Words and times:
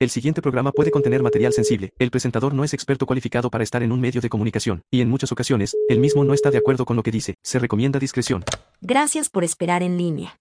El 0.00 0.08
siguiente 0.08 0.40
programa 0.40 0.72
puede 0.72 0.90
contener 0.90 1.22
material 1.22 1.52
sensible. 1.52 1.92
El 1.98 2.10
presentador 2.10 2.54
no 2.54 2.64
es 2.64 2.72
experto 2.72 3.04
cualificado 3.04 3.50
para 3.50 3.62
estar 3.62 3.82
en 3.82 3.92
un 3.92 4.00
medio 4.00 4.22
de 4.22 4.30
comunicación, 4.30 4.82
y 4.90 5.02
en 5.02 5.10
muchas 5.10 5.30
ocasiones, 5.30 5.76
él 5.90 5.98
mismo 5.98 6.24
no 6.24 6.32
está 6.32 6.50
de 6.50 6.56
acuerdo 6.56 6.86
con 6.86 6.96
lo 6.96 7.02
que 7.02 7.10
dice. 7.10 7.34
Se 7.42 7.58
recomienda 7.58 7.98
discreción. 7.98 8.42
Gracias 8.80 9.28
por 9.28 9.44
esperar 9.44 9.82
en 9.82 9.98
línea. 9.98 10.40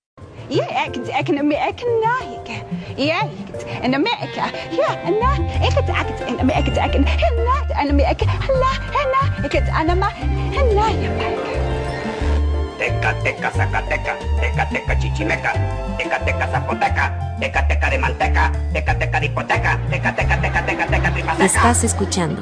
Teca, 12.80 13.14
teca, 13.21 13.52
zacateca, 13.52 14.16
teca, 14.39 14.70
teca, 14.70 14.98
chichimeca, 15.00 15.52
teca, 15.98 16.18
teca, 16.23 16.48
zapoteca, 16.48 17.36
teca, 17.38 17.68
teca 17.68 17.89
de 17.89 17.98
manteca, 17.98 18.52
teca, 18.71 18.98
teca 18.98 19.20
de 19.20 19.25
hipoteca, 19.25 19.80
teca, 19.89 20.16
teca, 20.16 20.39
teca, 20.39 20.66
teca, 20.66 20.88
teca, 20.88 21.13
tripateca. 21.13 21.45
Estás 21.45 21.84
escuchando. 21.84 22.41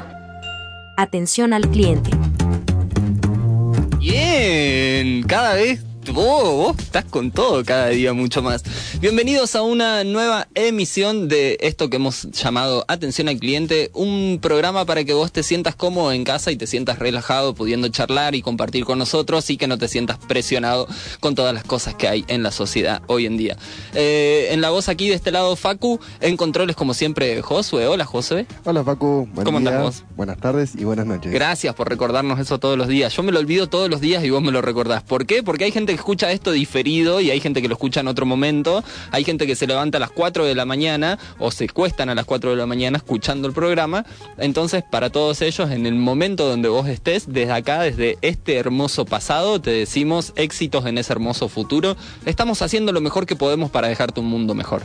Atención 0.96 1.52
al 1.52 1.68
cliente. 1.68 2.10
Bien, 3.98 5.24
cada 5.24 5.54
vez 5.54 5.82
vos, 6.12 6.42
vos 6.54 6.78
estás 6.78 7.04
con 7.04 7.30
todo 7.30 7.64
cada 7.64 7.88
día 7.88 8.12
mucho 8.12 8.42
más. 8.42 8.62
Bienvenidos 9.00 9.54
a 9.54 9.62
una 9.62 10.04
nueva 10.04 10.48
emisión 10.54 11.28
de 11.28 11.58
esto 11.60 11.90
que 11.90 11.96
hemos 11.96 12.30
llamado 12.30 12.84
Atención 12.88 13.28
al 13.28 13.38
Cliente, 13.38 13.90
un 13.94 14.38
programa 14.40 14.84
para 14.84 15.04
que 15.04 15.12
vos 15.12 15.32
te 15.32 15.42
sientas 15.42 15.74
cómodo 15.74 16.12
en 16.12 16.24
casa 16.24 16.50
y 16.50 16.56
te 16.56 16.66
sientas 16.66 16.98
relajado 16.98 17.54
pudiendo 17.54 17.88
charlar 17.88 18.34
y 18.34 18.42
compartir 18.42 18.84
con 18.84 18.98
nosotros 18.98 19.50
y 19.50 19.56
que 19.56 19.66
no 19.66 19.76
te 19.78 19.88
sientas 19.88 20.18
presionado 20.18 20.88
con 21.20 21.34
todas 21.34 21.52
las 21.52 21.64
cosas 21.64 21.94
que 21.94 22.08
hay 22.08 22.24
en 22.28 22.42
la 22.42 22.52
sociedad 22.52 23.02
hoy 23.06 23.26
en 23.26 23.36
día. 23.36 23.56
Eh, 23.94 24.48
en 24.50 24.60
la 24.60 24.70
voz 24.70 24.88
aquí 24.88 25.08
de 25.08 25.14
este 25.14 25.30
lado 25.30 25.56
Facu, 25.56 26.00
en 26.20 26.36
controles 26.36 26.76
como 26.76 26.94
siempre 26.94 27.42
Josue. 27.42 27.86
Hola 27.86 28.04
Josue. 28.04 28.46
Hola 28.64 28.82
Facu, 28.82 29.28
buen 29.32 29.44
¿Cómo 29.44 29.60
día, 29.60 29.70
andás 29.70 29.82
vos? 29.84 30.04
buenas 30.16 30.38
tardes 30.38 30.72
y 30.76 30.84
buenas 30.84 31.06
noches. 31.06 31.30
Gracias 31.32 31.74
por 31.74 31.88
recordarnos 31.88 32.40
eso 32.40 32.58
todos 32.58 32.78
los 32.78 32.88
días. 32.88 33.14
Yo 33.14 33.22
me 33.22 33.32
lo 33.32 33.38
olvido 33.38 33.68
todos 33.68 33.90
los 33.90 34.00
días 34.00 34.24
y 34.24 34.30
vos 34.30 34.42
me 34.42 34.52
lo 34.52 34.62
recordás. 34.62 35.02
¿Por 35.02 35.26
qué? 35.26 35.42
Porque 35.42 35.64
hay 35.64 35.72
gente 35.72 35.92
que 35.92 35.97
escucha 35.98 36.30
esto 36.32 36.52
diferido 36.52 37.20
y 37.20 37.30
hay 37.30 37.40
gente 37.40 37.62
que 37.62 37.68
lo 37.68 37.74
escucha 37.74 38.00
en 38.00 38.08
otro 38.08 38.26
momento. 38.26 38.82
Hay 39.10 39.24
gente 39.24 39.46
que 39.46 39.56
se 39.56 39.66
levanta 39.66 39.98
a 39.98 40.00
las 40.00 40.10
4 40.10 40.44
de 40.44 40.54
la 40.54 40.64
mañana 40.64 41.18
o 41.38 41.50
se 41.50 41.68
cuestan 41.68 42.08
a 42.08 42.14
las 42.14 42.24
4 42.24 42.50
de 42.50 42.56
la 42.56 42.66
mañana 42.66 42.98
escuchando 42.98 43.46
el 43.48 43.54
programa. 43.54 44.04
Entonces, 44.38 44.82
para 44.90 45.10
todos 45.10 45.42
ellos, 45.42 45.70
en 45.70 45.86
el 45.86 45.94
momento 45.94 46.48
donde 46.48 46.68
vos 46.68 46.88
estés, 46.88 47.32
desde 47.32 47.52
acá, 47.52 47.82
desde 47.82 48.18
este 48.22 48.56
hermoso 48.56 49.04
pasado, 49.04 49.60
te 49.60 49.70
decimos 49.70 50.32
éxitos 50.36 50.86
en 50.86 50.98
ese 50.98 51.12
hermoso 51.12 51.48
futuro. 51.48 51.96
Estamos 52.24 52.62
haciendo 52.62 52.92
lo 52.92 53.00
mejor 53.00 53.26
que 53.26 53.36
podemos 53.36 53.70
para 53.70 53.88
dejarte 53.88 54.20
un 54.20 54.26
mundo 54.26 54.54
mejor. 54.54 54.82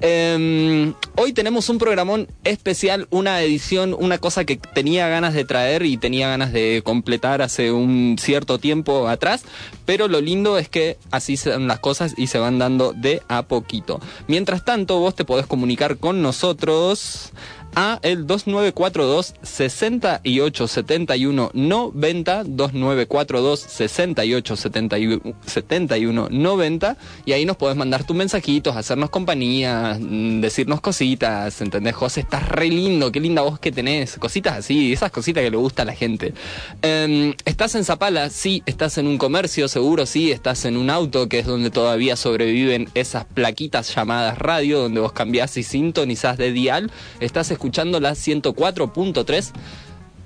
Eh, 0.00 0.92
hoy 1.16 1.32
tenemos 1.32 1.68
un 1.68 1.78
programón 1.78 2.28
especial, 2.42 3.06
una 3.10 3.40
edición, 3.42 3.94
una 3.98 4.18
cosa 4.18 4.44
que 4.44 4.56
tenía 4.56 5.08
ganas 5.08 5.34
de 5.34 5.44
traer 5.44 5.84
y 5.84 5.96
tenía 5.96 6.28
ganas 6.28 6.52
de 6.52 6.82
completar 6.84 7.42
hace 7.42 7.72
un 7.72 8.16
cierto 8.18 8.58
tiempo 8.58 9.08
atrás, 9.08 9.44
pero 9.86 10.08
lo 10.08 10.20
lindo 10.20 10.53
es 10.58 10.68
que 10.68 10.98
así 11.10 11.36
son 11.36 11.66
las 11.68 11.80
cosas 11.80 12.14
y 12.16 12.28
se 12.28 12.38
van 12.38 12.58
dando 12.58 12.92
de 12.92 13.22
a 13.28 13.42
poquito. 13.42 14.00
Mientras 14.28 14.64
tanto, 14.64 14.98
vos 14.98 15.14
te 15.14 15.24
podés 15.24 15.46
comunicar 15.46 15.98
con 15.98 16.22
nosotros 16.22 17.32
a 17.76 17.98
el 18.02 18.26
2942 18.26 19.34
6871 19.42 21.50
90 21.52 22.44
2942 22.44 23.60
6871 23.60 25.34
71 25.46 26.28
90 26.30 26.96
y 27.26 27.32
ahí 27.32 27.44
nos 27.44 27.56
podés 27.56 27.76
mandar 27.76 28.04
tus 28.04 28.16
mensajitos, 28.16 28.76
hacernos 28.76 29.10
compañía, 29.10 29.98
mm, 30.00 30.40
decirnos 30.40 30.80
cositas, 30.80 31.60
¿entendés? 31.60 31.94
José, 31.94 32.20
estás 32.20 32.48
re 32.48 32.68
lindo, 32.68 33.10
qué 33.10 33.20
linda 33.20 33.42
voz 33.42 33.58
que 33.58 33.72
tenés, 33.72 34.16
cositas 34.18 34.58
así, 34.58 34.92
esas 34.92 35.10
cositas 35.10 35.42
que 35.42 35.50
le 35.50 35.56
gusta 35.56 35.82
a 35.82 35.84
la 35.84 35.94
gente. 35.94 36.34
Em, 36.82 37.34
¿Estás 37.44 37.74
en 37.74 37.84
Zapala? 37.84 38.30
Sí, 38.30 38.62
estás 38.66 38.98
en 38.98 39.06
un 39.06 39.18
comercio, 39.18 39.68
seguro 39.68 40.06
sí, 40.06 40.30
estás 40.30 40.64
en 40.64 40.76
un 40.76 40.90
auto, 40.90 41.28
que 41.28 41.40
es 41.40 41.46
donde 41.46 41.70
todavía 41.70 42.16
sobreviven 42.16 42.88
esas 42.94 43.24
plaquitas 43.24 43.94
llamadas 43.94 44.38
radio, 44.38 44.80
donde 44.80 45.00
vos 45.00 45.12
cambiás 45.12 45.56
y 45.56 45.62
sintonizás 45.62 46.38
de 46.38 46.52
dial, 46.52 46.90
estás 47.20 47.50
escuchando 47.50 47.63
la 48.00 48.12
104.3 48.12 49.52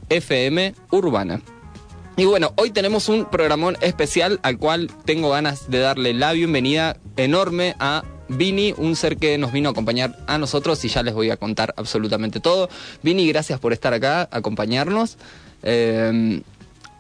FM 0.09 0.75
Urbana. 0.91 1.41
Y 2.17 2.25
bueno, 2.25 2.53
hoy 2.57 2.71
tenemos 2.71 3.09
un 3.09 3.27
programón 3.27 3.77
especial 3.81 4.41
al 4.43 4.59
cual 4.59 4.91
tengo 5.05 5.31
ganas 5.31 5.71
de 5.71 5.79
darle 5.79 6.15
la 6.15 6.33
bienvenida 6.33 6.97
enorme 7.17 7.77
a 7.79 8.03
Vini, 8.29 8.75
un 8.77 8.97
ser 8.97 9.19
que 9.19 9.39
nos 9.39 9.53
vino 9.53 9.69
a 9.69 9.73
acompañar 9.73 10.19
a 10.27 10.37
nosotros 10.37 10.85
y 10.85 10.89
ya 10.89 11.03
les 11.03 11.15
voy 11.15 11.31
a 11.31 11.37
contar 11.37 11.75
absolutamente 11.77 12.41
todo. 12.41 12.69
Vini, 13.03 13.29
gracias 13.29 13.61
por 13.61 13.73
estar 13.73 13.95
acá, 13.95 14.29
acompañarnos. 14.33 15.17
Eh, 15.63 16.43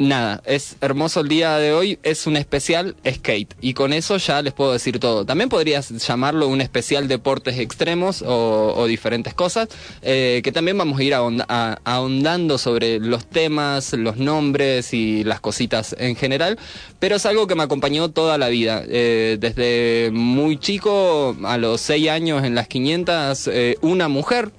Nada, 0.00 0.40
es 0.46 0.76
hermoso 0.80 1.20
el 1.22 1.28
día 1.28 1.56
de 1.58 1.72
hoy, 1.72 1.98
es 2.04 2.28
un 2.28 2.36
especial 2.36 2.94
skate 3.04 3.52
y 3.60 3.74
con 3.74 3.92
eso 3.92 4.16
ya 4.18 4.40
les 4.42 4.52
puedo 4.52 4.72
decir 4.72 5.00
todo. 5.00 5.24
También 5.24 5.48
podrías 5.48 5.88
llamarlo 5.90 6.46
un 6.46 6.60
especial 6.60 7.08
deportes 7.08 7.58
extremos 7.58 8.22
o, 8.24 8.86
diferentes 8.86 9.34
cosas, 9.34 9.68
eh, 10.02 10.40
que 10.44 10.52
también 10.52 10.78
vamos 10.78 11.00
a 11.00 11.02
ir 11.02 11.14
a- 11.14 11.80
ahondando 11.82 12.58
sobre 12.58 13.00
los 13.00 13.26
temas, 13.26 13.92
los 13.92 14.18
nombres 14.18 14.94
y 14.94 15.24
las 15.24 15.40
cositas 15.40 15.96
en 15.98 16.14
general, 16.14 16.60
pero 17.00 17.16
es 17.16 17.26
algo 17.26 17.48
que 17.48 17.56
me 17.56 17.64
acompañó 17.64 18.08
toda 18.08 18.38
la 18.38 18.48
vida. 18.50 18.84
Eh, 18.86 19.36
desde 19.40 20.10
muy 20.12 20.58
chico, 20.58 21.36
a 21.42 21.58
los 21.58 21.80
6 21.80 22.08
años 22.08 22.44
en 22.44 22.54
las 22.54 22.68
500, 22.68 23.48
eh, 23.48 23.76
una 23.80 24.06
mujer 24.06 24.52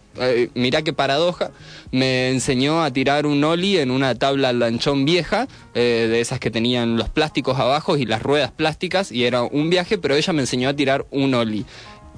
mirá 0.53 0.81
qué 0.81 0.93
paradoja, 0.93 1.51
me 1.91 2.29
enseñó 2.29 2.83
a 2.83 2.91
tirar 2.91 3.25
un 3.25 3.43
ollie 3.43 3.81
en 3.81 3.91
una 3.91 4.15
tabla 4.15 4.53
lanchón 4.53 5.05
vieja, 5.05 5.47
eh, 5.73 6.07
de 6.09 6.19
esas 6.21 6.39
que 6.39 6.51
tenían 6.51 6.97
los 6.97 7.09
plásticos 7.09 7.57
abajo 7.59 7.97
y 7.97 8.05
las 8.05 8.21
ruedas 8.21 8.51
plásticas, 8.51 9.11
y 9.11 9.25
era 9.25 9.43
un 9.43 9.69
viaje, 9.69 9.97
pero 9.97 10.15
ella 10.15 10.33
me 10.33 10.41
enseñó 10.41 10.69
a 10.69 10.75
tirar 10.75 11.05
un 11.11 11.33
ollie. 11.33 11.65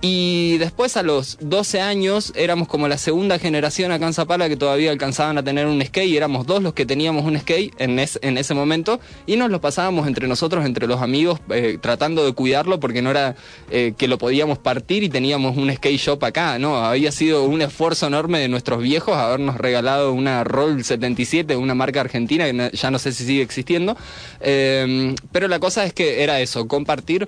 Y 0.03 0.57
después 0.57 0.97
a 0.97 1.03
los 1.03 1.37
12 1.41 1.79
años 1.79 2.33
éramos 2.35 2.67
como 2.67 2.87
la 2.87 2.97
segunda 2.97 3.37
generación 3.37 3.91
acá 3.91 4.07
en 4.07 4.13
Zapala 4.13 4.49
que 4.49 4.55
todavía 4.57 4.89
alcanzaban 4.89 5.37
a 5.37 5.43
tener 5.43 5.67
un 5.67 5.79
skate 5.85 6.07
y 6.09 6.17
éramos 6.17 6.47
dos 6.47 6.63
los 6.63 6.73
que 6.73 6.87
teníamos 6.87 7.23
un 7.23 7.39
skate 7.39 7.71
en, 7.77 7.99
en 7.99 8.37
ese 8.37 8.53
momento. 8.55 8.99
Y 9.27 9.35
nos 9.35 9.51
lo 9.51 9.61
pasábamos 9.61 10.07
entre 10.07 10.27
nosotros, 10.27 10.65
entre 10.65 10.87
los 10.87 11.01
amigos, 11.01 11.39
eh, 11.51 11.77
tratando 11.79 12.25
de 12.25 12.33
cuidarlo 12.33 12.79
porque 12.79 13.03
no 13.03 13.11
era 13.11 13.35
eh, 13.69 13.93
que 13.95 14.07
lo 14.07 14.17
podíamos 14.17 14.57
partir 14.57 15.03
y 15.03 15.09
teníamos 15.09 15.55
un 15.55 15.71
skate 15.71 15.99
shop 15.99 16.23
acá, 16.25 16.57
no, 16.57 16.77
había 16.77 17.11
sido 17.11 17.43
un 17.43 17.61
esfuerzo 17.61 18.07
enorme 18.07 18.39
de 18.39 18.47
nuestros 18.47 18.81
viejos 18.81 19.15
habernos 19.15 19.57
regalado 19.57 20.13
una 20.13 20.43
Roll 20.43 20.83
77, 20.83 21.55
una 21.55 21.75
marca 21.75 22.01
argentina 22.01 22.45
que 22.45 22.71
ya 22.75 22.89
no 22.89 22.97
sé 22.97 23.11
si 23.11 23.23
sigue 23.25 23.43
existiendo, 23.43 23.95
Eh, 24.39 25.15
pero 25.31 25.47
la 25.47 25.59
cosa 25.59 25.85
es 25.85 25.93
que 25.93 26.23
era 26.23 26.39
eso, 26.41 26.67
compartir 26.67 27.27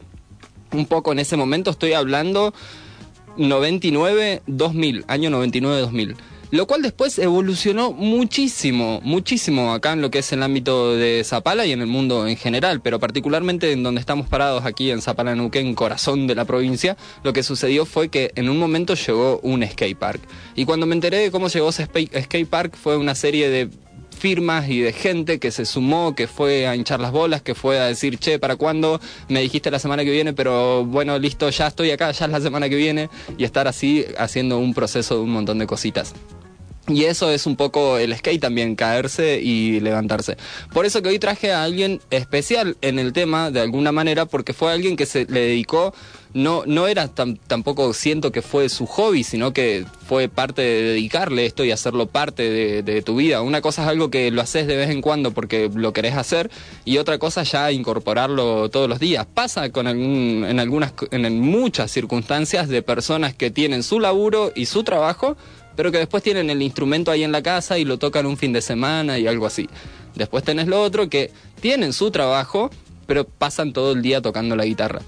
un 0.74 0.86
poco 0.86 1.12
en 1.12 1.20
ese 1.20 1.38
momento, 1.38 1.72
estoy 1.72 1.94
hablando 1.94 2.54
99-2000, 3.38 5.06
año 5.08 5.30
99-2000. 5.30 6.16
Lo 6.54 6.68
cual 6.68 6.84
después 6.84 7.18
evolucionó 7.18 7.94
muchísimo, 7.94 9.02
muchísimo 9.04 9.74
acá 9.74 9.94
en 9.94 10.02
lo 10.02 10.12
que 10.12 10.20
es 10.20 10.32
el 10.34 10.44
ámbito 10.44 10.96
de 10.96 11.24
Zapala 11.24 11.66
y 11.66 11.72
en 11.72 11.82
el 11.82 11.88
mundo 11.88 12.28
en 12.28 12.38
general, 12.38 12.80
pero 12.80 13.00
particularmente 13.00 13.72
en 13.72 13.82
donde 13.82 14.00
estamos 14.00 14.28
parados 14.28 14.64
aquí 14.64 14.92
en 14.92 15.02
Zapala, 15.02 15.34
Neuquén, 15.34 15.74
corazón 15.74 16.28
de 16.28 16.36
la 16.36 16.46
provincia, 16.46 16.96
lo 17.24 17.34
que 17.34 17.42
sucedió 17.42 17.88
fue 17.88 18.10
que 18.10 18.34
en 18.36 18.50
un 18.50 18.60
momento 18.60 18.94
llegó 18.94 19.40
un 19.42 19.66
skate 19.68 19.98
park. 19.98 20.22
Y 20.56 20.66
cuando 20.66 20.86
me 20.86 20.94
enteré 20.94 21.18
de 21.18 21.32
cómo 21.32 21.48
llegó 21.48 21.70
ese 21.70 21.86
skate 21.86 22.48
park 22.48 22.76
fue 22.78 22.98
una 22.98 23.16
serie 23.16 23.50
de 23.50 23.72
firmas 24.14 24.70
y 24.70 24.82
de 24.82 24.94
gente 24.94 25.40
que 25.40 25.52
se 25.52 25.66
sumó, 25.66 26.16
que 26.16 26.28
fue 26.28 26.68
a 26.68 26.76
hinchar 26.76 27.00
las 27.00 27.12
bolas, 27.12 27.42
que 27.42 27.56
fue 27.56 27.80
a 27.80 27.86
decir, 27.86 28.18
che, 28.18 28.40
¿para 28.40 28.56
cuándo? 28.56 29.00
Me 29.30 29.42
dijiste 29.42 29.72
la 29.72 29.80
semana 29.80 30.04
que 30.04 30.12
viene, 30.12 30.34
pero 30.34 30.86
bueno, 30.86 31.18
listo, 31.20 31.50
ya 31.50 31.68
estoy 31.68 31.92
acá, 31.92 32.12
ya 32.12 32.26
es 32.26 32.32
la 32.32 32.42
semana 32.42 32.70
que 32.70 32.76
viene, 32.76 33.10
y 33.38 33.44
estar 33.44 33.68
así 33.68 34.06
haciendo 34.18 34.58
un 34.60 34.74
proceso 34.74 35.16
de 35.16 35.22
un 35.22 35.32
montón 35.32 35.58
de 35.60 35.68
cositas. 35.68 36.14
Y 36.90 37.06
eso 37.06 37.30
es 37.30 37.46
un 37.46 37.56
poco 37.56 37.98
el 37.98 38.14
skate 38.14 38.42
también, 38.42 38.76
caerse 38.76 39.40
y 39.42 39.80
levantarse. 39.80 40.36
Por 40.74 40.86
eso 40.86 41.02
que 41.02 41.08
hoy 41.08 41.18
traje 41.18 41.54
a 41.54 41.64
alguien 41.64 42.02
especial 42.12 42.76
en 42.82 43.00
el 43.00 43.14
tema, 43.14 43.52
de 43.52 43.62
alguna 43.62 43.94
manera, 43.94 44.26
porque 44.26 44.52
fue 44.52 44.74
alguien 44.74 44.98
que 44.98 45.06
se 45.06 45.26
le 45.26 45.40
dedicó, 45.40 45.94
no, 46.34 46.64
no 46.66 46.90
era 46.90 47.14
tam- 47.14 47.40
tampoco 47.48 47.94
siento 47.94 48.34
que 48.34 48.42
fue 48.42 48.68
su 48.68 48.86
hobby, 48.86 49.24
sino 49.24 49.54
que 49.54 49.86
fue 50.08 50.28
parte 50.28 50.62
de 50.62 50.82
dedicarle 50.82 51.46
esto 51.46 51.64
y 51.64 51.72
hacerlo 51.72 52.08
parte 52.08 52.50
de, 52.50 52.84
de 52.84 53.02
tu 53.02 53.16
vida. 53.16 53.42
Una 53.42 53.62
cosa 53.62 53.84
es 53.84 53.88
algo 53.88 54.10
que 54.10 54.30
lo 54.30 54.42
haces 54.42 54.68
de 54.68 54.76
vez 54.76 54.90
en 54.90 55.02
cuando 55.02 55.32
porque 55.32 55.70
lo 55.74 55.94
querés 55.94 56.16
hacer, 56.16 56.52
y 56.84 56.98
otra 56.98 57.18
cosa 57.18 57.44
ya 57.44 57.72
incorporarlo 57.72 58.68
todos 58.70 58.90
los 58.90 59.00
días. 59.00 59.26
Pasa 59.34 59.70
con 59.72 59.88
algún, 59.88 60.46
en 60.50 60.60
algunas, 60.60 60.92
en 61.12 61.40
muchas 61.40 61.92
circunstancias 61.92 62.68
de 62.68 62.82
personas 62.82 63.34
que 63.34 63.52
tienen 63.52 63.84
su 63.84 64.02
laburo 64.02 64.52
y 64.54 64.66
su 64.66 64.84
trabajo, 64.84 65.38
pero 65.76 65.92
que 65.92 65.98
después 65.98 66.24
tienen 66.24 66.50
el 66.50 66.62
instrumento 66.62 67.12
ahí 67.12 67.24
en 67.24 67.32
la 67.32 67.42
casa 67.42 67.78
y 67.78 67.86
lo 67.86 67.98
tocan 67.98 68.26
un 68.26 68.38
fin 68.38 68.54
de 68.54 68.62
semana 68.62 69.20
y 69.20 69.28
algo 69.28 69.46
así. 69.46 69.70
Después 70.16 70.44
tenés 70.44 70.68
lo 70.68 70.82
otro 70.82 71.10
que 71.10 71.32
tienen 71.60 71.94
su 71.94 72.12
trabajo, 72.12 72.70
pero 73.08 73.26
pasan 73.26 73.74
todo 73.74 73.94
el 73.94 74.02
día 74.02 74.22
tocando 74.22 74.56
la 74.56 74.66
guitarra. 74.66 75.02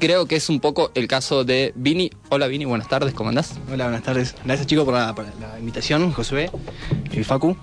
creo 0.00 0.26
que 0.26 0.36
es 0.36 0.48
un 0.48 0.60
poco 0.60 0.90
el 0.94 1.06
caso 1.06 1.44
de 1.44 1.72
Vini. 1.76 2.10
Hola 2.30 2.46
Vini, 2.46 2.64
buenas 2.64 2.88
tardes, 2.88 3.14
¿cómo 3.14 3.28
andás? 3.28 3.54
Hola, 3.72 3.84
buenas 3.84 4.02
tardes. 4.02 4.34
Gracias 4.44 4.66
chicos 4.66 4.84
por 4.84 4.94
la, 4.94 5.14
la 5.40 5.58
invitación, 5.58 6.10
Josué 6.12 6.50
y 7.12 7.22
Facu. 7.22 7.56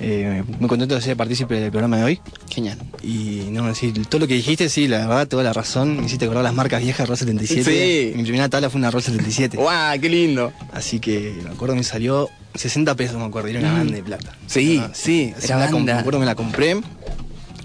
Eh, 0.00 0.42
muy 0.60 0.68
contento 0.68 0.94
de 0.94 1.00
ser 1.00 1.16
partícipe 1.16 1.54
del 1.58 1.70
programa 1.70 1.96
de 1.98 2.04
hoy. 2.04 2.20
Genial. 2.50 2.78
Y 3.02 3.46
no, 3.50 3.74
sí, 3.74 3.92
todo 4.08 4.20
lo 4.20 4.26
que 4.28 4.34
dijiste, 4.34 4.68
sí, 4.68 4.88
la 4.88 4.98
verdad, 5.06 5.26
toda 5.28 5.42
la 5.42 5.52
razón. 5.52 5.96
Me 6.00 6.06
hiciste 6.06 6.24
acordar 6.26 6.44
las 6.44 6.54
marcas 6.54 6.82
viejas 6.82 7.08
ROL 7.08 7.16
77. 7.16 7.64
Sí. 7.64 8.16
Mi 8.16 8.22
primera 8.24 8.48
tabla 8.48 8.68
fue 8.70 8.78
una 8.78 8.90
ROL 8.90 9.02
77. 9.02 9.56
¡Guau, 9.56 9.98
qué 10.00 10.08
lindo! 10.08 10.52
Así 10.72 11.00
que 11.00 11.34
me 11.42 11.50
acuerdo 11.50 11.74
me 11.76 11.82
salió 11.82 12.28
60 12.54 12.94
pesos, 12.94 13.16
me 13.18 13.24
acuerdo, 13.24 13.48
era 13.48 13.60
una 13.60 13.72
Mm. 13.72 13.78
banda 13.78 13.94
de 13.96 14.02
plata. 14.02 14.32
Sí, 14.46 14.82
sí, 14.92 15.32
era 15.42 15.56
banda. 15.56 15.94
Me 15.94 16.00
acuerdo 16.00 16.18
me 16.20 16.26
la 16.26 16.34
compré. 16.34 16.76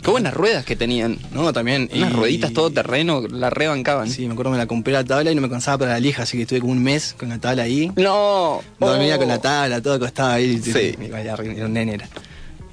Qué 0.04 0.10
buenas 0.10 0.34
ruedas 0.34 0.66
que 0.66 0.76
tenían. 0.76 1.20
No, 1.32 1.54
también. 1.54 1.90
Unas 1.94 2.12
y- 2.12 2.14
rueditas 2.14 2.54
todo 2.54 2.72
terreno, 2.72 3.22
la 3.30 3.50
rebancaban. 3.52 4.10
Sí, 4.10 4.26
me 4.26 4.34
acuerdo 4.34 4.52
me 4.52 4.58
la 4.58 4.66
compré 4.66 4.94
la 4.94 5.04
tabla 5.04 5.32
y 5.32 5.36
no 5.36 5.42
me 5.42 5.50
cansaba 5.50 5.78
para 5.78 5.92
la 5.94 6.00
lija, 6.00 6.24
así 6.24 6.38
que 6.38 6.44
estuve 6.44 6.60
como 6.62 6.72
un 6.74 6.82
mes 6.84 7.16
con 7.20 7.30
la 7.30 7.38
tabla 7.38 7.64
ahí. 7.64 7.92
No. 7.96 8.62
Dormía 8.80 9.16
Oh. 9.16 9.20
con 9.20 9.28
la 9.28 9.40
tabla, 9.40 9.82
todo 9.82 9.94
acostado 9.96 10.32
ahí. 10.32 10.60
Sí. 10.62 10.96
Era 11.14 11.36
un 11.66 11.74
nene 11.74 11.94
era. 11.96 12.10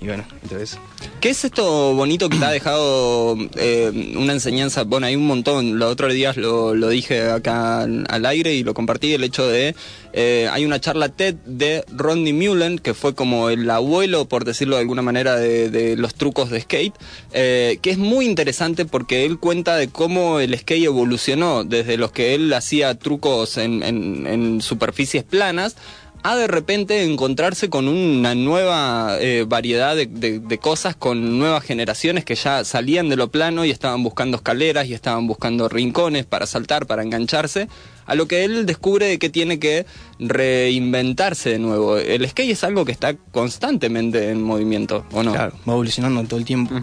Y 0.01 0.07
bueno, 0.07 0.25
entonces. 0.45 0.79
¿Qué 1.21 1.31
es 1.31 1.45
esto 1.45 1.93
bonito 1.95 2.29
que 2.29 2.37
te 2.39 2.45
ha 2.45 2.51
dejado 2.51 3.37
eh, 3.57 4.15
una 4.17 4.33
enseñanza? 4.33 4.85
Bueno, 4.85 5.07
hay 5.09 5.17
un 5.17 5.27
montón. 5.27 5.81
Los 5.81 5.91
otros 5.93 6.13
días 6.15 6.37
lo, 6.37 6.75
lo 6.77 6.89
dije 6.89 7.31
acá 7.31 7.81
al 7.83 8.27
aire 8.27 8.55
y 8.55 8.63
lo 8.63 8.75
compartí. 8.75 9.13
El 9.15 9.25
hecho 9.25 9.49
de. 9.49 9.75
eh, 10.13 10.49
hay 10.53 10.65
una 10.65 10.81
charla 10.81 11.09
TED 11.09 11.35
de 11.47 11.85
Rodney 11.89 12.33
Mullen, 12.33 12.79
que 12.79 12.95
fue 12.95 13.17
como 13.17 13.51
el 13.51 13.69
abuelo, 13.69 14.29
por 14.29 14.45
decirlo 14.45 14.77
de 14.77 14.83
alguna 14.83 15.03
manera, 15.03 15.35
de, 15.35 15.69
de 15.69 15.97
los 15.97 16.15
trucos 16.15 16.51
de 16.51 16.61
skate, 16.61 16.95
eh, 17.33 17.79
que 17.83 17.91
es 17.91 17.99
muy 17.99 18.25
interesante 18.25 18.85
porque 18.85 19.25
él 19.25 19.39
cuenta 19.41 19.75
de 19.77 19.89
cómo 19.89 20.39
el 20.39 20.57
skate 20.57 20.85
evolucionó 20.85 21.65
desde 21.65 21.97
los 21.97 22.13
que 22.13 22.35
él 22.37 22.53
hacía 22.53 22.95
trucos 22.97 23.57
en, 23.57 23.83
en- 23.83 24.27
en 24.29 24.61
superficies 24.63 25.25
planas 25.25 25.75
a 26.25 26.35
de 26.37 26.47
repente 26.49 27.05
encontrarse 27.05 27.71
con 27.71 27.87
una 27.89 28.35
nueva 28.35 29.17
eh, 29.21 29.45
variedad 29.49 29.95
de, 29.97 30.07
de- 30.07 30.41
de 30.41 30.59
cosas, 30.59 30.97
con 30.97 31.39
nuevas 31.39 31.63
generaciones 31.65 32.25
que 32.25 32.35
ya 32.35 32.65
salían 32.65 33.09
de 33.09 33.17
lo 33.17 33.29
plano 33.31 33.65
y 33.65 33.71
estaban 33.71 34.03
buscando 34.03 34.37
escaleras 34.37 34.87
y 34.87 34.95
estaban 34.95 35.27
buscando 35.27 35.69
rincones 35.69 36.27
para 36.27 36.47
saltar, 36.47 36.87
para 36.87 37.03
engancharse, 37.03 37.69
a 38.05 38.15
lo 38.15 38.27
que 38.27 38.45
él 38.45 38.67
descubre 38.67 39.07
de 39.07 39.19
que 39.19 39.31
tiene 39.31 39.59
que 39.59 39.87
reinventarse 40.19 41.51
de 41.51 41.59
nuevo. 41.59 41.97
El 41.99 42.29
skate 42.29 42.51
es 42.51 42.65
algo 42.65 42.85
que 42.85 42.93
está 42.93 43.15
constantemente 43.33 44.31
en 44.31 44.43
movimiento, 44.43 45.05
¿o 45.13 45.23
no? 45.23 45.33
Claro, 45.33 45.53
va 45.69 45.73
evolucionando 45.75 46.23
todo 46.25 46.39
el 46.41 46.45
tiempo. 46.45 46.75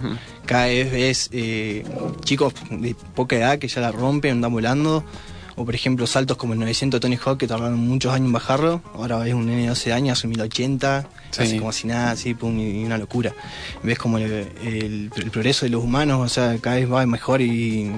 Cada 0.46 0.68
vez 0.68 0.92
ves 0.92 1.30
eh, 1.34 1.84
chicos 2.24 2.54
de 2.70 2.96
poca 3.16 3.36
edad 3.36 3.60
que 3.60 3.68
ya 3.68 3.82
la 3.82 3.92
rompen, 3.92 4.32
andan 4.34 4.52
volando. 4.54 5.04
O 5.58 5.64
por 5.66 5.74
ejemplo 5.74 6.06
saltos 6.06 6.36
como 6.38 6.54
el 6.54 6.60
900 6.60 7.00
de 7.00 7.02
Tony 7.02 7.18
Hawk 7.24 7.38
que 7.38 7.48
tardaron 7.48 7.78
muchos 7.80 8.14
años 8.14 8.28
en 8.28 8.34
bajarlo. 8.34 8.82
Ahora 8.94 9.18
ves 9.20 9.34
un 9.34 9.46
nene 9.46 9.62
de 9.64 9.68
12 9.70 9.94
años, 9.94 10.18
hace 10.20 10.28
1080, 10.28 11.08
Sí. 11.32 11.42
hace 11.44 11.58
como 11.60 11.72
si 11.72 11.88
nada, 11.88 12.12
así, 12.12 12.34
pum, 12.34 12.60
y 12.60 12.82
y 12.82 12.84
una 12.84 12.98
locura. 12.98 13.34
Ves 13.84 13.98
como 13.98 14.18
el, 14.18 14.26
el- 14.64 15.12
el 15.16 15.32
progreso 15.32 15.66
de 15.66 15.70
los 15.72 15.84
humanos, 15.84 16.20
o 16.20 16.28
sea, 16.30 16.58
cada 16.60 16.76
vez 16.76 16.92
va 16.92 17.06
mejor 17.06 17.42
y, 17.42 17.92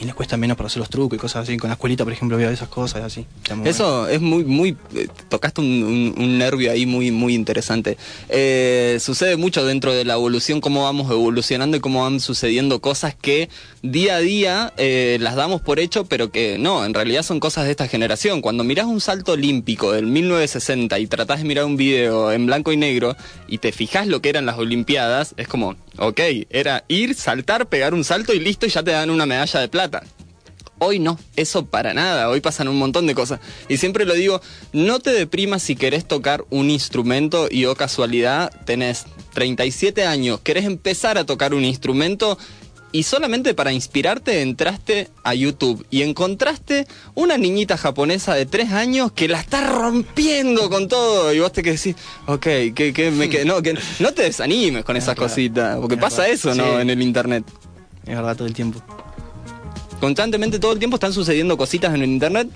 y 0.00 0.04
les 0.04 0.14
cuesta 0.14 0.36
menos 0.36 0.56
para 0.56 0.66
hacer 0.66 0.80
los 0.80 0.88
trucos 0.90 1.16
y 1.16 1.20
cosas 1.20 1.44
así. 1.48 1.56
Con 1.56 1.68
la 1.70 1.74
escuelita, 1.74 2.04
por 2.04 2.12
ejemplo, 2.12 2.36
veo 2.36 2.50
esas 2.50 2.68
cosas 2.68 3.02
así. 3.02 3.20
Muy 3.20 3.56
bueno. 3.58 3.70
Eso 3.70 4.08
es 4.08 4.20
muy, 4.20 4.44
muy, 4.44 4.76
eh, 4.94 5.08
tocaste 5.28 5.60
un, 5.60 5.66
un- 5.84 6.14
un 6.16 6.38
nervio 6.38 6.70
ahí 6.72 6.86
muy, 6.86 7.10
muy 7.10 7.34
interesante. 7.34 7.96
Eh, 8.28 8.98
sucede 9.00 9.36
mucho 9.36 9.64
dentro 9.64 9.92
de 9.94 10.04
la 10.04 10.14
evolución, 10.14 10.60
cómo 10.60 10.82
vamos 10.82 11.10
evolucionando 11.10 11.76
y 11.76 11.80
cómo 11.80 12.02
van 12.02 12.20
sucediendo 12.20 12.80
cosas 12.80 13.14
que 13.14 13.48
día 13.82 14.16
a 14.16 14.20
día 14.20 14.72
eh, 14.76 15.18
las 15.20 15.36
damos 15.36 15.60
por 15.60 15.78
hecho, 15.78 16.04
pero 16.06 16.30
que 16.30 16.58
no, 16.58 16.84
en 16.84 16.94
realidad 16.94 17.22
son 17.22 17.38
cosas 17.40 17.64
de 17.66 17.70
esta 17.70 17.86
generación. 17.88 18.40
Cuando 18.40 18.64
mirás 18.64 18.86
un 18.86 19.00
salto 19.00 19.32
olímpico 19.32 19.92
del 19.92 20.06
1960 20.06 20.98
y 20.98 21.06
tratás 21.06 21.38
de 21.38 21.44
mirar 21.44 21.64
un 21.66 21.76
video 21.76 22.32
en 22.32 22.46
blanco 22.46 22.72
y 22.72 22.76
negro 22.76 23.16
y 23.48 23.58
te 23.58 23.72
fijas 23.72 24.06
lo 24.06 24.20
que 24.20 24.30
eran 24.30 24.46
las 24.46 24.58
Olimpiadas, 24.58 25.34
es 25.36 25.46
como, 25.46 25.76
ok, 25.98 26.20
era 26.50 26.84
ir, 26.88 27.14
saltar, 27.14 27.68
pegar 27.68 27.94
un 27.94 28.02
salto 28.04 28.32
y 28.32 28.40
listo 28.40 28.66
y 28.66 28.70
ya 28.70 28.82
te 28.82 28.90
dan 28.92 29.10
una 29.10 29.26
medalla 29.26 29.60
de 29.60 29.68
plata. 29.68 29.83
Hoy 30.80 30.98
no, 30.98 31.18
eso 31.36 31.66
para 31.66 31.94
nada, 31.94 32.28
hoy 32.28 32.40
pasan 32.40 32.66
un 32.68 32.76
montón 32.76 33.06
de 33.06 33.14
cosas. 33.14 33.38
Y 33.68 33.76
siempre 33.76 34.04
lo 34.04 34.14
digo, 34.14 34.40
no 34.72 34.98
te 34.98 35.10
deprimas 35.10 35.62
si 35.62 35.76
querés 35.76 36.06
tocar 36.06 36.44
un 36.50 36.68
instrumento 36.68 37.46
y 37.50 37.64
o 37.66 37.74
casualidad 37.76 38.50
tenés 38.64 39.06
37 39.34 40.04
años, 40.04 40.40
querés 40.40 40.64
empezar 40.64 41.16
a 41.16 41.24
tocar 41.24 41.54
un 41.54 41.64
instrumento 41.64 42.36
y 42.90 43.04
solamente 43.04 43.54
para 43.54 43.72
inspirarte 43.72 44.42
entraste 44.42 45.08
a 45.22 45.34
YouTube 45.34 45.86
y 45.90 46.02
encontraste 46.02 46.86
una 47.14 47.38
niñita 47.38 47.76
japonesa 47.76 48.34
de 48.34 48.44
3 48.46 48.72
años 48.72 49.12
que 49.12 49.26
la 49.28 49.40
está 49.40 49.66
rompiendo 49.66 50.68
con 50.70 50.88
todo 50.88 51.32
y 51.32 51.38
vos 51.40 51.52
te 51.52 51.62
que 51.62 51.72
decís, 51.72 51.96
ok, 52.26 52.42
que, 52.42 52.92
que 52.94 53.10
me 53.12 53.28
que, 53.30 53.44
no, 53.44 53.62
que 53.62 53.76
no 54.00 54.12
te 54.12 54.22
desanimes 54.22 54.84
con 54.84 54.96
esas 54.96 55.14
claro. 55.14 55.28
cositas, 55.30 55.78
porque 55.78 55.94
Es 55.94 56.00
pasa 56.00 56.22
verdad. 56.22 56.34
eso, 56.34 56.54
¿no? 56.54 56.64
Sí. 56.76 56.80
En 56.82 56.90
el 56.90 57.00
internet 57.00 57.44
Es 58.06 58.14
verdad, 58.16 58.36
todo 58.36 58.46
el 58.46 58.54
tiempo. 58.54 58.82
Constantemente 60.04 60.58
todo 60.58 60.74
el 60.74 60.78
tiempo 60.78 60.96
están 60.96 61.14
sucediendo 61.14 61.56
cositas 61.56 61.94
en 61.94 62.02
el 62.02 62.10
internet 62.10 62.46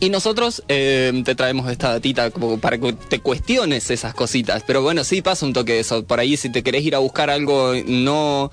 y 0.00 0.08
nosotros 0.08 0.62
eh, 0.68 1.12
te 1.22 1.34
traemos 1.34 1.70
esta 1.70 1.90
datita 1.90 2.30
para 2.62 2.78
que 2.78 2.94
te 2.94 3.18
cuestiones 3.18 3.90
esas 3.90 4.14
cositas. 4.14 4.64
Pero 4.66 4.80
bueno, 4.80 5.04
sí 5.04 5.20
pasa 5.20 5.44
un 5.44 5.52
toque 5.52 5.74
de 5.74 5.80
eso. 5.80 6.02
Por 6.02 6.18
ahí 6.18 6.38
si 6.38 6.50
te 6.50 6.62
querés 6.62 6.82
ir 6.82 6.94
a 6.94 6.98
buscar 6.98 7.28
algo, 7.28 7.74
no... 7.86 8.50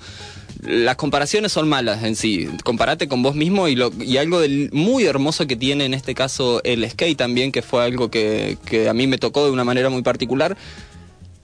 Las 0.62 0.96
comparaciones 0.96 1.52
son 1.52 1.66
malas 1.66 2.04
en 2.04 2.14
sí. 2.14 2.46
Comparate 2.62 3.08
con 3.08 3.22
vos 3.22 3.34
mismo 3.34 3.68
y, 3.68 3.76
lo, 3.76 3.90
y 3.98 4.18
algo 4.18 4.42
muy 4.72 5.06
hermoso 5.06 5.46
que 5.46 5.56
tiene 5.56 5.86
en 5.86 5.94
este 5.94 6.14
caso 6.14 6.60
el 6.64 6.88
skate 6.90 7.16
también, 7.16 7.50
que 7.50 7.62
fue 7.62 7.82
algo 7.82 8.10
que, 8.10 8.58
que 8.66 8.90
a 8.90 8.92
mí 8.92 9.06
me 9.06 9.16
tocó 9.16 9.46
de 9.46 9.50
una 9.50 9.64
manera 9.64 9.88
muy 9.88 10.02
particular, 10.02 10.58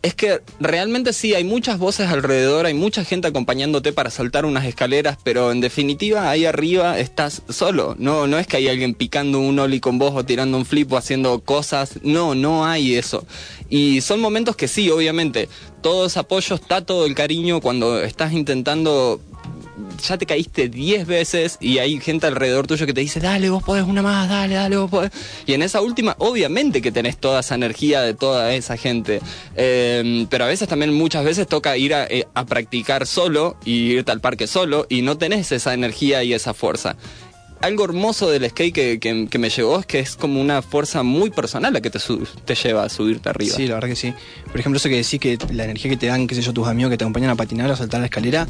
es 0.07 0.15
que 0.15 0.41
realmente 0.61 1.13
sí, 1.13 1.35
hay 1.35 1.43
muchas 1.43 1.79
voces 1.81 2.09
alrededor, 2.09 2.67
hay 2.67 2.75
mucha 2.75 3.05
gente 3.05 3.27
acompañándote 3.27 3.93
para 3.93 4.09
saltar 4.09 4.45
unas 4.45 4.65
escaleras, 4.65 5.19
pero 5.25 5.51
en 5.51 5.61
definitiva 5.61 6.31
ahí 6.31 6.45
arriba 6.45 7.01
estás 7.01 7.43
solo. 7.49 7.97
No, 7.99 8.29
no 8.29 8.39
es 8.39 8.47
que 8.47 8.59
hay 8.59 8.69
alguien 8.69 8.95
picando 8.95 9.41
un 9.41 9.59
ollie 9.59 9.81
con 9.81 9.99
vos 9.99 10.13
o 10.15 10.25
tirando 10.25 10.59
un 10.59 10.65
flip 10.65 10.93
o 10.93 10.97
haciendo 10.97 11.41
cosas. 11.41 11.99
No, 12.05 12.37
no 12.37 12.65
hay 12.65 12.95
eso. 12.95 13.27
Y 13.69 14.01
son 14.01 14.21
momentos 14.21 14.55
que 14.55 14.69
sí, 14.69 14.89
obviamente, 14.91 15.49
todo 15.83 16.07
ese 16.07 16.21
apoyo, 16.21 16.55
está 16.55 16.87
todo 16.87 17.05
el 17.05 17.17
cariño 17.17 17.61
cuando 17.61 18.01
estás 18.01 18.33
intentando 18.33 19.21
ya 20.07 20.19
te 20.19 20.27
caíste 20.27 20.69
10 20.69 21.07
veces 21.07 21.59
y 21.61 21.79
hay 21.79 22.01
gente 22.01 22.27
alrededor 22.27 22.67
tuyo 22.67 22.87
que 22.87 22.95
te 22.95 23.01
dice, 23.01 23.21
dale, 23.21 23.51
vos 23.51 23.63
podés 23.63 23.85
una 23.85 24.03
más, 24.03 24.29
dale, 24.29 24.55
dale, 24.55 24.77
vos 24.77 24.91
podés. 24.91 25.11
Y 25.47 25.53
en 25.53 25.63
esa 25.63 25.81
última, 25.81 26.17
obviamente 26.19 26.81
que 26.83 26.93
tenés 26.93 27.19
toda 27.19 27.41
esa 27.41 27.55
energía 27.55 28.03
de 28.03 28.15
toda 28.15 28.55
esa 28.55 28.77
gente. 28.77 29.21
Eh, 29.57 30.27
pero 30.31 30.45
a 30.45 30.49
veces 30.49 30.69
también, 30.69 30.95
muchas 30.95 31.25
veces 31.25 31.47
toca 31.47 31.77
ir 31.77 31.95
a, 31.95 32.07
eh, 32.07 32.27
a 32.35 32.47
practicar 32.47 33.07
solo 33.07 33.57
y 33.65 33.93
irte 33.93 34.13
al 34.13 34.21
parque 34.21 34.47
solo 34.47 34.87
y 34.89 35.03
no 35.03 35.19
tenés 35.19 35.53
esa 35.53 35.75
energía 35.75 36.23
y 36.23 36.33
esa 36.33 36.55
fuerza. 36.55 36.97
Algo 37.63 37.85
hermoso 37.85 38.31
del 38.31 38.49
skate 38.51 39.01
que, 39.01 39.39
me 39.39 39.49
llegó 39.49 39.81
es 39.81 39.87
que 39.87 39.99
es 39.99 40.17
como 40.17 40.41
una 40.41 40.61
fuerza 40.61 41.03
muy 41.03 41.31
personal 41.31 41.73
la 41.73 41.81
que 41.81 41.89
te, 41.89 41.99
te 42.45 42.55
lleva 42.55 42.85
a 42.85 42.89
subirte 42.91 43.31
arriba. 43.31 43.57
Sí, 43.57 43.67
la 43.67 43.75
verdad 43.75 43.89
que 43.89 43.97
sí. 43.97 44.13
Por 44.51 44.61
ejemplo, 44.61 44.77
eso 44.77 44.91
que 44.91 44.97
decís 44.97 45.19
que 45.19 45.39
la 45.53 45.65
energía 45.65 45.91
que 45.91 45.97
te 45.97 46.07
dan, 46.07 46.27
qué 46.27 46.35
sé 46.35 46.43
yo, 46.43 46.53
tus 46.53 46.69
amigos 46.69 46.91
que 46.91 46.99
te 46.99 47.05
acompañan 47.05 47.31
a 47.31 47.35
patinar 47.35 47.71
o 47.71 47.73
a 47.73 47.77
saltar 47.77 48.01
la 48.01 48.07
escalera, 48.07 48.47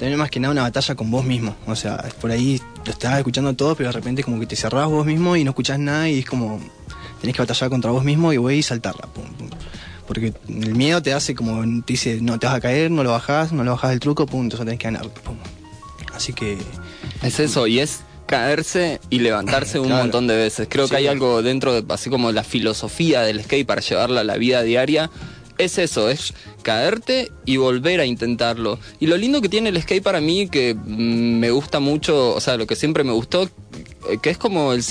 es 0.00 0.16
más 0.16 0.30
que 0.30 0.40
nada 0.40 0.52
una 0.52 0.62
batalla 0.62 0.94
con 0.94 1.10
vos 1.10 1.24
mismo. 1.24 1.56
O 1.66 1.76
sea, 1.76 2.04
por 2.20 2.30
ahí 2.30 2.60
lo 2.84 2.92
estás 2.92 3.16
escuchando 3.18 3.54
todo, 3.54 3.74
pero 3.74 3.88
de 3.88 3.92
repente 3.92 4.22
como 4.22 4.38
que 4.40 4.46
te 4.46 4.56
cerrás 4.56 4.86
vos 4.88 5.06
mismo 5.06 5.36
y 5.36 5.44
no 5.44 5.50
escuchás 5.50 5.78
nada 5.78 6.08
y 6.08 6.18
es 6.20 6.24
como 6.26 6.60
tenés 7.20 7.34
que 7.36 7.42
batallar 7.42 7.70
contra 7.70 7.90
vos 7.90 8.04
mismo 8.04 8.32
y 8.32 8.36
voy 8.36 8.56
y 8.56 8.62
saltarla. 8.62 9.06
pum, 9.12 9.24
pum. 9.34 9.48
Porque 10.06 10.34
el 10.48 10.74
miedo 10.74 11.00
te 11.02 11.14
hace 11.14 11.34
como, 11.34 11.62
te 11.82 11.94
dice, 11.94 12.18
no 12.20 12.38
te 12.38 12.46
vas 12.46 12.56
a 12.56 12.60
caer, 12.60 12.90
no 12.90 13.02
lo 13.02 13.10
bajás, 13.12 13.52
no 13.52 13.64
lo 13.64 13.70
bajás 13.70 13.90
del 13.90 14.00
truco, 14.00 14.26
pum, 14.26 14.42
entonces 14.42 14.66
tenés 14.66 14.78
que 14.78 14.84
ganar. 14.88 15.08
pum. 15.08 15.36
Así 16.14 16.32
que 16.34 16.58
Es 17.22 17.40
eso, 17.40 17.66
y 17.66 17.78
es 17.78 18.00
caerse 18.26 19.00
y 19.10 19.20
levantarse 19.20 19.78
un 19.80 19.86
Claro. 19.86 20.02
montón 20.02 20.26
de 20.26 20.36
veces. 20.36 20.66
Creo 20.70 20.88
que 20.88 20.96
hay 20.96 21.06
algo 21.06 21.40
dentro 21.42 21.72
de, 21.72 21.84
así 21.94 22.10
como 22.10 22.32
la 22.32 22.44
filosofía 22.44 23.22
del 23.22 23.42
skate 23.42 23.66
para 23.66 23.80
llevarla 23.80 24.20
a 24.20 24.24
la 24.24 24.36
vida 24.36 24.62
diaria. 24.62 25.10
Es 25.56 25.78
eso, 25.78 26.08
es 26.10 26.34
caerte 26.62 27.30
y 27.44 27.58
volver 27.58 28.00
a 28.00 28.06
intentarlo. 28.06 28.78
Y 28.98 29.06
lo 29.06 29.16
lindo 29.16 29.40
que 29.40 29.48
tiene 29.48 29.68
el 29.68 29.80
skate 29.80 30.02
para 30.02 30.20
mí, 30.20 30.48
que 30.48 30.74
mm, 30.74 31.38
me 31.38 31.50
gusta 31.50 31.80
mucho, 31.80 32.34
o 32.34 32.40
sea, 32.40 32.56
lo 32.56 32.66
que 32.66 32.74
siempre 32.74 33.04
me 33.04 33.12
gustó, 33.12 33.44
eh, 33.44 34.18
que 34.20 34.30
es 34.30 34.38
como 34.38 34.72
el 34.72 34.82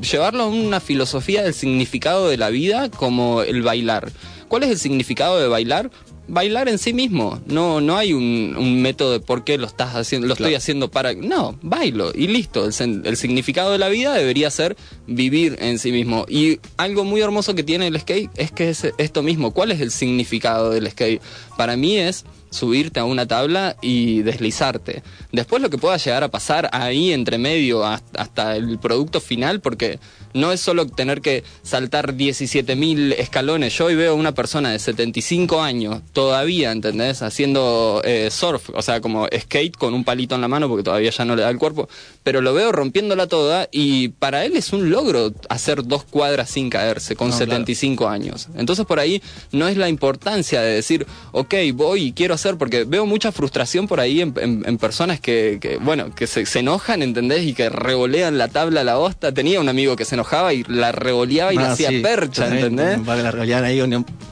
llevarlo 0.00 0.44
a 0.44 0.46
una 0.46 0.80
filosofía 0.80 1.42
del 1.42 1.54
significado 1.54 2.28
de 2.28 2.38
la 2.38 2.48
vida 2.48 2.90
como 2.90 3.42
el 3.42 3.62
bailar. 3.62 4.10
¿Cuál 4.48 4.62
es 4.62 4.70
el 4.70 4.78
significado 4.78 5.38
de 5.40 5.48
bailar? 5.48 5.90
Bailar 6.28 6.68
en 6.68 6.78
sí 6.78 6.92
mismo. 6.92 7.40
No, 7.46 7.80
no 7.80 7.96
hay 7.96 8.12
un, 8.12 8.54
un 8.58 8.82
método 8.82 9.12
de 9.12 9.20
por 9.20 9.44
qué 9.44 9.58
lo 9.58 9.66
estás 9.66 9.94
haciendo, 9.94 10.26
lo 10.26 10.34
estoy 10.34 10.54
haciendo 10.54 10.90
para. 10.90 11.14
No, 11.14 11.58
bailo 11.62 12.12
y 12.14 12.26
listo. 12.28 12.68
El, 12.68 13.02
el 13.04 13.16
significado 13.16 13.72
de 13.72 13.78
la 13.78 13.88
vida 13.88 14.14
debería 14.14 14.50
ser 14.50 14.76
vivir 15.06 15.56
en 15.60 15.78
sí 15.78 15.92
mismo. 15.92 16.26
Y 16.28 16.60
algo 16.76 17.04
muy 17.04 17.20
hermoso 17.20 17.54
que 17.54 17.62
tiene 17.62 17.86
el 17.86 18.00
skate 18.00 18.30
es 18.36 18.50
que 18.50 18.70
es 18.70 18.86
esto 18.98 19.22
mismo. 19.22 19.52
¿Cuál 19.52 19.72
es 19.72 19.80
el 19.80 19.90
significado 19.90 20.70
del 20.70 20.90
skate? 20.90 21.20
Para 21.56 21.76
mí 21.76 21.96
es 21.98 22.24
subirte 22.50 23.00
a 23.00 23.04
una 23.04 23.26
tabla 23.26 23.76
y 23.82 24.22
deslizarte. 24.22 25.02
Después 25.32 25.62
lo 25.62 25.70
que 25.70 25.78
pueda 25.78 25.96
llegar 25.96 26.24
a 26.24 26.28
pasar 26.28 26.68
ahí 26.72 27.12
entre 27.12 27.38
medio 27.38 27.84
hasta, 27.84 28.56
el 28.56 28.78
producto 28.78 29.20
final, 29.20 29.60
porque 29.60 29.98
no 30.34 30.52
es 30.52 30.60
solo 30.60 30.86
tener 30.86 31.20
que 31.20 31.42
saltar 31.62 32.14
17.000 32.14 33.14
escalones. 33.18 33.76
Yo 33.76 33.86
hoy 33.86 33.94
veo 33.94 34.12
a 34.12 34.14
una 34.14 34.32
persona 34.32 34.70
de 34.70 34.78
75 34.78 35.62
años 35.62 36.02
todavía, 36.12 36.72
¿entendés? 36.72 37.22
Haciendo 37.22 38.02
eh, 38.04 38.30
surf, 38.30 38.70
o 38.74 38.82
sea, 38.82 39.00
como 39.00 39.26
skate 39.26 39.76
con 39.76 39.94
un 39.94 40.04
palito 40.04 40.34
en 40.34 40.40
la 40.40 40.48
mano 40.48 40.68
porque 40.68 40.84
todavía 40.84 41.10
ya 41.10 41.24
no 41.24 41.36
le 41.36 41.42
da 41.42 41.50
el 41.50 41.58
cuerpo, 41.58 41.88
pero 42.22 42.40
lo 42.40 42.54
veo 42.54 42.72
rompiéndola 42.72 43.26
toda 43.26 43.68
y 43.72 44.08
para 44.08 44.44
él 44.44 44.56
es 44.56 44.72
un 44.72 44.90
logro 44.90 45.32
hacer 45.48 45.84
dos 45.84 46.04
cuadras 46.04 46.50
sin 46.50 46.70
caerse 46.70 47.16
con 47.16 47.30
No, 47.30 47.36
claro. 47.36 47.52
75 47.52 48.08
años. 48.08 48.48
Entonces 48.56 48.86
por 48.86 49.00
ahí 49.00 49.22
no 49.52 49.68
es 49.68 49.76
la 49.76 49.88
importancia 49.88 50.60
de 50.60 50.74
decir, 50.74 51.06
ok, 51.32 51.54
voy 51.74 52.04
y 52.04 52.12
quiero 52.12 52.35
hacer, 52.36 52.56
porque 52.56 52.84
veo 52.84 53.04
mucha 53.06 53.32
frustración 53.32 53.88
por 53.88 53.98
ahí 54.00 54.20
en, 54.20 54.32
en- 54.40 54.62
en 54.64 54.78
personas 54.78 55.18
que, 55.20 55.58
que, 55.60 55.76
bueno, 55.78 56.14
que 56.14 56.26
se, 56.26 56.46
se 56.46 56.60
enojan, 56.60 57.02
¿entendés? 57.02 57.44
Y 57.44 57.52
que 57.54 57.68
revolean 57.68 58.38
la 58.38 58.48
tabla 58.48 58.82
a 58.82 58.84
la 58.84 58.96
bosta. 58.96 59.32
Tenía 59.34 59.60
un 59.60 59.68
amigo 59.68 59.96
que 59.96 60.04
se 60.04 60.14
enojaba 60.14 60.54
y 60.54 60.62
la 60.68 60.92
revoleaba 60.92 61.52
y 61.52 61.56
la 61.56 61.70
Ah, 61.70 61.72
hacía 61.72 61.88
sí, 61.90 61.98
percha. 62.00 62.46
¿entendés? 62.46 63.00
Para 63.00 63.22
la 63.22 63.30
realidad 63.32 63.64
ahí, 63.64 63.80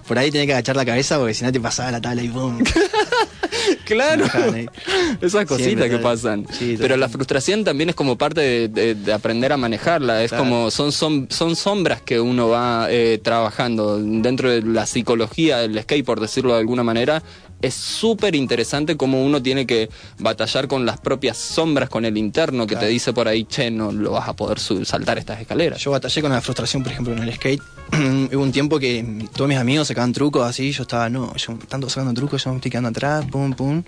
por 0.06 0.18
ahí 0.18 0.30
tenía 0.30 0.46
que 0.46 0.52
agachar 0.52 0.76
la 0.76 0.84
cabeza 0.84 1.18
porque 1.18 1.34
si 1.34 1.44
no 1.44 1.50
te 1.52 1.60
pasaba 1.60 1.90
la 1.90 2.00
tabla 2.00 2.22
y 2.22 2.28
boom. 2.28 2.62
Claro. 3.84 4.24
Esas 5.20 5.46
cositas 5.46 5.66
Siempre, 5.66 5.90
que 5.90 5.98
pasan. 5.98 6.46
Sí, 6.50 6.76
Pero 6.78 6.96
la 6.96 7.08
frustración 7.08 7.64
también 7.64 7.90
es 7.90 7.94
como 7.94 8.16
parte 8.18 8.40
de, 8.40 8.68
de- 8.68 8.94
de 8.94 9.12
aprender 9.12 9.52
a 9.52 9.56
manejarla. 9.56 10.22
Es 10.22 10.30
Claro. 10.30 10.44
como 10.44 10.70
son, 10.70 10.92
son, 10.92 11.28
son 11.30 11.54
sombras 11.56 12.00
que 12.02 12.20
uno 12.20 12.48
va 12.48 12.88
eh, 12.90 13.20
trabajando 13.22 13.98
dentro 13.98 14.50
de 14.50 14.62
la 14.62 14.86
psicología 14.86 15.58
del 15.58 15.80
skate, 15.82 16.04
por 16.04 16.20
decirlo 16.20 16.54
de 16.54 16.60
alguna 16.60 16.82
manera. 16.82 17.22
Es 17.64 17.72
súper 17.72 18.34
interesante 18.34 18.94
cómo 18.98 19.24
uno 19.24 19.42
tiene 19.42 19.66
que 19.66 19.88
batallar 20.18 20.68
con 20.68 20.84
las 20.84 21.00
propias 21.00 21.38
sombras, 21.38 21.88
con 21.88 22.04
el 22.04 22.18
interno 22.18 22.66
que 22.66 22.76
te 22.76 22.86
dice 22.86 23.14
por 23.14 23.26
ahí, 23.26 23.44
che, 23.44 23.70
no 23.70 23.90
lo 23.90 24.10
vas 24.10 24.28
a 24.28 24.36
poder 24.36 24.58
saltar 24.58 25.16
estas 25.16 25.40
escaleras. 25.40 25.80
Yo 25.80 25.90
batallé 25.90 26.20
con 26.20 26.30
la 26.30 26.42
frustración, 26.42 26.82
por 26.82 26.92
ejemplo, 26.92 27.14
en 27.14 27.20
el 27.20 27.32
skate. 27.32 27.62
Hubo 28.34 28.42
un 28.42 28.52
tiempo 28.52 28.78
que 28.78 29.26
todos 29.34 29.48
mis 29.48 29.56
amigos 29.56 29.88
sacaban 29.88 30.12
trucos 30.12 30.46
así, 30.46 30.72
yo 30.72 30.82
estaba, 30.82 31.08
no, 31.08 31.34
yo 31.36 31.56
tanto 31.66 31.88
sacando 31.88 32.12
trucos, 32.12 32.44
yo 32.44 32.50
me 32.50 32.56
estoy 32.56 32.70
quedando 32.70 32.90
atrás, 32.90 33.24
pum, 33.32 33.54
pum. 33.54 33.82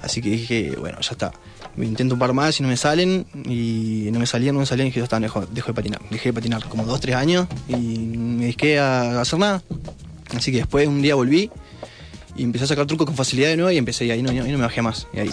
Así 0.00 0.22
que 0.22 0.30
dije, 0.30 0.76
bueno, 0.78 0.98
ya 1.00 1.10
está. 1.10 1.32
Intento 1.78 2.14
un 2.14 2.20
par 2.20 2.32
más 2.32 2.60
y 2.60 2.62
no 2.62 2.68
me 2.68 2.76
salen, 2.76 3.26
y 3.46 4.10
no 4.12 4.20
me 4.20 4.26
salían, 4.26 4.54
no 4.54 4.60
me 4.60 4.66
salían, 4.66 4.86
y 4.86 4.90
dije, 4.90 5.00
ya 5.00 5.04
está, 5.04 5.18
dejo, 5.18 5.44
dejo 5.46 5.72
de 5.72 5.74
patinar. 5.74 6.00
Dejé 6.08 6.28
de 6.28 6.34
patinar 6.34 6.68
como 6.68 6.84
dos, 6.84 7.00
tres 7.00 7.16
años, 7.16 7.48
y 7.66 7.74
me 7.74 8.44
dediqué 8.44 8.78
a 8.78 9.20
hacer 9.20 9.40
nada. 9.40 9.60
Así 10.36 10.52
que 10.52 10.58
después 10.58 10.86
un 10.86 11.02
día 11.02 11.16
volví, 11.16 11.50
y 12.36 12.42
empecé 12.44 12.64
a 12.64 12.68
sacar 12.68 12.86
trucos 12.86 13.06
con 13.06 13.16
facilidad 13.16 13.48
de 13.48 13.56
nuevo, 13.56 13.70
y 13.70 13.78
empecé, 13.78 14.06
y 14.06 14.10
ahí 14.10 14.22
no, 14.22 14.30
ahí 14.30 14.38
no 14.38 14.58
me 14.58 14.64
bajé 14.64 14.82
más. 14.82 15.06
Y 15.12 15.20
ahí, 15.20 15.30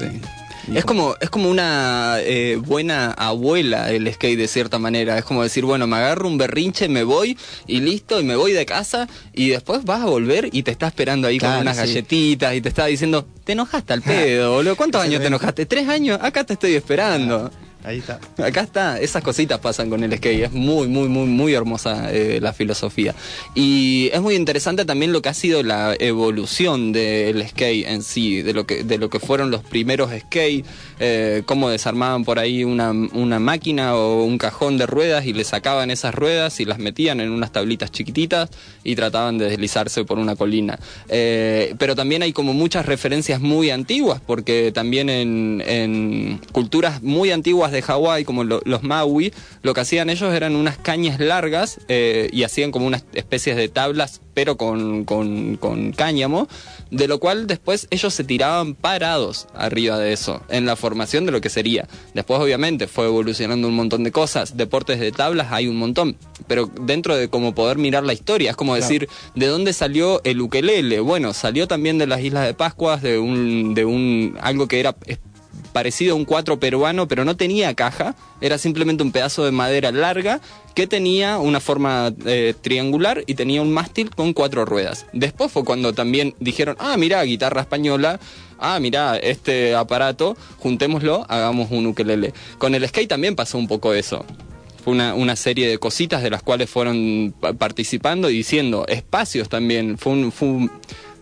y 0.72 0.78
Es 0.78 0.86
como, 0.86 1.16
es 1.20 1.30
como 1.30 1.50
una 1.50 2.18
eh, 2.20 2.58
buena 2.58 3.12
abuela 3.12 3.92
el 3.92 4.12
skate 4.14 4.38
de 4.38 4.48
cierta 4.48 4.78
manera. 4.78 5.18
Es 5.18 5.24
como 5.24 5.44
decir, 5.44 5.66
bueno, 5.66 5.88
me 5.88 5.96
agarro 5.96 6.28
un 6.28 6.38
berrinche, 6.38 6.90
me 6.90 7.04
voy 7.04 7.38
y 7.68 7.80
listo, 7.80 8.20
y 8.20 8.24
me 8.24 8.36
voy 8.36 8.52
de 8.52 8.66
casa 8.66 9.08
y 9.34 9.50
después 9.50 9.84
vas 9.86 10.02
a 10.02 10.06
volver 10.06 10.50
y 10.52 10.64
te 10.64 10.72
está 10.72 10.88
esperando 10.88 11.28
ahí 11.28 11.40
con 11.40 11.50
unas 11.50 11.78
sí. 11.78 11.82
galletitas 11.84 12.56
y 12.56 12.62
te 12.62 12.70
está 12.70 12.86
diciendo, 12.86 13.26
te 13.44 13.54
enojaste 13.54 13.94
al 13.94 14.02
pedo, 14.04 14.54
boludo. 14.54 14.76
¿Cuántos 14.76 15.02
años 15.02 15.22
te 15.22 15.28
enojaste? 15.28 15.66
¿Tres 15.66 15.88
años? 15.88 16.20
Acá 16.22 16.44
te 16.44 16.54
estoy 16.54 16.76
esperando. 16.76 17.52
Ahí 17.82 18.00
está. 18.00 18.20
Acá 18.44 18.62
está, 18.62 19.00
esas 19.00 19.24
cositas 19.24 19.60
pasan 19.60 19.90
con 19.90 20.04
el 20.04 20.16
skate, 20.18 20.44
es 20.44 20.52
muy, 20.52 20.90
muy, 20.90 21.08
muy, 21.08 21.28
muy 21.28 21.54
hermosa 21.54 22.12
eh, 22.12 22.40
la 22.42 22.52
filosofía. 22.52 23.16
Y 23.56 24.10
es 24.12 24.22
muy 24.22 24.36
interesante 24.36 24.84
también 24.84 25.14
lo 25.14 25.22
que 25.22 25.30
ha 25.30 25.34
sido 25.34 25.64
la 25.64 25.96
evolución 25.98 26.92
del 26.92 27.48
skate 27.48 27.88
en 27.88 28.04
sí, 28.04 28.42
de 28.42 28.54
lo 28.54 28.68
que, 28.68 28.84
de 28.84 28.98
lo 28.98 29.10
que 29.10 29.22
fueron 29.22 29.50
los 29.50 29.64
primeros 29.64 30.12
skate, 30.12 30.66
eh, 31.00 31.44
cómo 31.46 31.70
desarmaban 31.70 32.26
por 32.26 32.38
ahí 32.38 32.66
una, 32.66 32.92
una 32.92 33.40
máquina 33.40 33.96
o 33.96 34.26
un 34.26 34.38
cajón 34.38 34.78
de 34.78 34.86
ruedas 34.86 35.26
y 35.26 35.32
le 35.32 35.46
sacaban 35.46 35.90
esas 35.90 36.14
ruedas 36.14 36.60
y 36.60 36.66
las 36.66 36.80
metían 36.80 37.22
en 37.22 37.32
unas 37.32 37.54
tablitas 37.54 37.92
chiquititas 37.92 38.50
y 38.84 38.98
trataban 38.98 39.38
de 39.38 39.50
deslizarse 39.50 40.04
por 40.04 40.20
una 40.20 40.36
colina. 40.36 40.78
Eh, 41.08 41.76
pero 41.78 41.96
también 41.96 42.24
hay 42.24 42.34
como 42.34 42.54
muchas 42.54 42.86
referencias 42.86 43.40
muy 43.40 43.70
antiguas, 43.70 44.20
porque 44.26 44.74
también 44.74 45.10
en, 45.10 45.64
en 45.66 46.42
culturas 46.52 47.02
muy 47.02 47.32
antiguas 47.32 47.69
de 47.72 47.82
Hawái, 47.82 48.24
como 48.26 48.44
lo- 48.44 48.62
los 48.66 48.84
Maui, 48.84 49.34
lo 49.62 49.74
que 49.74 49.82
hacían 49.82 50.10
ellos 50.10 50.34
eran 50.34 50.56
unas 50.56 50.78
cañas 50.78 51.20
largas 51.20 51.80
eh, 51.88 52.30
y 52.32 52.44
hacían 52.44 52.72
como 52.72 52.86
unas 52.88 53.04
especies 53.14 53.56
de 53.56 53.68
tablas, 53.70 54.22
pero 54.34 54.56
con, 54.58 55.04
con, 55.06 55.58
con 55.58 55.92
cáñamo, 55.92 56.48
de 56.92 57.08
lo 57.08 57.20
cual 57.20 57.46
después 57.48 57.88
ellos 57.92 58.14
se 58.14 58.24
tiraban 58.24 58.74
parados 58.76 59.48
arriba 59.54 59.98
de 60.00 60.14
eso, 60.14 60.42
en 60.50 60.66
la 60.66 60.76
formación 60.76 61.26
de 61.26 61.32
lo 61.32 61.42
que 61.42 61.50
sería. 61.50 61.88
Después 62.14 62.40
obviamente 62.40 62.88
fue 62.88 63.06
evolucionando 63.06 63.68
un 63.68 63.76
montón 63.76 64.04
de 64.04 64.12
cosas, 64.12 64.56
deportes 64.56 65.00
de 65.00 65.12
tablas 65.12 65.48
hay 65.52 65.68
un 65.68 65.76
montón, 65.78 66.16
pero 66.48 66.68
dentro 66.82 67.16
de 67.18 67.28
como 67.30 67.54
poder 67.54 67.78
mirar 67.78 68.04
la 68.04 68.14
historia, 68.14 68.52
es 68.52 68.56
como 68.56 68.76
decir, 68.76 69.10
¿de 69.36 69.48
dónde 69.48 69.74
salió 69.74 70.22
el 70.24 70.40
ukelele? 70.42 71.00
Bueno, 71.02 71.34
salió 71.34 71.68
también 71.68 71.98
de 71.98 72.08
las 72.08 72.22
Islas 72.22 72.46
de 72.46 72.54
Pascuas, 72.54 73.02
de 73.02 73.20
un, 73.20 73.74
de 73.74 73.84
un, 73.86 74.38
algo 74.42 74.68
que 74.68 74.80
era 74.80 74.96
parecido 75.74 76.14
a 76.14 76.16
un 76.16 76.26
cuatro 76.26 76.60
peruano, 76.60 77.08
pero 77.08 77.26
no 77.26 77.36
tenía 77.36 77.74
caja, 77.74 78.16
era 78.42 78.58
simplemente 78.58 79.04
un 79.04 79.12
pedazo 79.12 79.46
de 79.46 79.52
madera 79.52 79.92
larga 79.92 80.40
que 80.76 80.88
tenía 80.88 81.38
una 81.40 81.60
forma 81.60 82.14
eh, 82.26 82.54
triangular 82.62 83.24
y 83.28 83.36
tenía 83.36 83.62
un 83.62 83.72
mástil 83.72 84.10
con 84.12 84.34
cuatro 84.34 84.66
ruedas. 84.66 85.06
Después 85.14 85.52
fue 85.52 85.64
cuando 85.66 85.94
también 85.94 86.36
dijeron, 86.40 86.76
ah, 86.80 86.96
mira, 86.98 87.22
guitarra 87.24 87.62
española, 87.62 88.20
ah, 88.60 88.80
mira, 88.80 89.18
este 89.18 89.76
aparato, 89.76 90.38
juntémoslo, 90.60 91.26
hagamos 91.30 91.70
un 91.72 91.86
ukelele. 91.88 92.34
Con 92.58 92.76
el 92.76 92.88
skate 92.88 93.10
también 93.10 93.36
pasó 93.36 93.58
un 93.58 93.68
poco 93.68 93.94
eso. 93.94 94.26
Fue 94.84 94.94
una, 94.94 95.14
una 95.14 95.36
serie 95.36 95.68
de 95.68 95.78
cositas 95.78 96.24
de 96.24 96.30
las 96.30 96.42
cuales 96.42 96.70
fueron 96.70 97.34
pa- 97.38 97.52
participando 97.52 98.30
y 98.30 98.38
diciendo, 98.38 98.86
espacios 98.88 99.50
también. 99.50 99.98
Fue 99.98 100.14
un- 100.14 100.72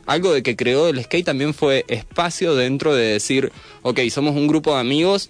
algo 0.07 0.33
de 0.33 0.41
que 0.41 0.55
creó 0.55 0.87
el 0.87 1.03
skate 1.03 1.25
también 1.25 1.53
fue 1.53 1.85
espacio 1.87 2.55
dentro 2.55 2.95
de 2.95 3.05
decir, 3.05 3.51
ok, 3.83 3.99
somos 4.09 4.35
un 4.35 4.47
grupo 4.47 4.73
de 4.73 4.79
amigos, 4.79 5.29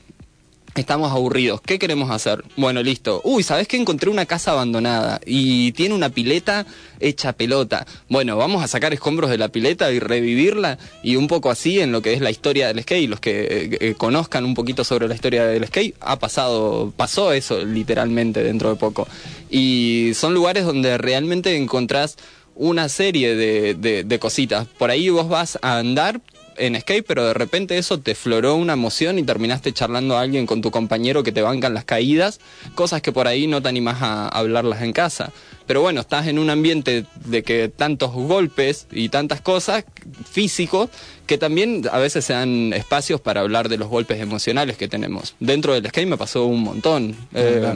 estamos 0.75 1.11
aburridos, 1.11 1.61
¿qué 1.61 1.79
queremos 1.79 2.11
hacer? 2.11 2.43
Bueno, 2.55 2.83
listo. 2.83 3.21
Uy, 3.23 3.43
¿sabes 3.43 3.67
que 3.67 3.77
encontré 3.77 4.09
una 4.09 4.25
casa 4.25 4.51
abandonada 4.51 5.19
y 5.25 5.71
tiene 5.71 5.95
una 5.95 6.09
pileta 6.09 6.65
hecha 6.99 7.33
pelota? 7.33 7.87
Bueno, 8.09 8.37
vamos 8.37 8.63
a 8.63 8.67
sacar 8.67 8.93
escombros 8.93 9.29
de 9.29 9.37
la 9.37 9.49
pileta 9.49 9.91
y 9.91 9.99
revivirla 9.99 10.77
y 11.01 11.15
un 11.15 11.27
poco 11.27 11.49
así 11.49 11.79
en 11.79 11.91
lo 11.91 12.01
que 12.01 12.13
es 12.13 12.21
la 12.21 12.29
historia 12.29 12.67
del 12.67 12.81
skate, 12.83 13.09
los 13.09 13.19
que 13.19 13.41
eh, 13.41 13.77
eh, 13.79 13.95
conozcan 13.97 14.45
un 14.45 14.53
poquito 14.53 14.83
sobre 14.83 15.07
la 15.07 15.15
historia 15.15 15.45
del 15.45 15.65
skate, 15.65 15.95
ha 15.99 16.19
pasado, 16.19 16.93
pasó 16.95 17.33
eso 17.33 17.65
literalmente 17.65 18.43
dentro 18.43 18.69
de 18.69 18.75
poco. 18.75 19.07
Y 19.49 20.11
son 20.13 20.33
lugares 20.33 20.65
donde 20.65 20.97
realmente 20.97 21.55
encontrás 21.57 22.17
una 22.57 22.89
serie 22.89 23.35
de, 23.35 23.73
de- 23.75 24.03
de 24.03 24.19
cositas. 24.19 24.67
Por 24.77 24.89
ahí 24.91 25.09
vos 25.09 25.29
vas 25.29 25.57
a 25.61 25.77
andar 25.77 26.19
en 26.59 26.79
skate, 26.81 27.05
pero 27.05 27.23
de 27.23 27.35
repente 27.35 27.77
eso 27.77 27.99
te 27.99 28.15
floró 28.15 28.55
una 28.55 28.73
emoción 28.73 29.19
y 29.19 29.23
terminaste 29.23 29.71
charlando 29.73 30.17
a 30.17 30.21
alguien 30.21 30.47
con 30.47 30.61
tu 30.63 30.71
compañero 30.71 31.21
que 31.21 31.31
te 31.31 31.43
bancan 31.43 31.75
las 31.75 31.85
caídas, 31.85 32.39
cosas 32.73 33.03
que 33.03 33.11
por 33.11 33.27
ahí 33.27 33.45
no 33.45 33.61
te 33.61 33.69
animás 33.69 33.97
a 34.01 34.27
hablarlas 34.27 34.81
en 34.81 34.91
casa. 34.91 35.31
Pero 35.67 35.81
bueno, 35.81 36.01
estás 36.01 36.25
en 36.25 36.39
un 36.39 36.49
ambiente 36.49 37.05
de 37.25 37.43
que 37.43 37.69
tantos 37.69 38.11
golpes 38.11 38.87
y 38.91 39.09
tantas 39.09 39.39
cosas 39.41 39.83
físicos 40.31 40.89
que 41.27 41.37
también 41.37 41.83
a 41.91 41.99
veces 41.99 42.25
se 42.25 42.33
dan 42.33 42.73
espacios 42.73 43.21
para 43.21 43.41
hablar 43.41 43.69
de 43.69 43.77
los 43.77 43.87
golpes 43.89 44.19
emocionales 44.19 44.77
que 44.77 44.87
tenemos. 44.87 45.35
Dentro 45.39 45.73
del 45.73 45.85
skate 45.87 46.07
me 46.07 46.17
pasó 46.17 46.45
un 46.45 46.61
montón. 46.61 47.15
eh. 47.35 47.73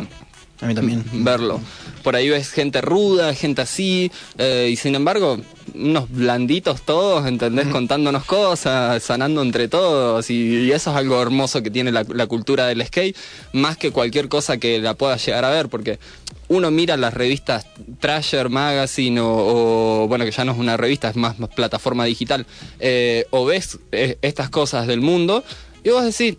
A 0.61 0.65
mí 0.67 0.75
también. 0.75 1.03
verlo. 1.13 1.59
Por 2.03 2.15
ahí 2.15 2.29
ves 2.29 2.51
gente 2.51 2.81
ruda, 2.81 3.33
gente 3.35 3.61
así, 3.61 4.11
eh, 4.37 4.69
y 4.71 4.75
sin 4.75 4.95
embargo, 4.95 5.37
unos 5.75 6.09
blanditos 6.09 6.81
todos, 6.81 7.27
¿entendés? 7.27 7.67
Contándonos 7.67 8.25
cosas, 8.25 9.03
sanando 9.03 9.41
entre 9.43 9.67
todos, 9.67 10.29
y, 10.29 10.63
y 10.63 10.71
eso 10.71 10.89
es 10.89 10.97
algo 10.97 11.21
hermoso 11.21 11.61
que 11.61 11.69
tiene 11.69 11.91
la, 11.91 12.03
la 12.09 12.25
cultura 12.25 12.65
del 12.65 12.85
skate, 12.85 13.15
más 13.53 13.77
que 13.77 13.91
cualquier 13.91 14.29
cosa 14.29 14.57
que 14.57 14.79
la 14.79 14.95
pueda 14.95 15.17
llegar 15.17 15.45
a 15.45 15.49
ver, 15.49 15.69
porque 15.69 15.99
uno 16.47 16.69
mira 16.69 16.97
las 16.97 17.13
revistas 17.13 17.65
Trasher 17.99 18.49
Magazine 18.49 19.21
o, 19.21 20.03
o, 20.03 20.07
bueno, 20.07 20.25
que 20.25 20.31
ya 20.31 20.43
no 20.43 20.51
es 20.51 20.57
una 20.57 20.75
revista, 20.75 21.09
es 21.09 21.15
más, 21.15 21.39
más 21.39 21.49
plataforma 21.49 22.03
digital, 22.05 22.45
eh, 22.79 23.25
o 23.29 23.45
ves 23.45 23.79
eh, 23.91 24.17
estas 24.21 24.49
cosas 24.49 24.87
del 24.87 25.01
mundo, 25.01 25.43
y 25.83 25.89
vos 25.89 26.03
decís, 26.03 26.37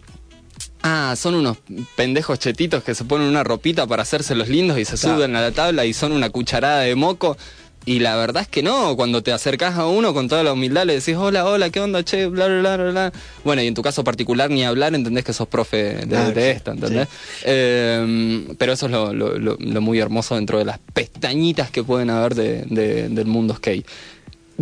Ah, 0.83 1.15
son 1.17 1.35
unos 1.35 1.59
pendejos 1.97 2.39
chetitos 2.39 2.83
que 2.83 2.95
se 2.95 3.05
ponen 3.05 3.29
una 3.29 3.45
ropita 3.45 3.87
para 3.87 4.03
hacerse 4.03 4.35
los 4.35 4.49
lindos 4.49 4.79
y 4.79 4.85
se 4.85 4.97
Claro. 4.97 5.17
suben 5.19 5.37
a 5.37 5.41
la 5.41 5.53
tabla 5.53 5.85
y 5.85 5.93
son 5.93 6.13
una 6.13 6.31
cucharada 6.31 6.81
de 6.81 6.95
moco. 6.97 7.37
Y 7.85 7.99
la 7.99 8.15
verdad 8.17 8.43
es 8.43 8.49
que 8.49 8.63
no, 8.63 8.95
cuando 8.95 9.25
te 9.25 9.33
acercás 9.33 9.77
a 9.77 9.87
uno 9.87 10.15
con 10.15 10.29
toda 10.29 10.45
la 10.45 10.53
humildad 10.53 10.85
le 10.87 10.95
decís, 10.95 11.17
hola, 11.17 11.45
hola, 11.45 11.69
¿qué 11.71 11.81
onda, 11.81 12.05
che? 12.05 12.27
Bla, 12.27 12.47
bla, 12.47 12.77
bla, 12.77 12.91
bla. 12.91 13.13
Bueno, 13.45 13.61
y 13.61 13.67
en 13.67 13.75
tu 13.75 13.83
caso 13.83 14.05
particular 14.05 14.51
ni 14.51 14.65
hablar, 14.65 14.95
entendés 14.95 15.25
que 15.25 15.33
sos 15.33 15.49
profe 15.49 15.95
de, 15.95 16.07
Claro, 16.07 16.31
de 16.31 16.43
sí, 16.53 16.57
esta, 16.57 16.71
¿entendés? 16.73 17.09
Eh, 17.45 18.47
pero 18.57 18.73
eso 18.73 18.87
es 18.87 18.93
lo, 18.93 19.13
lo- 19.13 19.37
lo- 19.37 19.57
lo 19.59 19.81
muy 19.81 19.99
hermoso 19.99 20.37
dentro 20.37 20.59
de 20.59 20.65
las 20.65 20.79
pestañitas 20.93 21.71
que 21.73 21.83
pueden 21.83 22.11
haber 22.11 22.35
de- 22.37 22.65
de- 22.67 23.09
del 23.09 23.27
mundo 23.27 23.55
skate. 23.57 23.85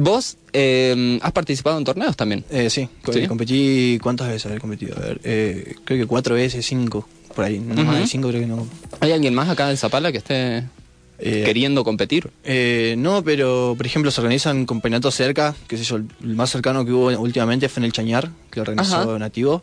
Vos 0.03 0.39
eh, 0.55 1.19
has 1.21 1.33
participado 1.33 1.77
en 1.77 1.85
torneos 1.85 2.17
también. 2.17 2.43
Eh, 2.51 2.71
sí, 2.71 2.89
¿Sí? 3.13 3.27
competí. 3.27 3.99
¿Cuántas 4.03 4.29
veces 4.29 4.47
habré 4.47 4.59
competido? 4.59 4.97
A 4.97 5.01
ver, 5.01 5.21
eh, 5.25 5.75
creo 5.85 6.01
que 6.01 6.07
cuatro 6.07 6.35
veces, 6.37 6.65
cinco, 6.65 7.07
por 7.35 7.45
ahí. 7.45 7.59
No 7.59 7.85
más 7.85 7.99
de 7.99 8.07
cinco, 8.07 8.29
creo 8.29 8.41
que 8.41 8.47
no. 8.47 8.67
¿Hay 9.01 9.13
alguien 9.13 9.35
más 9.35 9.49
acá 9.51 9.69
de 9.69 9.77
Zapala 9.77 10.11
que 10.11 10.19
esté 10.19 10.65
Eh, 11.19 11.43
queriendo 11.45 11.85
competir? 11.85 12.31
Eh, 12.45 12.95
no, 12.97 13.23
pero 13.23 13.75
por 13.77 13.85
ejemplo 13.85 14.11
se 14.11 14.23
organizan 14.23 14.65
campeonatos 14.65 15.15
cerca, 15.15 15.55
qué 15.69 15.77
sé 15.77 15.85
yo, 15.85 15.97
el 15.97 16.07
más 16.35 16.49
cercano 16.49 16.83
que 16.87 16.93
hubo 16.93 17.09
últimamente 17.21 17.69
fue 17.69 17.81
en 17.81 17.85
el 17.85 17.93
Chañar, 17.93 18.31
que 18.51 18.57
lo 18.57 18.63
organizó 18.63 18.97
Ajá. 19.03 19.19
Nativo. 19.19 19.63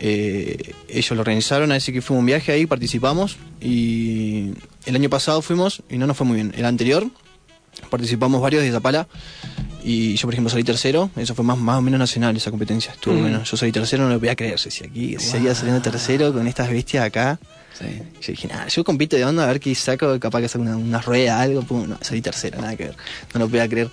Ellos 0.00 1.10
lo 1.12 1.20
organizaron, 1.20 1.70
así 1.70 1.92
que 1.92 2.02
fuimos 2.02 2.22
un 2.22 2.26
viaje 2.26 2.50
ahí, 2.50 2.66
participamos 2.66 3.36
y 3.60 4.50
el 4.84 4.96
año 4.96 5.08
pasado 5.08 5.40
fuimos 5.42 5.82
y 5.88 5.96
no 5.96 6.08
nos 6.08 6.16
fue 6.16 6.26
muy 6.26 6.34
bien. 6.34 6.52
El 6.56 6.64
anterior 6.64 7.06
participamos 7.90 8.40
varios 8.40 8.62
de 8.62 8.70
Zapala 8.72 9.06
y 9.82 10.14
yo 10.16 10.26
por 10.26 10.34
ejemplo 10.34 10.50
salí 10.50 10.64
tercero, 10.64 11.10
eso 11.16 11.34
fue 11.34 11.44
más, 11.44 11.58
más 11.58 11.78
o 11.78 11.82
menos 11.82 11.98
nacional 11.98 12.34
esa 12.36 12.50
competencia, 12.50 12.92
estuvo 12.92 13.14
Mm. 13.14 13.20
bueno. 13.20 13.44
Yo 13.44 13.56
salí 13.56 13.70
tercero, 13.72 14.04
no 14.04 14.10
lo 14.10 14.18
podía 14.18 14.34
creer, 14.34 14.56
yo 14.56 14.64
decía 14.64 14.86
aquí, 14.88 15.16
seguía 15.18 15.54
saliendo 15.54 15.82
tercero 15.82 16.32
con 16.32 16.46
estas 16.46 16.70
bestias 16.70 17.04
acá. 17.04 17.38
Sí. 17.78 17.86
Yo 18.22 18.32
dije, 18.32 18.48
nada, 18.48 18.68
yo 18.68 18.84
compito 18.84 19.16
de 19.16 19.24
onda 19.24 19.44
a 19.44 19.46
ver 19.48 19.60
qué 19.60 19.74
saco, 19.74 20.18
capaz 20.20 20.40
que 20.40 20.48
saco 20.48 20.62
una, 20.62 20.76
una 20.76 21.00
rueda, 21.00 21.40
algo, 21.40 21.62
pum, 21.62 21.88
no, 21.88 21.98
salí 22.00 22.22
tercero, 22.22 22.60
nada 22.60 22.76
que 22.76 22.84
ver, 22.84 22.96
no 23.34 23.40
lo 23.40 23.48
podía 23.48 23.68
creer. 23.68 23.90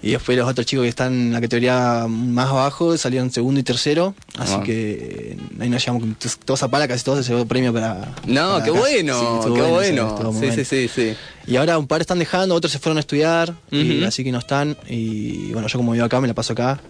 Y 0.00 0.12
después 0.12 0.38
los 0.38 0.48
otros 0.48 0.64
chicos 0.64 0.84
que 0.84 0.88
están 0.88 1.12
en 1.12 1.32
la 1.32 1.40
categoría 1.40 2.06
más 2.08 2.48
abajo 2.48 2.96
salieron 2.96 3.30
segundo 3.32 3.58
y 3.60 3.64
tercero, 3.64 4.14
así 4.38 4.56
que 4.64 5.36
ahí 5.58 5.68
nos 5.68 5.84
llevamos 5.84 6.08
todos 6.44 6.62
a 6.62 6.68
pala, 6.68 6.88
casi 6.88 7.04
todos 7.04 7.24
se 7.24 7.32
llevó 7.32 7.46
premio 7.46 7.72
para. 7.72 8.14
No, 8.26 8.52
para 8.52 8.64
qué 8.64 8.70
acá. 8.70 8.78
bueno, 8.80 9.42
Sí, 9.42 9.54
qué 9.54 9.62
bueno. 9.62 10.32
Sí, 10.40 10.52
sí, 10.52 10.64
sí, 10.64 10.88
sí. 10.88 11.14
Y 11.46 11.56
ahora 11.56 11.78
un 11.78 11.86
par 11.86 12.00
están 12.00 12.18
dejando, 12.18 12.54
otros 12.54 12.72
se 12.72 12.78
fueron 12.78 12.98
a 12.98 13.00
estudiar, 13.00 13.54
y 13.70 14.04
así 14.04 14.24
que 14.24 14.32
no 14.32 14.38
están. 14.38 14.76
Y 14.88 15.52
bueno, 15.52 15.68
yo 15.68 15.78
como 15.78 15.92
vivo 15.92 16.04
acá, 16.04 16.20
me 16.20 16.28
la 16.28 16.34
paso 16.34 16.52
acá. 16.52 16.80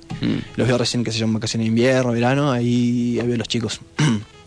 Los 0.57 0.67
veo 0.67 0.79
recién, 0.79 1.05
que 1.05 1.13
se 1.13 1.19
llaman 1.19 1.35
vacaciones 1.35 1.67
de 1.67 1.69
invierno, 1.69 2.13
verano, 2.13 2.51
ahí, 2.51 3.19
ahí 3.21 3.27
veo 3.27 3.35
a 3.35 3.39
los 3.39 3.49
chicos. 3.49 3.81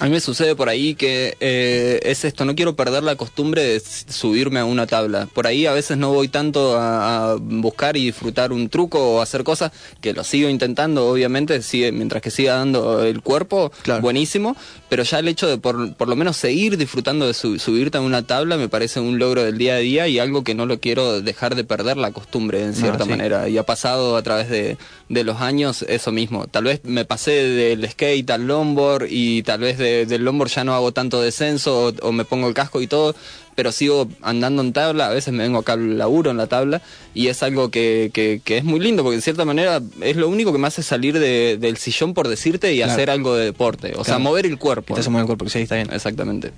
A 0.00 0.06
mí 0.06 0.10
me 0.10 0.20
sucede 0.20 0.56
por 0.56 0.68
ahí 0.68 0.96
que 0.96 1.36
eh, 1.40 2.00
es 2.02 2.24
esto, 2.24 2.44
no 2.44 2.54
quiero 2.56 2.74
perder 2.74 3.04
la 3.04 3.14
costumbre 3.14 3.62
de 3.62 3.80
subirme 3.80 4.58
a 4.58 4.64
una 4.64 4.86
tabla. 4.88 5.28
Por 5.32 5.46
ahí 5.46 5.66
a 5.66 5.72
veces 5.72 5.96
no 5.96 6.12
voy 6.12 6.26
tanto 6.28 6.76
a, 6.76 7.32
a 7.32 7.36
buscar 7.36 7.96
y 7.96 8.04
disfrutar 8.06 8.52
un 8.52 8.68
truco 8.68 8.98
o 9.16 9.22
hacer 9.22 9.44
cosas, 9.44 9.70
que 10.00 10.12
lo 10.12 10.24
sigo 10.24 10.48
intentando, 10.48 11.06
obviamente, 11.06 11.62
sigue, 11.62 11.92
mientras 11.92 12.22
que 12.22 12.30
siga 12.32 12.56
dando 12.56 13.04
el 13.04 13.22
cuerpo, 13.22 13.70
Claro. 13.82 14.02
buenísimo, 14.02 14.56
pero 14.88 15.04
ya 15.04 15.20
el 15.20 15.28
hecho 15.28 15.46
de 15.46 15.58
por, 15.58 15.94
por 15.94 16.08
lo 16.08 16.16
menos 16.16 16.36
seguir 16.36 16.76
disfrutando 16.76 17.26
de 17.28 17.34
su- 17.34 17.58
subirte 17.60 17.96
a 17.98 18.00
una 18.00 18.26
tabla 18.26 18.56
me 18.56 18.68
parece 18.68 18.98
un 18.98 19.18
logro 19.20 19.44
del 19.44 19.58
día 19.58 19.74
a 19.76 19.78
día 19.78 20.08
y 20.08 20.18
algo 20.18 20.42
que 20.42 20.54
no 20.56 20.66
lo 20.66 20.80
quiero 20.80 21.20
dejar 21.22 21.54
de 21.54 21.62
perder 21.64 21.96
la 21.98 22.10
costumbre 22.10 22.62
en 22.62 22.74
cierta 22.74 23.04
sí. 23.04 23.10
manera. 23.10 23.48
Y 23.48 23.58
ha 23.58 23.62
pasado 23.62 24.16
a 24.16 24.22
través 24.22 24.50
de, 24.50 24.76
de 25.08 25.24
los 25.24 25.40
años 25.40 25.82
eso 25.88 26.10
mismo. 26.10 26.48
Tal 26.48 26.64
vez 26.64 26.80
me 26.82 27.04
pasé 27.04 27.30
del 27.30 27.88
skate 27.88 28.28
al 28.30 28.46
longboard 28.48 29.06
y 29.08 29.42
tal 29.44 29.60
vez 29.60 29.78
de- 29.78 29.83
del 29.84 30.24
longboard 30.24 30.50
ya 30.50 30.64
no 30.64 30.74
hago 30.74 30.92
tanto 30.92 31.20
descenso 31.20 31.92
o 32.02 32.12
me 32.12 32.24
pongo 32.24 32.48
el 32.48 32.54
casco 32.54 32.80
y 32.80 32.86
todo, 32.86 33.14
pero 33.54 33.72
sigo 33.72 34.08
andando 34.22 34.62
en 34.62 34.72
tabla, 34.72 35.06
a 35.06 35.10
veces 35.10 35.32
me 35.32 35.42
vengo 35.42 35.58
acá 35.58 35.74
al 35.74 35.98
laburo 35.98 36.30
en 36.30 36.36
la 36.36 36.46
tabla 36.46 36.82
y 37.14 37.28
es 37.28 37.42
algo 37.42 37.70
que, 37.70 38.10
que- 38.12 38.40
que 38.44 38.58
es 38.58 38.64
muy 38.64 38.80
lindo 38.80 39.02
porque 39.02 39.16
en 39.16 39.22
cierta 39.22 39.44
manera 39.44 39.80
es 40.00 40.16
lo 40.16 40.28
único 40.28 40.52
que 40.52 40.58
me 40.58 40.66
hace 40.66 40.82
salir 40.82 41.18
de- 41.18 41.56
del 41.58 41.76
sillón 41.76 42.14
por 42.14 42.28
decirte 42.28 42.72
y 42.72 42.78
Claro. 42.78 42.92
hacer 42.92 43.10
algo 43.10 43.34
de 43.36 43.44
deporte, 43.46 43.92
o 43.96 44.04
sea, 44.04 44.18
mover 44.18 44.46
el 44.46 44.58
cuerpo. 44.58 44.94
Te 44.94 45.00
hace 45.00 45.10
mover 45.10 45.22
el 45.22 45.26
cuerpo, 45.26 45.48
sí, 45.48 45.60
está 45.60 45.76
bien. 45.76 45.88
Exactamente. 45.92 46.52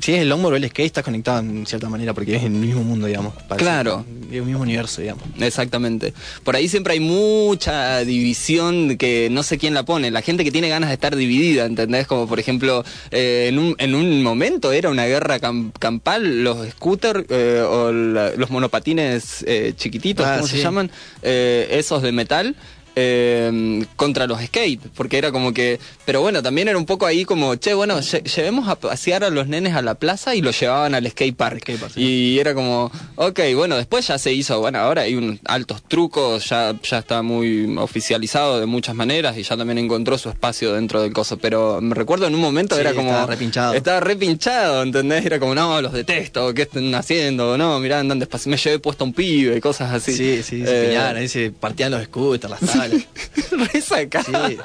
Si 0.00 0.12
es 0.12 0.20
el 0.22 0.28
longboard 0.28 0.54
o 0.54 0.56
el 0.56 0.64
skate, 0.68 0.86
estás 0.86 1.04
conectado 1.04 1.38
en 1.40 1.66
cierta 1.66 1.88
manera 1.88 2.12
porque 2.14 2.36
es 2.36 2.42
el 2.42 2.50
mismo 2.50 2.82
mundo, 2.82 3.06
digamos. 3.06 3.34
parece. 3.48 3.64
Claro. 3.64 4.04
Es 4.30 4.36
el 4.36 4.42
mismo 4.42 4.62
universo, 4.62 5.00
digamos. 5.00 5.22
Exactamente. 5.38 6.12
Por 6.42 6.56
ahí 6.56 6.68
siempre 6.68 6.94
hay 6.94 7.00
mucha 7.00 8.00
división 8.04 8.96
que 8.96 9.28
no 9.30 9.42
sé 9.42 9.58
quién 9.58 9.74
la 9.74 9.84
pone. 9.84 10.10
La 10.10 10.22
gente 10.22 10.44
que 10.44 10.50
tiene 10.50 10.68
ganas 10.68 10.88
de 10.90 10.94
estar 10.94 11.14
dividida, 11.16 11.66
¿entendés? 11.66 12.06
Como 12.06 12.26
por 12.26 12.38
ejemplo, 12.40 12.84
eh, 13.10 13.46
en, 13.48 13.58
un, 13.58 13.74
en 13.78 13.94
un 13.94 14.22
momento 14.22 14.72
era 14.72 14.90
una 14.90 15.04
guerra 15.06 15.38
cam- 15.40 15.72
campal, 15.78 16.13
los 16.18 16.68
scooters 16.70 17.24
eh, 17.28 17.62
o 17.66 17.92
la- 17.92 18.30
los 18.36 18.50
monopatines 18.50 19.44
eh, 19.46 19.72
chiquititos, 19.76 20.24
Ah, 20.26 20.36
¿cómo 20.36 20.48
se 20.48 20.60
llaman? 20.60 20.90
Eh, 21.22 21.68
esos 21.70 22.02
de 22.02 22.12
metal. 22.12 22.54
Eh, 22.96 23.84
contra 23.96 24.26
los 24.26 24.40
skate, 24.40 24.80
porque 24.94 25.18
era 25.18 25.32
como 25.32 25.52
que, 25.52 25.78
pero 26.04 26.20
bueno, 26.20 26.42
también 26.42 26.68
era 26.68 26.78
un 26.78 26.86
poco 26.86 27.06
ahí 27.06 27.24
como, 27.24 27.54
che, 27.56 27.74
bueno, 27.74 27.98
lle- 27.98 28.22
llevemos 28.22 28.68
a 28.68 28.76
pasear 28.76 29.24
a 29.24 29.30
los 29.30 29.46
nenes 29.48 29.74
a 29.74 29.82
la 29.82 29.94
plaza 29.94 30.34
y 30.34 30.42
los 30.42 30.58
llevaban 30.58 30.94
al 30.94 31.08
skate 31.10 31.36
park. 31.36 31.60
skate 31.62 31.80
park, 31.80 31.92
sí. 31.94 32.00
Y 32.02 32.38
era 32.38 32.54
como, 32.54 32.90
ok, 33.16 33.40
bueno, 33.54 33.76
después 33.76 34.06
ya 34.06 34.18
se 34.18 34.32
hizo, 34.32 34.60
bueno, 34.60 34.78
ahora 34.78 35.02
hay 35.02 35.14
un 35.14 35.40
altos 35.44 35.82
trucos, 35.82 36.48
ya, 36.48 36.74
ya 36.82 36.98
está 36.98 37.22
muy 37.22 37.76
oficializado 37.78 38.60
de 38.60 38.66
muchas 38.66 38.94
maneras 38.94 39.36
y 39.36 39.42
ya 39.42 39.56
también 39.56 39.78
encontró 39.78 40.18
su 40.18 40.28
espacio 40.28 40.72
dentro 40.74 41.02
del 41.02 41.12
coso, 41.12 41.36
pero 41.38 41.80
me 41.80 41.94
recuerdo 41.94 42.26
en 42.26 42.34
un 42.34 42.40
momento 42.40 42.74
Sí, 42.76 42.80
era 42.80 42.94
como... 42.94 43.10
estaba 43.10 43.26
repinchado. 43.26 43.74
Estaba 43.74 44.00
repinchado, 44.00 44.82
¿entendés? 44.82 45.24
Era 45.24 45.38
como, 45.38 45.54
no, 45.54 45.80
los 45.82 45.92
detesto, 45.92 46.52
¿qué 46.54 46.62
están 46.62 46.94
haciendo? 46.94 47.56
No, 47.58 47.78
mirá, 47.80 48.00
andan 48.00 48.18
despacio, 48.18 48.50
me 48.50 48.56
llevé 48.56 48.78
puesto 48.78 49.04
a 49.04 49.06
un 49.06 49.12
pibe 49.12 49.60
cosas 49.60 49.92
así. 49.92 50.12
Sí, 50.12 50.42
sí, 50.42 50.64
se 50.64 50.92
Eh, 50.92 50.96
ahí 50.98 51.28
se 51.28 51.50
partían 51.50 51.90
los 51.92 52.02
scooters, 52.04 52.50
las 52.50 52.60
tablas. 52.88 53.06
re 53.72 53.80
sacado, 53.80 54.48
Sí. 54.48 54.58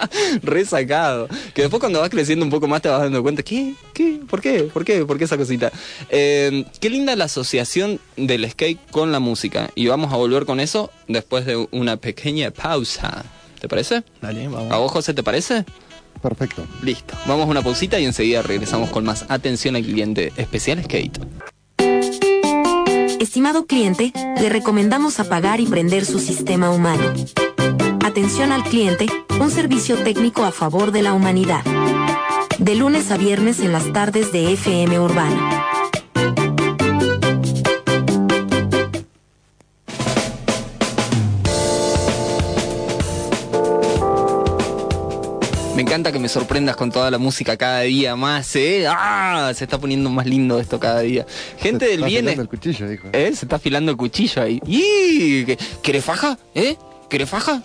re 0.44 0.66
sacado. 0.66 1.28
Que 1.54 1.64
después 1.64 1.80
cuando 1.80 2.00
vas 2.02 2.10
creciendo 2.10 2.46
un 2.46 2.52
poco 2.52 2.68
más 2.68 2.82
te 2.82 2.90
vas 2.90 3.02
dando 3.02 3.22
cuenta, 3.22 3.44
¿qué? 3.44 3.74
¿Qué? 3.94 4.20
¿Por 4.30 4.42
qué? 4.42 4.64
¿Por 4.64 4.86
qué? 4.86 5.06
¿Por 5.06 5.18
qué 5.18 5.24
esa 5.26 5.38
cosita? 5.38 5.72
Eh, 6.10 6.66
qué 6.80 6.90
linda 6.90 7.16
la 7.16 7.26
asociación 7.26 8.00
del 8.18 8.50
skate 8.50 8.80
con 8.92 9.12
la 9.12 9.20
música. 9.20 9.70
Y 9.76 9.88
vamos 9.88 10.12
a 10.14 10.18
volver 10.18 10.46
con 10.46 10.60
eso 10.60 10.92
después 11.08 11.46
de 11.46 11.68
una 11.72 11.98
pequeña 11.98 12.52
pausa. 12.52 13.26
¿Te 13.60 13.68
parece? 13.68 14.04
Dale, 14.22 14.48
vamos. 14.48 14.72
¿A 14.72 14.78
vos, 14.78 14.92
José, 14.92 15.14
te 15.14 15.24
parece? 15.24 15.66
Perfecto. 16.22 16.66
Listo. 16.82 17.14
Vamos 17.28 17.48
a 17.48 17.50
una 17.50 17.62
pausita 17.62 18.00
y 18.00 18.06
enseguida 18.06 18.42
regresamos 18.42 18.90
con 18.90 19.06
más 19.06 19.26
atención 19.30 19.76
al 19.76 19.84
cliente 19.84 20.34
especial 20.38 20.84
skate. 20.84 21.20
Estimado 23.20 23.66
cliente, 23.66 24.12
le 24.40 24.50
recomendamos 24.50 25.20
apagar 25.20 25.60
y 25.60 25.66
prender 25.66 26.06
su 26.06 26.20
sistema 26.20 26.72
humano. 26.72 27.14
Atención 28.10 28.52
al 28.52 28.64
cliente, 28.64 29.06
un 29.40 29.52
servicio 29.52 29.96
técnico 30.04 30.44
a 30.44 30.52
favor 30.52 30.92
de 30.92 31.04
la 31.04 31.14
humanidad. 31.14 31.64
De 32.58 32.74
lunes 32.74 33.12
a 33.12 33.18
viernes 33.18 33.60
en 33.60 33.72
las 33.72 33.94
tardes 33.94 34.32
de 34.32 34.52
FM 34.54 35.00
Urbana. 35.00 35.66
Me 45.76 45.84
encanta 45.84 46.12
que 46.12 46.20
me 46.20 46.28
sorprendas 46.28 46.76
con 46.76 46.92
toda 46.92 47.10
la 47.10 47.18
música 47.18 47.56
cada 47.56 47.82
día 47.82 48.16
más, 48.18 48.54
¿eh? 48.58 48.86
¡Ah! 48.90 49.52
Se 49.56 49.64
está 49.64 49.78
poniendo 49.80 50.10
más 50.10 50.26
lindo 50.26 50.60
esto 50.60 50.78
cada 50.78 51.00
día. 51.02 51.26
Gente 51.58 51.86
del 51.86 51.96
Está 52.04 52.08
bien... 52.08 52.20
afilando 52.28 52.42
el 52.42 52.50
cuchillo, 52.50 52.90
dijo. 52.90 53.08
¿Eh? 53.14 53.32
Se 53.34 53.46
está 53.46 53.56
afilando 53.56 53.92
el 53.92 53.98
cuchillo 53.98 54.42
ahí. 54.42 54.60
¡Y! 54.66 55.46
¿Qué- 55.46 55.58
¿Querés 55.82 56.04
faja? 56.04 56.38
¿Eh? 56.54 56.76
¿Querés 57.10 57.30
faja? 57.30 57.64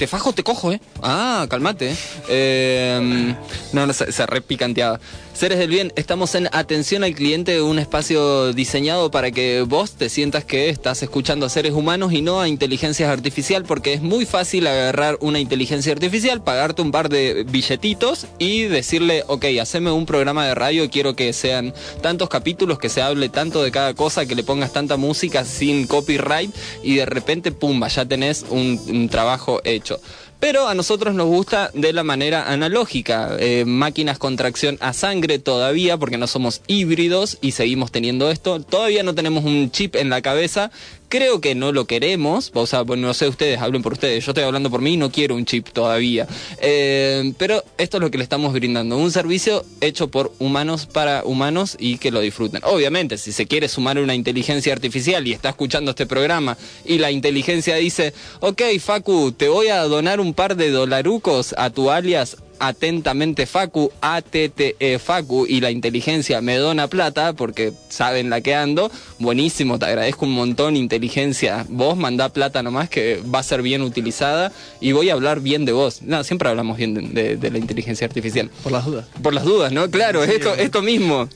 ¿Te 0.00 0.06
fajo 0.06 0.32
te 0.32 0.42
cojo, 0.42 0.72
eh? 0.72 0.80
Ah, 1.02 1.46
calmate, 1.50 1.90
eh. 1.90 1.96
Eh, 2.28 3.34
no, 3.74 3.86
no, 3.86 3.92
se, 3.92 4.10
se 4.12 4.24
repicanteaba. 4.24 4.98
Seres 5.34 5.58
del 5.58 5.70
bien, 5.70 5.90
estamos 5.96 6.34
en 6.34 6.48
Atención 6.52 7.02
al 7.02 7.14
Cliente, 7.14 7.62
un 7.62 7.78
espacio 7.78 8.52
diseñado 8.52 9.10
para 9.10 9.30
que 9.30 9.62
vos 9.62 9.92
te 9.92 10.10
sientas 10.10 10.44
que 10.44 10.68
estás 10.68 11.02
escuchando 11.02 11.46
a 11.46 11.48
seres 11.48 11.72
humanos 11.72 12.12
y 12.12 12.20
no 12.20 12.42
a 12.42 12.48
inteligencias 12.48 13.08
artificial, 13.08 13.64
porque 13.64 13.94
es 13.94 14.02
muy 14.02 14.26
fácil 14.26 14.66
agarrar 14.66 15.16
una 15.22 15.38
inteligencia 15.38 15.92
artificial, 15.92 16.42
pagarte 16.42 16.82
un 16.82 16.90
par 16.90 17.08
de 17.08 17.44
billetitos 17.48 18.26
y 18.38 18.64
decirle, 18.64 19.24
ok, 19.28 19.46
haceme 19.62 19.90
un 19.90 20.04
programa 20.04 20.46
de 20.46 20.54
radio, 20.54 20.90
quiero 20.90 21.16
que 21.16 21.32
sean 21.32 21.72
tantos 22.02 22.28
capítulos, 22.28 22.78
que 22.78 22.90
se 22.90 23.00
hable 23.00 23.30
tanto 23.30 23.62
de 23.62 23.70
cada 23.70 23.94
cosa, 23.94 24.26
que 24.26 24.34
le 24.34 24.44
pongas 24.44 24.74
tanta 24.74 24.98
música 24.98 25.46
sin 25.46 25.86
copyright 25.86 26.54
y 26.82 26.96
de 26.96 27.06
repente, 27.06 27.50
pumba, 27.50 27.88
ya 27.88 28.04
tenés 28.04 28.44
un 28.50 29.08
trabajo 29.10 29.62
hecho. 29.64 29.89
Pero 30.38 30.68
a 30.68 30.74
nosotros 30.74 31.14
nos 31.14 31.26
gusta 31.26 31.70
de 31.74 31.92
la 31.92 32.02
manera 32.02 32.50
analógica, 32.50 33.36
eh, 33.38 33.64
máquinas 33.66 34.18
con 34.18 34.36
tracción 34.36 34.78
a 34.80 34.92
sangre 34.92 35.38
todavía, 35.38 35.98
porque 35.98 36.16
no 36.16 36.26
somos 36.26 36.62
híbridos 36.66 37.38
y 37.42 37.52
seguimos 37.52 37.92
teniendo 37.92 38.30
esto. 38.30 38.60
Todavía 38.60 39.02
no 39.02 39.14
tenemos 39.14 39.44
un 39.44 39.70
chip 39.70 39.96
en 39.96 40.08
la 40.08 40.22
cabeza 40.22 40.70
Creo 41.10 41.40
que 41.40 41.56
no 41.56 41.72
lo 41.72 41.86
queremos, 41.86 42.52
o 42.54 42.68
sea, 42.68 42.82
bueno, 42.82 43.08
no 43.08 43.14
sé 43.14 43.26
ustedes, 43.26 43.60
hablen 43.60 43.82
por 43.82 43.94
ustedes, 43.94 44.24
yo 44.24 44.30
estoy 44.30 44.44
hablando 44.44 44.70
por 44.70 44.80
mí, 44.80 44.96
no 44.96 45.10
quiero 45.10 45.34
un 45.34 45.44
chip 45.44 45.70
todavía. 45.70 46.28
Eh, 46.62 47.32
pero 47.36 47.64
esto 47.78 47.96
es 47.96 48.00
lo 48.00 48.12
que 48.12 48.18
le 48.18 48.22
estamos 48.22 48.52
brindando, 48.52 48.96
un 48.96 49.10
servicio 49.10 49.64
hecho 49.80 50.06
por 50.06 50.32
humanos 50.38 50.86
para 50.86 51.24
humanos 51.24 51.76
y 51.80 51.98
que 51.98 52.12
lo 52.12 52.20
disfruten. 52.20 52.62
Obviamente, 52.62 53.18
si 53.18 53.32
se 53.32 53.46
quiere 53.46 53.66
sumar 53.66 53.98
una 53.98 54.14
inteligencia 54.14 54.72
artificial 54.72 55.26
y 55.26 55.32
está 55.32 55.48
escuchando 55.48 55.90
este 55.90 56.06
programa 56.06 56.56
y 56.84 56.98
la 56.98 57.10
inteligencia 57.10 57.74
dice, 57.74 58.14
ok, 58.38 58.62
Facu, 58.78 59.32
te 59.32 59.48
voy 59.48 59.66
a 59.66 59.82
donar 59.82 60.20
un 60.20 60.32
par 60.32 60.54
de 60.54 60.70
dolarucos 60.70 61.56
a 61.58 61.70
tu 61.70 61.90
alias 61.90 62.36
atentamente 62.60 63.46
Facu, 63.46 63.90
ATTE 64.00 64.98
Facu 65.02 65.46
y 65.48 65.60
la 65.60 65.70
inteligencia 65.70 66.40
me 66.40 66.56
dona 66.56 66.86
plata 66.88 67.32
porque 67.32 67.72
saben 67.88 68.30
la 68.30 68.40
que 68.40 68.54
ando. 68.54 68.90
Buenísimo, 69.18 69.78
te 69.78 69.86
agradezco 69.86 70.26
un 70.26 70.32
montón 70.34 70.76
inteligencia. 70.76 71.66
Vos 71.68 71.96
mandá 71.96 72.28
plata 72.28 72.62
nomás 72.62 72.88
que 72.88 73.20
va 73.34 73.40
a 73.40 73.42
ser 73.42 73.62
bien 73.62 73.82
utilizada 73.82 74.52
y 74.80 74.92
voy 74.92 75.10
a 75.10 75.14
hablar 75.14 75.40
bien 75.40 75.64
de 75.64 75.72
vos. 75.72 76.02
No, 76.02 76.22
siempre 76.22 76.48
hablamos 76.48 76.76
bien 76.76 76.94
de, 76.94 77.00
de- 77.22 77.36
de 77.36 77.50
la 77.50 77.58
inteligencia 77.58 78.06
artificial. 78.06 78.50
Por 78.62 78.72
las 78.72 78.84
dudas. 78.84 79.06
Por 79.22 79.34
las 79.34 79.44
dudas, 79.44 79.72
¿no? 79.72 79.90
Claro, 79.90 80.22
esto, 80.22 80.54
esto 80.54 80.82
mismo. 80.82 81.28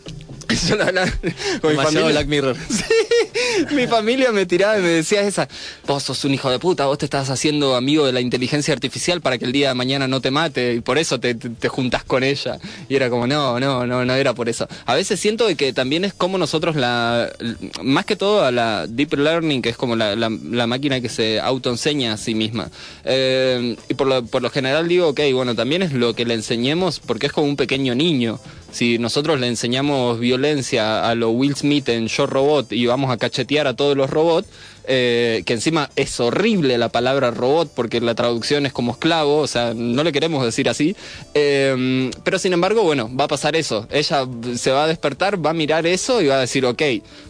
Con 1.60 1.76
mi 1.76 1.82
familia. 1.82 2.08
Black 2.10 2.26
Mirror. 2.26 2.56
Mi 3.72 3.86
familia 3.86 4.32
me 4.32 4.46
tiraba 4.46 4.78
y 4.78 4.82
me 4.82 4.88
decía 4.88 5.22
esa, 5.22 5.48
vos 5.86 6.02
sos 6.02 6.24
un 6.24 6.34
hijo 6.34 6.50
de 6.50 6.58
puta, 6.58 6.86
vos 6.86 6.98
te 6.98 7.04
estás 7.04 7.30
haciendo 7.30 7.76
amigo 7.76 8.06
de 8.06 8.12
la 8.12 8.20
inteligencia 8.20 8.74
artificial 8.74 9.20
para 9.20 9.38
que 9.38 9.44
el 9.44 9.52
día 9.52 9.68
de 9.68 9.74
mañana 9.74 10.08
no 10.08 10.20
te 10.20 10.30
mate 10.30 10.74
y 10.74 10.80
por 10.80 10.98
eso 10.98 11.20
te, 11.20 11.34
te, 11.34 11.50
te 11.50 11.68
juntás 11.68 12.04
con 12.04 12.24
ella. 12.24 12.58
Y 12.88 12.96
era 12.96 13.10
como, 13.10 13.26
no, 13.26 13.58
no, 13.60 13.86
no, 13.86 14.04
no 14.04 14.14
era 14.14 14.34
por 14.34 14.48
eso. 14.48 14.68
A 14.86 14.94
veces 14.94 15.20
siento 15.20 15.46
que 15.56 15.72
también 15.72 16.04
es 16.04 16.14
como 16.14 16.38
nosotros 16.38 16.76
la, 16.76 17.30
más 17.82 18.04
que 18.04 18.16
todo 18.16 18.44
a 18.44 18.50
la 18.50 18.86
deep 18.86 19.14
learning, 19.14 19.62
que 19.62 19.70
es 19.70 19.76
como 19.76 19.96
la, 19.96 20.16
la, 20.16 20.30
la 20.30 20.66
máquina 20.66 21.00
que 21.00 21.08
se 21.08 21.40
autoenseña 21.40 22.14
a 22.14 22.16
sí 22.16 22.34
misma. 22.34 22.70
Eh, 23.04 23.76
y 23.88 23.94
por 23.94 24.06
lo, 24.06 24.24
por 24.24 24.42
lo 24.42 24.50
general 24.50 24.88
digo, 24.88 25.08
ok, 25.08 25.20
bueno, 25.32 25.54
también 25.54 25.82
es 25.82 25.92
lo 25.92 26.14
que 26.14 26.24
le 26.24 26.34
enseñemos 26.34 27.00
porque 27.00 27.26
es 27.26 27.32
como 27.32 27.46
un 27.46 27.56
pequeño 27.56 27.94
niño. 27.94 28.40
Si 28.74 28.98
nosotros 28.98 29.38
le 29.38 29.46
enseñamos 29.46 30.18
violencia 30.18 31.08
a 31.08 31.14
lo 31.14 31.30
Will 31.30 31.54
Smith 31.54 31.88
en 31.90 32.08
Yo 32.08 32.26
Robot 32.26 32.72
y 32.72 32.87
vamos 32.87 33.12
a 33.12 33.18
cachetear 33.18 33.68
a 33.68 33.76
todos 33.76 33.96
los 33.96 34.10
robots, 34.10 34.48
eh, 34.87 35.42
que 35.47 35.55
encima 35.55 35.90
es 35.97 36.20
horrible 36.20 36.77
la 36.79 36.90
palabra 36.90 37.31
robot 37.31 37.70
porque 37.75 38.01
la 38.01 38.14
traducción 38.14 38.66
es 38.66 38.73
como 38.73 38.92
esclavo, 38.92 39.38
o 39.38 39.47
sea, 39.47 39.73
no 39.75 40.05
le 40.05 40.12
queremos 40.12 40.44
decir 40.44 40.68
así, 40.68 40.94
eh, 41.35 42.11
pero 42.23 42.38
sin 42.38 42.53
embargo, 42.53 42.83
bueno, 42.83 43.11
va 43.14 43.25
a 43.25 43.29
pasar 43.29 43.57
eso. 43.57 43.87
Ella 43.90 44.27
se 44.57 44.70
va 44.70 44.85
a 44.85 44.87
despertar, 44.87 45.44
va 45.44 45.51
a 45.51 45.55
mirar 45.55 45.87
eso 45.87 46.20
y 46.20 46.27
va 46.27 46.37
a 46.37 46.40
decir, 46.40 46.64
ok, 46.66 46.83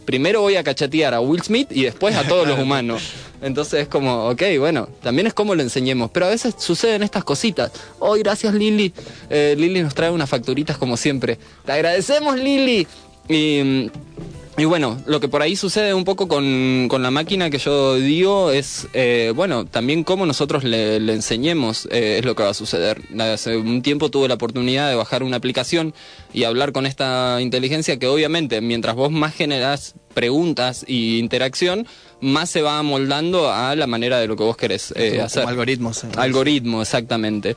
primero 0.05 0.40
voy 0.40 0.57
a 0.57 0.64
cachetear 0.64 1.14
a 1.14 1.21
Will 1.21 1.43
Smith 1.43 1.69
y 1.71 1.85
después 1.85 2.17
a 2.17 2.27
todos 2.27 2.47
los 2.47 2.59
humanos. 2.64 3.03
Entonces 3.40 3.83
es 3.83 3.88
como, 3.88 4.31
ok, 4.31 4.43
bueno, 4.59 4.88
también 5.03 5.27
es 5.27 5.35
como 5.35 5.55
lo 5.55 5.62
enseñemos, 5.62 6.11
pero 6.11 6.27
a 6.27 6.31
veces 6.31 6.55
suceden 6.59 7.03
estas 7.03 7.25
cositas. 7.25 7.71
Hoy, 7.99 8.21
gracias 8.21 8.55
Lili. 8.55 8.93
Eh, 9.29 9.55
Lili 9.59 9.83
nos 9.83 9.95
trae 9.95 10.11
unas 10.11 10.31
facturitas 10.31 10.79
como 10.79 10.97
siempre. 10.97 11.38
Te 11.64 11.73
agradecemos, 11.73 12.37
Lili. 12.37 12.87
Y, 13.29 13.90
y 14.57 14.64
bueno, 14.67 14.99
lo 15.07 15.19
que 15.19 15.29
por 15.29 15.43
ahí 15.43 15.57
sucede 15.57 15.95
un 15.95 16.05
poco 16.05 16.29
con, 16.29 16.87
con 16.88 17.03
la 17.03 17.11
máquina 17.11 17.51
que 17.51 17.59
yo 17.59 17.97
digo 17.97 18.53
es, 18.53 18.87
eh, 18.93 19.33
bueno, 19.35 19.64
también 19.64 20.05
cómo 20.05 20.27
nosotros 20.27 20.62
le, 20.62 21.01
le 21.01 21.12
enseñemos 21.14 21.88
eh, 21.90 22.19
es 22.19 22.25
lo 22.25 22.37
que 22.37 22.45
va 22.45 22.51
a 22.51 22.55
suceder. 22.55 23.03
Hace 23.19 23.57
un 23.57 23.83
tiempo 23.83 24.11
tuve 24.11 24.29
la 24.29 24.35
oportunidad 24.35 24.88
de 24.88 24.95
bajar 24.95 25.25
una 25.25 25.38
aplicación 25.38 25.93
y 26.33 26.45
hablar 26.45 26.73
con 26.73 26.87
esta 26.87 27.38
inteligencia 27.40 27.99
que 27.99 28.07
obviamente 28.07 28.61
mientras 28.61 28.95
vos 28.95 29.11
más 29.11 29.35
generás 29.35 29.97
preguntas 30.14 30.85
y 30.88 31.18
interacción, 31.18 31.87
más 32.20 32.48
se 32.48 32.62
va 32.62 32.79
amoldando 32.79 33.53
a 33.53 33.77
la 33.77 33.87
manera 33.87 34.18
de 34.18 34.27
lo 34.27 34.37
que 34.37 34.44
vos 34.44 34.57
querés 34.57 34.92
eh, 34.96 35.11
Como- 35.11 35.24
hacer. 35.24 35.42
como 35.42 35.50
algoritmos. 35.50 36.05
eh. 36.05 36.09
Algoritmo, 36.16 36.81
exactamente. 36.83 37.57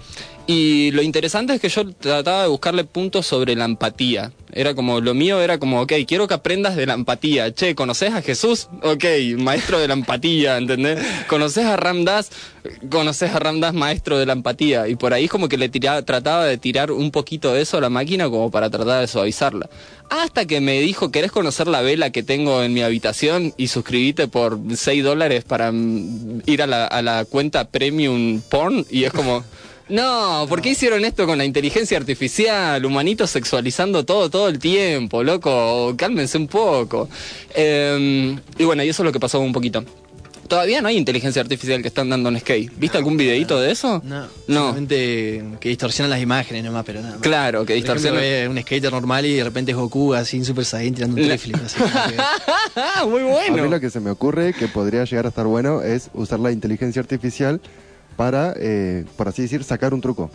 Y 0.50 0.92
lo 0.92 1.02
interesante 1.02 1.54
es 1.54 1.62
que 1.62 1.68
yo 1.70 1.90
trataba 1.94 2.44
de 2.44 2.48
buscarle 2.50 2.84
puntos 2.86 3.26
sobre 3.28 3.56
la 3.56 3.66
empatía. 3.66 4.32
Era 4.54 4.74
como, 4.76 5.02
lo 5.02 5.14
mío 5.14 5.42
era 5.42 5.58
como, 5.60 5.82
ok, 5.82 5.92
quiero 6.08 6.26
que 6.28 6.34
aprendas 6.34 6.76
de 6.78 6.86
la 6.86 6.94
empatía. 6.94 7.54
Che, 7.54 7.76
¿conoces 7.76 8.14
a 8.14 8.22
Jesús? 8.22 8.70
Ok, 8.82 9.04
maestro 9.38 9.78
de 9.78 9.90
la 9.90 9.94
empatía, 9.94 10.58
¿entendés? 10.58 11.00
¿Conoces 11.28 11.66
a 11.66 11.76
Ramdas? 11.76 12.32
¿Conoces 12.90 13.32
a 13.36 13.40
Ramdas, 13.40 13.74
maestro 13.74 14.18
de 14.18 14.26
la 14.26 14.34
empatía? 14.34 14.88
Y 14.88 14.96
por 14.96 15.14
ahí 15.14 15.28
como 15.28 15.50
que 15.50 15.58
le 15.58 15.68
tiraba, 15.68 16.02
trataba 16.04 16.46
de 16.46 16.58
tirar 16.58 16.92
un 16.92 17.12
poquito 17.12 17.54
de 17.54 17.62
eso 17.62 17.78
a 17.78 17.82
la 17.82 17.90
máquina 17.90 18.30
como 18.30 18.50
para 18.50 18.70
tratar 18.70 19.02
de 19.02 19.08
suavizarla. 19.08 19.70
Hasta 20.10 20.46
que 20.46 20.62
me 20.62 20.80
dijo, 20.80 21.12
¿querés 21.12 21.34
conocer 21.34 21.68
la 21.68 21.82
vela 21.82 22.12
que 22.12 22.24
tengo 22.24 22.47
en 22.64 22.74
mi 22.74 22.82
habitación? 22.82 23.54
Y 23.58 23.68
suscribite 23.68 24.28
por 24.28 24.60
6 24.74 25.04
dólares 25.04 25.44
para 25.44 25.72
mm, 25.72 26.44
ir 26.46 26.62
a 26.62 26.68
la, 26.68 26.86
a 26.86 27.02
la 27.02 27.26
cuenta 27.26 27.70
Premium 27.70 28.42
Porn. 28.50 28.86
Y 28.90 29.04
es 29.04 29.14
como... 29.14 29.44
No, 29.90 30.46
¿por 30.50 30.62
qué 30.62 30.72
hicieron 30.72 31.06
esto 31.06 31.26
con 31.26 31.38
la 31.38 31.46
inteligencia 31.46 31.98
artificial? 31.98 32.84
Humanitos 32.84 33.30
sexualizando 33.30 34.04
todo, 34.04 34.30
todo 34.30 34.50
el 34.50 34.60
tiempo, 34.60 35.24
loco. 35.24 35.96
Cálmense 35.96 36.38
un 36.38 36.48
poco. 36.48 37.08
Eh, 37.56 38.36
y 38.58 38.64
bueno, 38.66 38.84
y 38.84 38.90
eso 38.90 39.04
es 39.04 39.06
lo 39.06 39.14
que 39.14 39.20
pasó 39.22 39.40
un 39.40 39.54
poquito. 39.54 39.86
Todavía 40.48 40.82
no 40.82 40.88
hay 40.88 40.98
inteligencia 40.98 41.42
artificial 41.42 41.82
que 41.82 41.90
están 41.90 42.10
dando 42.10 42.30
en 42.30 42.40
skate. 42.40 42.72
¿Viste 42.78 42.98
algún 42.98 43.18
videito 43.18 43.60
de 43.60 43.72
eso? 43.72 44.02
No, 44.06 44.28
No. 44.48 44.60
solamente 44.68 45.44
que 45.60 45.70
distorsionan 45.70 46.10
las 46.10 46.22
imágenes 46.22 46.64
nomás, 46.64 46.86
pero 46.86 47.02
nada. 47.02 47.14
más. 47.16 47.22
Claro, 47.22 47.66
que 47.66 47.74
Por 47.74 47.78
ejemplo, 47.78 47.94
distorsiona. 47.96 48.20
ve 48.22 48.48
un 48.48 48.62
skater 48.62 48.92
normal 48.92 49.26
y 49.26 49.36
de 49.36 49.44
repente 49.44 49.72
es 49.72 49.78
Goku 49.78 50.14
así 50.14 50.38
en 50.38 50.46
Super 50.46 50.64
Saiyan 50.66 50.94
tirando 50.96 51.16
un 51.18 51.22
No. 51.24 51.28
triflip. 51.28 51.56
Así, 51.66 51.78
como 51.78 51.92
que- 51.92 52.16
Ah, 52.76 53.06
muy 53.10 53.22
A 53.22 53.24
mí 53.26 53.30
bueno. 53.52 53.66
lo 53.68 53.80
que 53.80 53.90
se 53.90 54.00
me 54.00 54.10
ocurre 54.10 54.54
que 54.54 54.68
podría 54.68 55.04
llegar 55.04 55.26
a 55.26 55.30
estar 55.30 55.46
bueno 55.46 55.82
es 55.82 56.10
usar 56.14 56.40
la 56.40 56.52
inteligencia 56.52 57.02
artificial 57.02 57.60
para, 58.16 58.54
eh, 58.58 59.06
por 59.18 59.28
así 59.28 59.42
decir, 59.44 59.64
sacar 59.64 59.94
un 59.94 60.02
truco. 60.02 60.32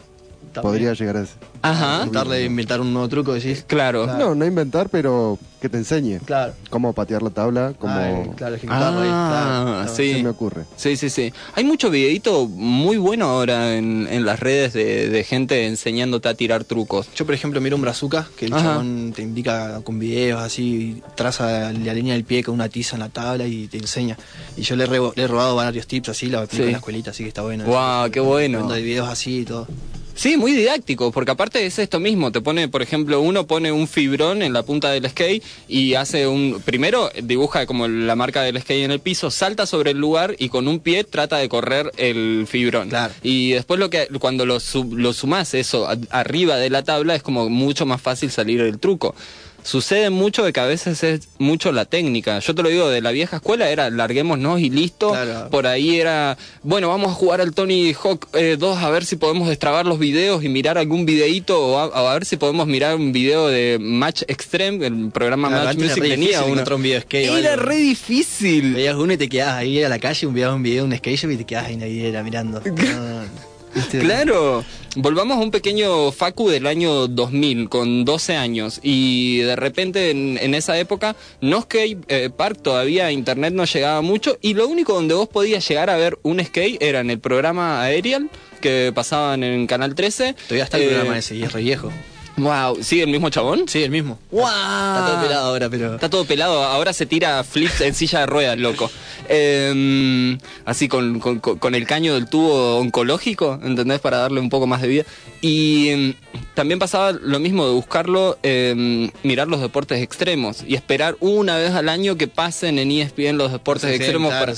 Podría 0.60 0.92
llegar 0.92 1.16
a 1.16 1.22
ese. 1.22 1.34
Ajá. 1.62 2.02
Tratar 2.10 2.28
de 2.28 2.44
inventar 2.44 2.80
un 2.80 2.92
nuevo 2.92 3.08
truco, 3.08 3.32
decís. 3.32 3.64
Claro. 3.66 4.06
No, 4.06 4.34
no 4.34 4.44
inventar, 4.44 4.88
pero 4.90 5.38
que 5.60 5.68
te 5.68 5.76
enseñe 5.78 6.18
Claro. 6.24 6.54
cómo 6.70 6.92
patear 6.92 7.22
la 7.22 7.30
tabla, 7.30 7.72
cómo 7.78 7.92
Ah, 7.94 8.34
claro, 8.36 8.56
ejecutarlo 8.56 9.00
ahí. 9.00 9.08
Ah, 9.10 9.60
claro, 9.62 9.76
claro. 9.84 9.96
sí. 9.96 10.12
se 10.14 10.22
me 10.24 10.28
ocurre. 10.30 10.64
Sí, 10.76 10.96
sí, 10.96 11.08
sí. 11.08 11.32
Hay 11.54 11.62
mucho 11.62 11.88
videito 11.88 12.48
muy 12.48 12.96
bueno 12.96 13.26
ahora 13.26 13.76
en, 13.76 14.08
en 14.10 14.26
las 14.26 14.40
redes 14.40 14.72
de, 14.72 15.08
de 15.08 15.22
gente 15.24 15.66
enseñándote 15.68 16.28
a 16.28 16.34
tirar 16.34 16.64
trucos. 16.64 17.06
Yo, 17.14 17.24
por 17.24 17.34
ejemplo, 17.36 17.60
miro 17.60 17.76
un 17.76 17.82
brazuca 17.82 18.28
que 18.36 18.46
el 18.46 18.54
Ajá. 18.54 18.64
chabón 18.64 19.12
te 19.14 19.22
indica 19.22 19.80
con 19.84 20.00
videos 20.00 20.42
así, 20.42 21.00
traza 21.14 21.72
la 21.72 21.94
línea 21.94 22.14
del 22.14 22.24
pie 22.24 22.42
con 22.42 22.54
una 22.54 22.68
tiza 22.68 22.96
en 22.96 23.00
la 23.00 23.08
tabla 23.08 23.46
y 23.46 23.68
te 23.68 23.78
enseña. 23.78 24.18
Y 24.56 24.62
yo 24.62 24.74
le 24.74 24.82
he, 24.82 24.86
re- 24.88 25.12
le 25.14 25.22
he 25.22 25.28
robado 25.28 25.54
varios 25.54 25.86
tips 25.86 26.08
así, 26.08 26.26
lo 26.26 26.40
aplico 26.40 26.56
Sí. 26.56 26.62
en 26.64 26.72
la 26.72 26.78
escuelita, 26.78 27.10
así 27.12 27.22
que 27.22 27.28
está 27.28 27.42
bueno. 27.42 27.64
Guau, 27.66 28.10
qué 28.10 28.18
bueno. 28.18 28.66
De 28.68 28.82
videos 28.82 29.08
así 29.08 29.38
y 29.40 29.44
todo. 29.44 29.68
Sí, 30.14 30.36
muy 30.36 30.52
didáctico, 30.52 31.10
porque 31.10 31.30
aparte 31.32 31.64
es 31.66 31.78
esto 31.78 31.98
mismo, 31.98 32.30
te 32.30 32.40
pone, 32.40 32.68
por 32.68 32.82
ejemplo, 32.82 33.20
uno 33.20 33.46
pone 33.46 33.72
un 33.72 33.88
fibrón 33.88 34.42
en 34.42 34.52
la 34.52 34.62
punta 34.62 34.90
del 34.90 35.08
skate 35.08 35.42
y 35.68 35.94
hace 35.94 36.26
un, 36.26 36.60
primero 36.64 37.10
dibuja 37.22 37.66
como 37.66 37.88
la 37.88 38.14
marca 38.14 38.42
del 38.42 38.60
skate 38.60 38.84
en 38.84 38.90
el 38.90 39.00
piso, 39.00 39.30
salta 39.30 39.66
sobre 39.66 39.92
el 39.92 39.98
lugar 39.98 40.36
y 40.38 40.48
con 40.50 40.68
un 40.68 40.80
pie 40.80 41.04
trata 41.04 41.38
de 41.38 41.48
correr 41.48 41.90
el 41.96 42.46
fibrón. 42.48 42.90
Claro. 42.90 43.12
Y 43.22 43.52
después 43.52 43.80
lo 43.80 43.90
que, 43.90 44.06
cuando 44.20 44.44
lo, 44.46 44.60
sub- 44.60 44.94
lo 44.96 45.12
sumás 45.12 45.54
eso 45.54 45.88
a- 45.88 45.96
arriba 46.10 46.56
de 46.56 46.70
la 46.70 46.82
tabla 46.84 47.14
es 47.14 47.22
como 47.22 47.48
mucho 47.48 47.86
más 47.86 48.00
fácil 48.00 48.30
salir 48.30 48.62
del 48.62 48.78
truco. 48.78 49.14
Sucede 49.62 50.10
mucho 50.10 50.44
de 50.44 50.52
que 50.52 50.60
a 50.60 50.66
veces 50.66 51.02
es 51.04 51.28
mucho 51.38 51.72
la 51.72 51.84
técnica. 51.84 52.38
Yo 52.40 52.54
te 52.54 52.62
lo 52.62 52.68
digo, 52.68 52.88
de 52.88 53.00
la 53.00 53.12
vieja 53.12 53.36
escuela 53.36 53.70
era 53.70 53.90
larguémonos 53.90 54.60
y 54.60 54.70
listo. 54.70 55.10
Claro. 55.10 55.50
Por 55.50 55.66
ahí 55.66 56.00
era, 56.00 56.36
bueno, 56.62 56.88
vamos 56.88 57.12
a 57.12 57.14
jugar 57.14 57.40
al 57.40 57.52
Tony 57.52 57.94
Hawk 57.94 58.28
eh, 58.34 58.56
2 58.58 58.78
a 58.78 58.90
ver 58.90 59.04
si 59.04 59.16
podemos 59.16 59.48
destrabar 59.48 59.86
los 59.86 59.98
videos 59.98 60.42
y 60.44 60.48
mirar 60.48 60.78
algún 60.78 61.06
videito 61.06 61.64
o 61.64 61.78
a, 61.78 62.10
a 62.10 62.14
ver 62.14 62.24
si 62.24 62.36
podemos 62.36 62.66
mirar 62.66 62.96
un 62.96 63.12
video 63.12 63.48
de 63.48 63.78
Match 63.80 64.22
Extreme, 64.26 64.86
el 64.86 65.10
programa 65.10 65.48
Claro, 65.48 65.64
Match 65.64 65.78
Music 65.78 66.02
re 66.02 66.08
tenía 66.10 66.44
uno. 66.44 66.64
un 66.74 66.82
video 66.82 67.00
skate 67.00 67.30
Era 67.30 67.56
re 67.56 67.76
difícil. 67.76 68.74
Veías 68.74 68.96
uno 68.96 69.12
y 69.12 69.16
te 69.16 69.28
quedabas 69.28 69.56
ahí 69.56 69.82
a 69.82 69.88
la 69.88 69.98
calle, 69.98 70.26
un 70.26 70.34
video, 70.34 70.54
un 70.54 70.62
video, 70.62 70.84
un 70.84 70.96
skate 70.96 71.24
y 71.24 71.36
te 71.36 71.44
quedabas 71.44 71.70
ahí 71.70 72.06
en 72.06 72.12
la 72.12 72.22
mirando. 72.22 72.62
Claro, 74.00 74.64
volvamos 74.96 75.38
a 75.38 75.40
un 75.40 75.50
pequeño 75.50 76.12
Facu 76.12 76.48
del 76.48 76.66
año 76.66 77.08
2000, 77.08 77.68
con 77.68 78.04
12 78.04 78.36
años, 78.36 78.80
y 78.82 79.38
de 79.38 79.56
repente 79.56 80.10
en, 80.10 80.38
en 80.40 80.54
esa 80.54 80.78
época, 80.78 81.16
no 81.40 81.62
skate 81.62 81.98
eh, 82.08 82.30
park, 82.34 82.60
todavía 82.62 83.10
internet 83.12 83.52
no 83.54 83.64
llegaba 83.64 84.00
mucho, 84.02 84.36
y 84.40 84.54
lo 84.54 84.68
único 84.68 84.94
donde 84.94 85.14
vos 85.14 85.28
podías 85.28 85.66
llegar 85.68 85.90
a 85.90 85.96
ver 85.96 86.18
un 86.22 86.44
skate 86.44 86.82
era 86.82 87.00
en 87.00 87.10
el 87.10 87.18
programa 87.18 87.82
Aerial, 87.82 88.28
que 88.60 88.92
pasaban 88.94 89.42
en 89.42 89.66
Canal 89.66 89.94
13. 89.94 90.34
Todavía 90.34 90.64
está 90.64 90.76
el 90.76 90.84
Eh, 90.84 90.88
programa 90.88 91.18
ese 91.18 91.34
y 91.36 91.42
es 91.42 91.52
re 91.52 91.62
viejo. 91.62 91.90
Wow, 92.36 92.78
¿sí 92.82 93.00
el 93.02 93.10
mismo 93.10 93.28
chabón? 93.28 93.64
Sí, 93.68 93.82
el 93.82 93.90
mismo. 93.90 94.18
¡Wow! 94.30 94.42
Está 94.46 95.06
todo 95.06 95.22
pelado 95.22 95.46
ahora, 95.48 95.68
pero. 95.68 95.94
Está 95.94 96.08
todo 96.08 96.24
pelado, 96.24 96.64
ahora 96.64 96.92
se 96.94 97.04
tira 97.04 97.44
flips 97.44 97.82
en 97.82 97.94
silla 97.94 98.20
de 98.20 98.26
ruedas, 98.26 98.58
loco. 98.58 98.90
Eh, 99.28 100.38
así 100.64 100.88
con- 100.88 101.20
con- 101.20 101.40
con 101.40 101.74
el 101.74 101.86
caño 101.86 102.14
del 102.14 102.28
tubo 102.28 102.78
oncológico, 102.78 103.60
¿entendés? 103.62 104.00
Para 104.00 104.16
darle 104.18 104.40
un 104.40 104.48
poco 104.48 104.66
más 104.66 104.80
de 104.80 104.88
vida. 104.88 105.04
Y 105.44 105.90
mm, 105.94 106.44
también 106.54 106.78
pasaba 106.78 107.10
lo 107.10 107.40
mismo 107.40 107.66
de 107.66 107.72
buscarlo, 107.72 108.38
eh, 108.44 109.10
mirar 109.24 109.48
los 109.48 109.60
deportes 109.60 110.00
extremos 110.00 110.62
y 110.66 110.76
esperar 110.76 111.16
una 111.18 111.56
vez 111.56 111.72
al 111.72 111.88
año 111.88 112.16
que 112.16 112.28
pasen 112.28 112.78
en 112.78 112.92
ESPN 112.92 113.36
los 113.36 113.50
deportes 113.50 113.90
Sí, 113.90 113.96
extremos 113.96 114.30
claro, 114.30 114.54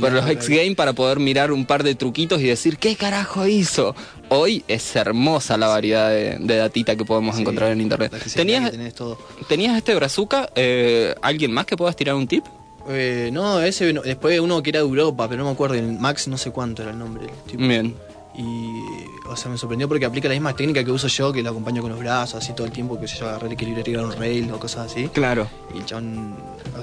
para, 0.00 0.14
los 0.14 0.30
X 0.30 0.48
Games 0.48 0.74
para 0.74 0.94
poder 0.94 1.20
mirar 1.20 1.52
un 1.52 1.66
par 1.66 1.84
de 1.84 1.94
truquitos 1.94 2.40
y 2.40 2.44
decir 2.44 2.78
qué 2.78 2.96
carajo 2.96 3.46
hizo. 3.46 3.94
Hoy 4.30 4.64
es 4.68 4.96
hermosa 4.96 5.58
la 5.58 5.68
variedad 5.68 6.08
de, 6.08 6.38
de 6.40 6.56
datita 6.56 6.96
que 6.96 7.04
podemos 7.04 7.34
Sí, 7.36 7.42
encontrar 7.42 7.70
en 7.72 7.82
internet. 7.82 8.12
¿Tenías, 8.34 8.64
que 8.70 8.78
tenés 8.78 8.94
todo. 8.94 9.18
¿Tenías 9.48 9.76
este 9.76 9.94
brazuca? 9.94 10.48
Eh, 10.54 11.14
¿Alguien 11.20 11.52
más 11.52 11.66
que 11.66 11.76
puedas 11.76 11.94
tirar 11.94 12.14
un 12.14 12.26
tip? 12.26 12.44
Eh, 12.88 13.28
no, 13.32 13.60
ese 13.60 13.92
después 13.92 14.40
uno 14.40 14.62
que 14.62 14.70
era 14.70 14.80
de 14.80 14.86
Europa, 14.86 15.28
pero 15.28 15.42
no 15.42 15.50
me 15.50 15.52
acuerdo, 15.52 15.74
el 15.74 15.92
Max 15.92 16.26
no 16.26 16.38
sé 16.38 16.50
cuánto 16.50 16.80
era 16.82 16.92
el 16.92 16.98
nombre. 16.98 17.26
del 17.26 17.34
tipo. 17.46 17.62
Bien. 17.62 17.94
Y, 18.34 18.82
o 19.28 19.36
sea, 19.36 19.50
me 19.50 19.58
sorprendió 19.58 19.88
porque 19.88 20.06
aplica 20.06 20.28
la 20.28 20.34
misma 20.34 20.56
técnica 20.56 20.82
que 20.82 20.90
uso 20.90 21.08
yo, 21.08 21.32
que 21.32 21.42
lo 21.42 21.50
acompaño 21.50 21.82
con 21.82 21.90
los 21.90 22.00
brazos, 22.00 22.42
así 22.42 22.54
todo 22.54 22.66
el 22.66 22.72
tiempo, 22.72 22.98
que 22.98 23.06
se 23.06 23.18
yo 23.18 23.28
agarré 23.28 23.48
el 23.48 23.52
equilibrio 23.52 23.82
arriba 23.82 24.02
de 24.02 24.08
un 24.08 24.16
rail 24.16 24.52
o 24.52 24.58
cosas 24.58 24.90
así. 24.90 25.08
Claro. 25.08 25.48
Y 25.74 25.78
el 25.78 25.84
chabón 25.84 26.34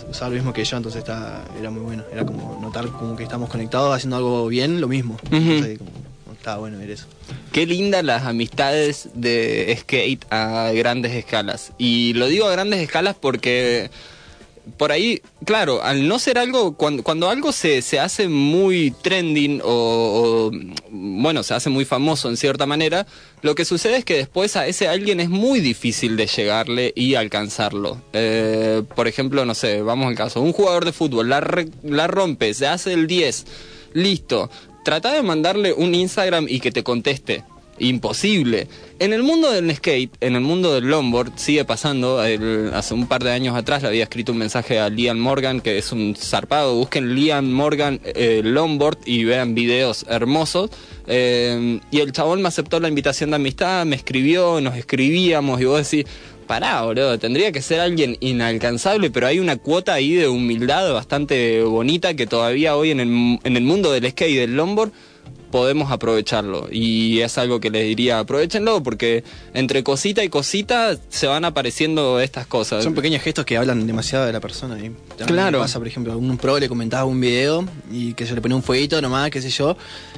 usaba 0.10 0.30
lo 0.30 0.36
mismo 0.36 0.54
que 0.54 0.64
yo, 0.64 0.78
entonces 0.78 1.00
está, 1.00 1.44
era 1.60 1.72
muy 1.72 1.82
bueno. 1.82 2.04
Era 2.12 2.26
como 2.26 2.60
notar 2.62 2.88
como 2.90 3.16
que 3.16 3.24
estamos 3.24 3.50
conectados 3.50 3.96
haciendo 3.96 4.18
algo 4.18 4.48
bien, 4.48 4.80
lo 4.80 4.88
mismo. 4.88 5.18
Entonces, 5.32 5.80
como, 5.80 5.92
estaba 6.34 6.58
bueno 6.58 6.78
ver 6.78 6.92
eso. 6.92 7.06
Qué 7.52 7.66
lindas 7.66 8.04
las 8.04 8.24
amistades 8.24 9.10
de 9.14 9.76
skate 9.82 10.26
a 10.32 10.72
grandes 10.74 11.14
escalas. 11.14 11.74
Y 11.78 12.14
lo 12.14 12.28
digo 12.28 12.48
a 12.48 12.52
grandes 12.52 12.80
escalas 12.80 13.16
porque 13.20 13.90
por 14.78 14.92
ahí, 14.92 15.22
claro, 15.46 15.84
al 15.84 16.08
no 16.08 16.20
ser 16.20 16.38
algo, 16.38 16.76
cuando, 16.76 17.04
cuando 17.04 17.30
algo 17.30 17.52
se, 17.52 17.82
se 17.82 18.00
hace 18.00 18.28
muy 18.28 18.92
trending 18.92 19.62
o, 19.64 20.52
bueno, 20.90 21.44
se 21.44 21.54
hace 21.54 21.70
muy 21.70 21.86
famoso 21.86 22.30
en 22.30 22.38
cierta 22.38 22.66
manera, 22.66 23.06
lo 23.42 23.56
que 23.56 23.66
sucede 23.66 23.98
es 23.98 24.06
que 24.06 24.16
después 24.16 24.56
a 24.56 24.68
ese 24.68 24.88
alguien 24.88 25.20
es 25.20 25.30
muy 25.30 25.60
difícil 25.60 26.18
de 26.18 26.28
llegarle 26.28 26.94
y 26.96 27.16
alcanzarlo. 27.16 28.02
Eh, 28.14 28.84
por 28.96 29.08
ejemplo, 29.08 29.46
no 29.46 29.56
sé, 29.56 29.82
vamos 29.82 30.08
al 30.08 30.16
caso, 30.16 30.42
un 30.42 30.54
jugador 30.54 30.86
de 30.86 30.94
fútbol 30.94 31.30
la, 31.30 31.66
la 31.84 32.08
rompe, 32.08 32.54
se 32.54 32.68
hace 32.68 32.94
el 32.94 33.08
10, 33.08 33.46
listo. 33.94 34.50
Trata 34.84 35.14
de 35.14 35.22
mandarle 35.22 35.74
un 35.74 35.94
Instagram 35.94 36.48
y 36.50 36.62
que 36.62 36.72
te 36.72 36.84
conteste. 36.84 37.44
Imposible. 37.80 38.68
En 39.00 39.14
el 39.14 39.24
mundo 39.24 39.52
del 39.52 39.74
skate, 39.76 40.12
en 40.20 40.36
el 40.36 40.42
mundo 40.42 40.74
del 40.74 40.86
longboard, 40.86 41.32
sigue 41.38 41.66
pasando. 41.66 42.20
Hace 42.20 42.94
un 42.94 43.08
par 43.08 43.24
de 43.24 43.32
años 43.32 43.56
atrás 43.56 43.82
le 43.82 43.88
había 43.88 44.04
escrito 44.04 44.34
un 44.34 44.38
mensaje 44.38 44.80
a 44.80 44.90
Liam 44.90 45.18
Morgan, 45.18 45.62
que 45.62 45.78
es 45.78 45.92
un 45.92 46.16
zarpado. 46.18 46.76
Busquen 46.76 47.16
Liam 47.16 47.50
Morgan 47.50 48.00
eh, 48.04 48.42
longboard 48.44 49.00
y 49.06 49.24
vean 49.24 49.56
videos 49.56 50.06
hermosos. 50.10 50.70
Eh, 51.08 51.80
y 51.92 52.00
el 52.00 52.12
chabón 52.12 52.42
me 52.42 52.50
aceptó 52.50 52.80
la 52.80 52.90
invitación 52.90 53.30
de 53.32 53.38
amistad, 53.38 53.86
me 53.86 53.96
escribió, 53.96 54.62
nos 54.62 54.76
escribíamos 54.76 55.60
y 55.62 55.66
vos 55.66 55.90
decís, 55.90 56.06
pará, 56.50 56.82
boludo, 56.82 57.18
tendría 57.20 57.52
que 57.52 57.62
ser 57.62 57.80
alguien 57.80 58.18
inalcanzable, 58.22 59.12
pero 59.12 59.28
hay 59.28 59.40
una 59.40 59.58
cuota 59.58 59.94
ahí 59.94 60.14
de 60.14 60.28
humildad 60.28 60.92
bastante 60.94 61.62
bonita 61.64 62.16
que 62.16 62.26
todavía 62.26 62.76
hoy 62.76 62.92
en 62.92 63.00
el, 63.00 63.40
en 63.44 63.56
el 63.56 63.64
mundo 63.64 63.92
del 63.92 64.10
skate 64.10 64.32
y 64.32 64.36
del 64.36 64.56
longboard 64.56 64.92
podemos 65.52 65.92
aprovecharlo. 65.92 66.68
Y 66.72 67.20
es 67.22 67.38
algo 67.38 67.60
que 67.60 67.70
les 67.70 67.86
diría, 67.88 68.20
aprovechenlo 68.20 68.82
porque 68.84 69.24
entre 69.54 69.84
cosita 69.84 70.24
y 70.24 70.30
cosita 70.30 70.98
se 71.10 71.28
van 71.28 71.46
apareciendo 71.46 72.20
estas 72.20 72.48
cosas. 72.48 72.84
Son 72.84 72.94
pequeños 72.94 73.22
gestos 73.22 73.46
que 73.46 73.58
hablan 73.58 73.86
demasiado 73.88 74.26
de 74.26 74.34
la 74.34 74.40
persona. 74.40 74.76
Y 74.78 74.92
también 75.18 75.28
Claro. 75.28 75.60
Pasa, 75.60 75.80
por 75.80 75.88
ejemplo, 75.88 76.14
a 76.14 76.18
un 76.18 76.38
pro 76.38 76.60
le 76.60 76.70
comentaba 76.70 77.06
un 77.06 77.20
video 77.20 77.66
y 77.92 78.14
que 78.14 78.26
se 78.26 78.36
le 78.36 78.42
ponía 78.42 78.56
un 78.56 78.64
fueguito 78.64 79.02
nomás, 79.02 79.30
qué 79.30 79.42
sé 79.42 79.50
yo, 79.50 79.76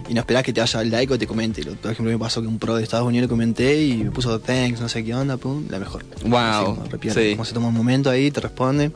y 0.09 0.13
no 0.13 0.19
esperás 0.21 0.43
que 0.43 0.53
te 0.53 0.61
vaya 0.61 0.81
el 0.81 0.89
like 0.91 1.13
o 1.13 1.17
te 1.17 1.27
comente. 1.27 1.63
Por 1.63 1.91
ejemplo, 1.91 2.11
me 2.11 2.17
pasó 2.19 2.41
que 2.41 2.47
un 2.47 2.59
pro 2.59 2.75
de 2.75 2.83
Estados 2.83 3.07
Unidos 3.07 3.23
le 3.23 3.29
comenté 3.29 3.81
y 3.83 3.97
me 4.03 4.11
puso 4.11 4.39
thanks, 4.39 4.79
no 4.81 4.89
sé 4.89 5.03
qué 5.03 5.13
onda, 5.15 5.37
pum, 5.37 5.65
la 5.69 5.79
mejor. 5.79 6.03
Wow, 6.25 6.37
Así 6.39 6.65
como 6.65 7.13
sí. 7.13 7.31
como 7.31 7.45
se 7.45 7.53
toma 7.53 7.67
un 7.69 7.73
momento 7.75 8.09
ahí, 8.09 8.31
te 8.31 8.41
responde. 8.41 8.91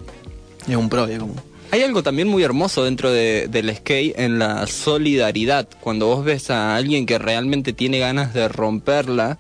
Y 0.68 0.72
es 0.72 0.78
un 0.78 0.90
pro, 0.90 1.06
es 1.06 1.20
como. 1.20 1.36
Hay 1.76 1.84
algo 1.84 2.04
también 2.04 2.30
muy 2.30 2.42
hermoso 2.42 2.86
dentro 2.86 3.12
de- 3.12 3.50
del 3.50 3.76
skate 3.76 4.18
en 4.18 4.40
la 4.40 4.66
solidaridad. 4.66 5.68
Cuando 5.82 6.06
vos 6.08 6.24
ves 6.24 6.50
a 6.50 6.74
alguien 6.78 7.06
que 7.06 7.18
realmente 7.20 7.74
tiene 7.74 8.00
ganas 8.00 8.34
de 8.34 8.48
romperla, 8.48 9.40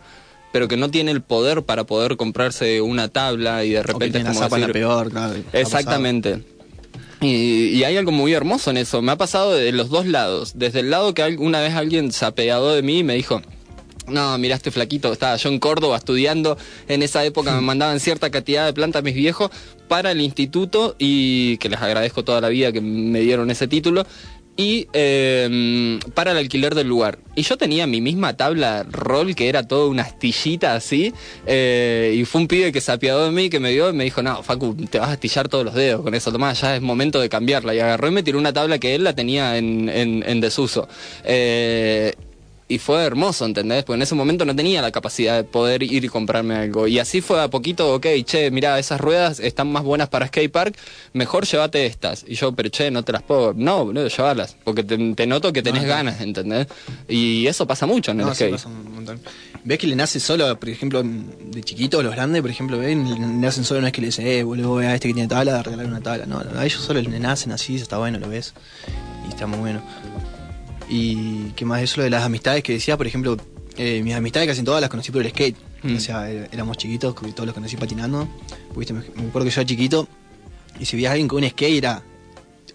pero 0.51 0.67
que 0.67 0.75
no 0.75 0.91
tiene 0.91 1.11
el 1.11 1.21
poder 1.21 1.63
para 1.63 1.85
poder 1.85 2.17
comprarse 2.17 2.81
una 2.81 3.07
tabla 3.07 3.63
y 3.63 3.69
de 3.69 3.79
o 3.79 3.83
que 3.83 3.87
repente 3.93 4.19
tiene 4.19 4.31
es 4.31 4.35
la 4.41 4.49
como 4.49 4.67
peor, 4.73 5.11
claro. 5.11 5.33
ha. 5.33 5.45
Exactamente. 5.53 6.43
Y, 7.21 7.67
y 7.69 7.83
hay 7.85 7.95
algo 7.95 8.11
muy 8.11 8.33
hermoso 8.33 8.69
en 8.69 8.75
eso. 8.77 9.01
Me 9.01 9.13
ha 9.13 9.17
pasado 9.17 9.53
de 9.53 9.71
los 9.71 9.87
dos 9.89 10.05
lados. 10.05 10.51
Desde 10.55 10.81
el 10.81 10.89
lado 10.91 11.13
que 11.13 11.23
una 11.39 11.61
vez 11.61 11.73
alguien 11.73 12.11
se 12.11 12.25
apeado 12.25 12.75
de 12.75 12.81
mí 12.81 12.99
y 12.99 13.03
me 13.05 13.15
dijo, 13.15 13.41
no, 14.07 14.37
mira 14.37 14.55
este 14.55 14.71
flaquito, 14.71 15.11
estaba 15.11 15.35
yo 15.35 15.49
en 15.49 15.59
Córdoba 15.59 15.97
estudiando, 15.97 16.57
en 16.87 17.03
esa 17.03 17.23
época 17.25 17.53
me 17.53 17.61
mandaban 17.65 17.99
cierta 17.99 18.29
cantidad 18.29 18.65
de 18.65 18.73
plantas 18.73 19.03
mis 19.03 19.15
viejos 19.15 19.49
para 19.87 20.11
el 20.11 20.21
instituto 20.21 20.95
y 20.99 21.57
que 21.57 21.69
les 21.69 21.81
agradezco 21.81 22.23
toda 22.23 22.41
la 22.41 22.49
vida 22.49 22.71
que 22.71 22.81
me 22.81 23.19
dieron 23.21 23.49
ese 23.51 23.67
título 23.67 24.05
y 24.57 24.87
eh, 24.93 25.99
para 26.13 26.31
el 26.31 26.37
alquiler 26.37 26.75
del 26.75 26.87
lugar. 26.87 27.19
Y 27.35 27.41
yo 27.41 27.57
tenía 27.57 27.87
mi 27.87 27.99
misma 27.99 28.37
tabla 28.37 28.85
roll 28.89 29.35
que 29.35 29.49
era 29.49 29.67
toda 29.67 29.87
una 29.89 30.03
astillita 30.03 30.75
así 30.75 31.13
eh, 31.45 32.15
y 32.17 32.23
fue 32.23 32.39
un 32.39 32.47
pibe 32.47 32.71
que 32.71 32.79
se 32.79 32.93
apiadó 32.93 33.25
de 33.25 33.31
mí 33.31 33.49
que 33.49 33.59
me 33.59 33.71
dio 33.71 33.89
y 33.89 33.93
me 33.93 34.05
dijo, 34.05 34.21
no, 34.23 34.41
Facu, 34.43 34.73
te 34.89 34.97
vas 34.97 35.09
a 35.09 35.13
astillar 35.13 35.49
todos 35.49 35.65
los 35.65 35.73
dedos 35.73 36.01
con 36.03 36.15
eso, 36.15 36.31
tomá, 36.31 36.53
ya 36.53 36.73
es 36.77 36.81
momento 36.81 37.19
de 37.19 37.27
cambiarla. 37.27 37.75
Y 37.75 37.79
agarró 37.81 38.07
y 38.07 38.11
me 38.11 38.23
tiró 38.23 38.39
una 38.39 38.53
tabla 38.53 38.79
que 38.79 38.95
él 38.95 39.03
la 39.03 39.13
tenía 39.13 39.57
en, 39.57 39.89
en- 39.89 40.23
en 40.25 40.39
desuso. 40.39 40.87
Eh, 41.25 42.13
y 42.67 42.80
fue 42.80 43.04
hermoso, 43.04 43.45
¿entendés? 43.45 43.84
Porque 43.84 43.97
en 43.97 44.01
ese 44.01 44.15
momento 44.15 44.43
no 44.43 44.56
tenía 44.56 44.82
la 44.82 44.91
capacidad 44.91 45.36
de 45.38 45.43
poder 45.43 45.84
ir 45.84 46.04
y 46.04 46.08
comprarme 46.08 46.56
algo. 46.56 46.88
Y 46.88 46.97
así 46.97 47.21
fue 47.21 47.39
a 47.41 47.47
poquito, 47.47 47.93
ok, 47.93 48.08
che, 48.25 48.49
mira, 48.49 48.80
esas 48.80 48.99
ruedas 48.99 49.39
están 49.39 49.71
más 49.71 49.84
buenas 49.84 50.10
para 50.10 50.25
skatepark, 50.28 50.75
mejor 51.13 51.45
llévate 51.45 51.86
estas. 51.86 52.25
Y 52.28 52.34
yo, 52.36 52.54
pero 52.54 52.69
che, 52.69 52.89
no 52.89 53.04
te 53.04 53.12
las 53.12 53.21
puedo. 53.21 53.54
No, 53.54 53.86
boludo, 53.86 54.08
llévalas. 54.08 54.58
Porque 54.63 54.84
te, 54.84 54.97
te 55.13 55.28
noto 55.28 55.54
que 55.54 55.62
tenés 55.62 55.84
No, 55.84 55.89
ganas, 55.89 56.21
¿entendés? 56.21 56.65
Y 57.08 57.45
eso 57.45 57.67
pasa 57.67 57.86
mucho 57.86 58.12
en 58.12 58.21
el 58.21 58.25
No, 58.25 58.32
sí, 58.34 58.38
skate. 58.45 58.51
pasa 58.54 58.67
un 58.69 58.95
montón. 58.95 59.21
¿Ves 59.63 59.78
que 59.80 59.88
le 59.88 59.95
nace 59.95 60.19
solo, 60.19 60.60
por 60.60 60.69
ejemplo, 60.69 61.04
de 61.04 61.63
chiquitos, 61.63 62.04
los 62.04 62.13
grandes, 62.15 62.41
por 62.41 62.49
ejemplo, 62.51 62.78
ven, 62.80 63.08
le 63.12 63.19
nacen 63.19 63.63
solo, 63.63 63.82
no 63.82 63.88
es 63.88 63.93
que 63.93 64.01
le 64.01 64.08
dicen, 64.08 64.25
eh, 64.28 64.41
boludo, 64.43 64.78
a 64.78 64.93
este 64.95 65.08
que 65.08 65.13
tiene 65.13 65.28
tabla, 65.30 65.62
regalar 65.62 65.86
una 65.86 66.01
tabla. 66.01 66.25
No, 66.25 66.39
a 66.39 66.65
ellos 66.65 66.82
solo 66.82 66.99
le 67.01 67.19
nacen 67.19 67.51
así, 67.51 67.75
está 67.75 67.97
bueno, 67.99 68.17
lo 68.19 68.28
ves. 68.30 68.54
Y 69.25 69.30
está 69.30 69.45
muy 69.47 69.60
bueno. 69.60 69.82
Y 70.89 71.49
qué 71.55 71.65
más, 71.65 71.81
eso 71.81 71.97
lo 71.97 72.03
de 72.03 72.09
las 72.09 72.23
amistades 72.23 72.63
que 72.63 72.73
decía, 72.73 72.95
por 72.97 73.07
ejemplo, 73.07 73.37
eh, 73.77 74.01
mis 74.03 74.13
amistades 74.13 74.47
casi 74.47 74.63
todas 74.63 74.81
las 74.81 74.89
conocí 74.89 75.11
por 75.11 75.21
el 75.23 75.29
skate. 75.31 75.55
Mm. 75.83 75.95
O 75.95 75.99
sea, 75.99 76.31
eh, 76.31 76.47
éramos 76.51 76.77
chiquitos, 76.77 77.15
que 77.15 77.31
todos 77.31 77.47
los 77.47 77.53
conocí 77.55 77.75
patinando. 77.77 78.27
Viste, 78.75 78.93
me, 78.93 78.99
me 79.15 79.27
acuerdo 79.29 79.45
que 79.47 79.51
yo 79.53 79.61
era 79.61 79.67
chiquito, 79.67 80.07
y 80.79 80.85
si 80.85 80.95
veías 80.95 81.09
a 81.09 81.13
alguien 81.13 81.27
con 81.27 81.43
un 81.43 81.49
skate 81.49 81.77
era, 81.77 82.03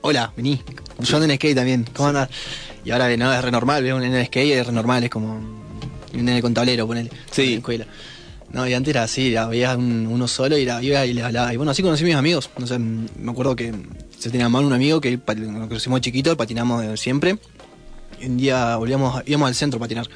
hola, 0.01 0.33
vení, 0.37 0.61
yo 1.01 1.17
ando 1.17 1.29
en 1.31 1.37
skate 1.37 1.55
también, 1.57 1.87
¿cómo 1.95 2.09
andás? 2.09 2.29
Y 2.85 2.91
ahora 2.91 3.15
no, 3.17 3.33
es 3.33 3.43
re 3.43 3.51
normal, 3.51 3.83
veo 3.83 3.97
un 3.97 4.03
nene 4.03 4.21
en 4.21 4.27
skate 4.27 4.47
y 4.47 4.53
es 4.53 4.67
re 4.67 4.73
normal, 4.73 5.05
es 5.05 5.11
como 5.11 5.35
un 5.35 6.25
nene 6.25 6.41
con 6.43 6.55
tablero, 6.55 6.87
ponele, 6.87 7.11
Sí. 7.31 7.43
en 7.43 7.51
la 7.51 7.57
escuela. 7.59 7.87
No, 8.53 8.67
y 8.67 8.75
antes 8.75 8.91
era 8.91 9.05
así, 9.05 9.31
era, 9.31 9.47
veías 9.47 9.77
un- 9.77 10.09
uno 10.09 10.27
solo 10.27 10.59
y 10.59 10.63
era, 10.63 10.83
iba 10.83 11.07
y 11.07 11.13
le 11.13 11.23
hablaba. 11.23 11.53
Y 11.55 11.57
bueno, 11.57 11.71
así 11.71 11.83
conocí 11.83 12.03
a 12.03 12.07
mis 12.07 12.17
amigos. 12.17 12.51
No 12.59 12.67
sé, 12.67 12.81
me 12.81 13.31
acuerdo 13.31 13.55
que 13.55 13.73
se 14.19 14.29
tenía 14.31 14.49
mano 14.49 14.67
un 14.67 14.73
amigo 14.73 15.01
que 15.01 15.17
nos 15.37 15.69
conocimos 15.69 16.01
chiquito, 16.01 16.37
patinamos 16.37 16.99
siempre. 16.99 17.39
Y 18.21 18.27
un 18.27 18.37
día 18.37 18.77
volvíamos, 18.77 19.17
a- 19.17 19.23
íbamos 19.27 19.49
al 19.49 19.55
centro 19.55 19.79
a 19.79 19.81
patinar. 19.81 20.07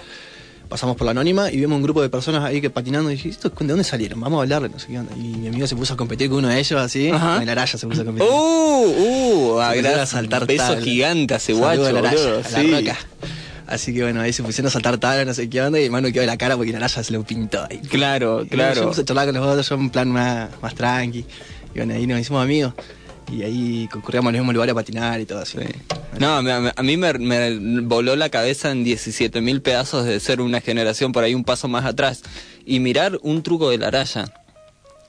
Pasamos 0.69 0.97
por 0.97 1.05
la 1.05 1.11
anónima 1.13 1.51
y 1.51 1.59
vimos 1.59 1.77
un 1.77 1.83
grupo 1.83 2.01
de 2.03 2.09
personas 2.09 2.43
ahí 2.43 2.61
que 2.61 2.71
patinando 2.71 3.11
y 3.11 3.15
dije, 3.17 3.29
¿Esto, 3.29 3.51
¿de 3.51 3.67
dónde 3.67 3.85
salieron? 3.85 4.19
Vamos 4.21 4.39
a 4.39 4.43
hablarle, 4.43 4.71
no 4.71 4.79
sé 4.79 4.87
qué 4.89 4.99
onda. 4.99 5.15
Y 5.17 5.21
mi 5.23 5.49
amigo 5.49 5.67
se 5.67 5.77
puso 5.77 5.95
a 5.95 5.97
competir 5.97 6.29
con 6.31 6.39
uno 6.39 6.49
de 6.49 6.59
ellos 6.59 6.81
así, 6.81 7.11
Ajá. 7.11 7.39
en 7.39 7.47
la 7.47 7.53
araya 7.53 7.79
se 7.79 7.87
puso 7.87 8.01
a 8.03 8.05
competir. 8.05 8.29
Uh, 8.29 9.55
uh, 9.57 9.61
a 9.61 9.71
a 9.71 10.07
saltar 10.07 10.47
beso 10.47 10.65
tabla. 10.69 10.83
gigante 10.83 11.35
hace 11.35 11.53
Saludo 11.53 11.61
guacho, 11.67 11.87
a 11.87 11.93
la 11.93 11.99
araya, 12.09 12.19
a 12.45 12.63
la 12.63 12.81
roca. 12.81 12.97
Así 13.67 13.95
que 13.95 14.03
bueno, 14.03 14.21
ahí 14.23 14.33
se 14.33 14.43
pusieron 14.43 14.69
a 14.69 14.71
saltar 14.71 14.99
tablas, 14.99 15.27
no 15.27 15.35
sé 15.35 15.49
qué 15.49 15.61
onda, 15.63 15.79
y 15.79 15.85
el 15.85 15.91
mano 15.91 16.09
quedó 16.09 16.23
de 16.23 16.27
la 16.27 16.37
cara 16.39 16.57
porque 16.57 16.73
la 16.73 16.79
araya 16.79 17.03
se 17.03 17.13
lo 17.13 17.23
pintó 17.25 17.65
ahí. 17.71 17.79
Claro, 17.81 18.43
Y 18.45 18.49
claro. 18.49 18.93
Yo 18.93 19.01
a 19.01 19.05
charlar 19.05 19.27
con 19.27 19.35
los 19.37 19.47
otros, 19.47 19.69
yo 19.69 19.75
en 19.77 19.91
plan 19.91 20.11
más, 20.11 20.49
más 20.63 20.75
tranqui. 20.75 21.21
Y 21.75 21.79
bueno, 21.79 21.95
ahí 21.95 22.07
nos 22.07 22.19
hicimos 22.21 22.43
amigos. 22.43 22.73
Y 23.31 23.43
ahí 23.43 23.89
concurríamos 23.93 24.31
al 24.31 24.39
mismo 24.39 24.53
lugar 24.53 24.69
a 24.71 24.75
patinar 24.75 25.21
y 25.21 25.25
todo 25.27 25.41
así. 25.41 25.59
No, 26.21 26.43
me- 26.43 26.73
a 26.75 26.83
mí 26.83 26.97
me, 26.97 27.13
me 27.19 27.81
voló 27.83 28.17
la 28.17 28.29
cabeza 28.29 28.71
en 28.71 28.85
17 28.85 29.41
mil 29.41 29.61
pedazos 29.63 30.05
de 30.05 30.21
ser 30.21 30.41
una 30.41 30.61
generación 30.61 31.13
por 31.13 31.25
ahí 31.25 31.35
un 31.35 31.45
paso 31.45 31.69
más 31.69 31.85
atrás. 31.85 32.23
Y 32.65 32.81
mirar 32.81 33.19
un 33.23 33.43
truco 33.43 33.71
de 33.71 33.79
la 33.79 33.89
araya. 33.89 34.27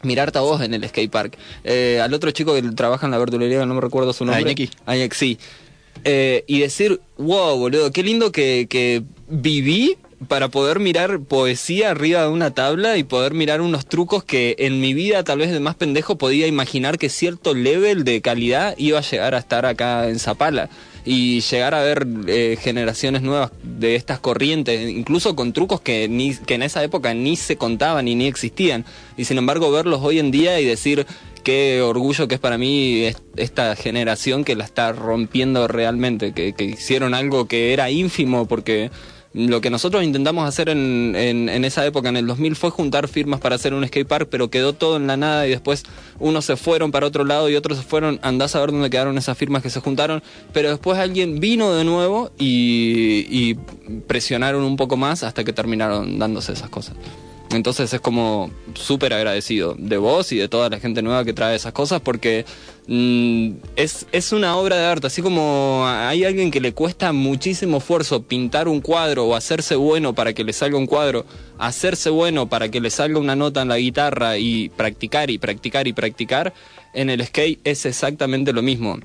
Mirarte 0.03 0.37
a 0.39 0.41
vos 0.41 0.61
en 0.61 0.73
el 0.73 0.87
skatepark. 0.87 1.37
Eh, 1.63 1.99
al 2.03 2.13
otro 2.13 2.31
chico 2.31 2.53
que 2.53 2.61
trabaja 2.63 3.05
en 3.07 3.11
la 3.11 3.17
verdulería, 3.17 3.65
no 3.65 3.73
me 3.75 3.81
recuerdo 3.81 4.13
su 4.13 4.25
nombre. 4.25 4.41
Iñaki. 4.43 4.69
Iñaki, 4.87 5.15
sí. 5.15 5.39
Eh, 6.03 6.43
y 6.47 6.59
decir, 6.59 6.99
wow, 7.17 7.57
boludo, 7.57 7.91
qué 7.91 8.03
lindo 8.03 8.31
que, 8.31 8.67
que 8.69 9.03
viví 9.29 9.97
para 10.27 10.49
poder 10.49 10.79
mirar 10.79 11.19
poesía 11.21 11.91
arriba 11.91 12.21
de 12.23 12.27
una 12.29 12.51
tabla 12.53 12.97
y 12.97 13.03
poder 13.03 13.33
mirar 13.33 13.61
unos 13.61 13.85
trucos 13.85 14.23
que 14.23 14.55
en 14.59 14.79
mi 14.81 14.93
vida 14.93 15.23
tal 15.23 15.39
vez 15.39 15.51
de 15.51 15.59
más 15.59 15.75
pendejo 15.75 16.17
podía 16.17 16.47
imaginar 16.47 16.97
que 16.97 17.09
cierto 17.09 17.53
level 17.53 18.03
de 18.03 18.21
calidad 18.21 18.75
iba 18.77 18.99
a 18.99 19.01
llegar 19.01 19.35
a 19.35 19.39
estar 19.39 19.65
acá 19.65 20.07
en 20.09 20.19
Zapala. 20.19 20.69
Y 21.05 21.41
llegar 21.41 21.75
a 21.75 21.83
ver 21.83 22.07
eh, 22.27 22.57
generaciones 22.59 23.21
nuevas 23.21 23.51
de 23.61 23.95
estas 23.95 24.19
corrientes, 24.19 24.89
incluso 24.89 25.35
con 25.35 25.53
trucos 25.53 25.79
que, 25.81 26.09
ni, 26.09 26.35
que 26.35 26.55
en 26.55 26.63
esa 26.63 26.83
época 26.83 27.13
ni 27.13 27.35
se 27.35 27.57
contaban 27.57 28.07
y 28.07 28.15
ni 28.15 28.25
existían. 28.25 28.85
Y 29.15 29.25
sin 29.25 29.37
embargo 29.37 29.71
verlos 29.71 30.01
hoy 30.03 30.17
en 30.19 30.31
día 30.31 30.59
y 30.59 30.65
decir 30.65 31.05
qué 31.43 31.81
orgullo 31.83 32.27
que 32.27 32.35
es 32.35 32.41
para 32.41 32.57
mí 32.57 33.03
es- 33.03 33.21
esta 33.35 33.75
generación 33.75 34.43
que 34.43 34.55
la 34.55 34.63
está 34.65 34.91
rompiendo 34.93 35.67
realmente, 35.67 36.33
que 36.33 36.55
hicieron 36.63 37.13
algo 37.13 37.47
que 37.47 37.71
era 37.73 37.91
ínfimo 37.91 38.47
porque 38.47 38.89
lo 39.35 39.59
que 39.59 39.69
nosotros 39.69 40.01
intentamos 40.01 40.47
hacer 40.47 40.69
en, 40.69 41.13
en, 41.15 41.49
en 41.49 41.65
esa 41.65 41.85
época, 41.85 42.07
en 42.07 42.15
el 42.15 42.25
2000, 42.25 42.55
fue 42.55 42.69
juntar 42.69 43.09
firmas 43.09 43.41
para 43.41 43.55
hacer 43.55 43.73
un 43.73 43.85
skate 43.85 44.07
park, 44.07 44.29
pero 44.31 44.49
quedó 44.49 44.71
todo 44.71 44.95
en 44.95 45.07
la 45.07 45.17
nada 45.17 45.45
y 45.45 45.49
después 45.49 45.83
unos 46.19 46.45
se 46.45 46.55
fueron 46.55 46.91
para 46.91 47.05
otro 47.05 47.25
lado 47.25 47.49
y 47.49 47.55
otros 47.55 47.77
se 47.77 47.83
fueron, 47.83 48.17
andás 48.23 48.55
a 48.55 48.61
ver 48.61 48.71
dónde 48.71 48.89
quedaron 48.89 49.17
esas 49.17 49.37
firmas 49.37 49.61
que 49.61 49.69
se 49.69 49.81
juntaron, 49.81 50.23
pero 50.53 50.69
después 50.69 50.97
alguien 50.97 51.41
vino 51.41 51.73
de 51.73 51.83
nuevo 51.83 52.31
y 52.39 53.55
presionaron 54.07 54.63
un 54.63 54.77
poco 54.77 54.95
más 54.95 55.23
hasta 55.23 55.43
que 55.43 55.51
terminaron 55.51 56.17
dándose 56.17 56.53
esas 56.53 56.69
cosas. 56.69 56.95
Entonces 57.55 57.93
es 57.93 58.01
como 58.01 58.51
súper 58.73 59.13
agradecido 59.13 59.75
de 59.77 59.97
vos 59.97 60.31
y 60.31 60.37
de 60.37 60.47
toda 60.47 60.69
la 60.69 60.79
gente 60.79 61.01
nueva 61.01 61.25
que 61.25 61.33
trae 61.33 61.55
esas 61.55 61.73
cosas 61.73 62.01
porque 62.01 62.45
mm, 62.87 63.51
es, 63.75 64.05
es 64.11 64.31
una 64.31 64.55
obra 64.57 64.75
de 64.77 64.85
arte. 64.85 65.07
Así 65.07 65.21
como 65.21 65.85
hay 65.87 66.23
alguien 66.23 66.51
que 66.51 66.61
le 66.61 66.73
cuesta 66.73 67.13
muchísimo 67.13 67.77
esfuerzo 67.77 68.23
pintar 68.23 68.67
un 68.67 68.81
cuadro 68.81 69.25
o 69.25 69.35
hacerse 69.35 69.75
bueno 69.75 70.13
para 70.13 70.33
que 70.33 70.43
le 70.43 70.53
salga 70.53 70.77
un 70.77 70.87
cuadro, 70.87 71.25
hacerse 71.57 72.09
bueno 72.09 72.47
para 72.47 72.69
que 72.69 72.81
le 72.81 72.89
salga 72.89 73.19
una 73.19 73.35
nota 73.35 73.61
en 73.61 73.69
la 73.69 73.77
guitarra 73.77 74.37
y 74.37 74.69
practicar 74.69 75.29
y 75.29 75.37
practicar 75.37 75.87
y 75.87 75.93
practicar, 75.93 76.53
en 76.93 77.09
el 77.09 77.25
skate 77.25 77.59
es 77.63 77.85
exactamente 77.85 78.53
lo 78.53 78.61
mismo. 78.61 78.99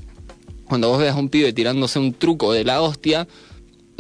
Cuando 0.65 0.89
vos 0.89 1.01
veas 1.01 1.17
a 1.17 1.19
un 1.19 1.29
pibe 1.29 1.53
tirándose 1.53 1.99
un 1.99 2.15
truco 2.15 2.53
de 2.53 2.65
la 2.65 2.81
hostia, 2.81 3.27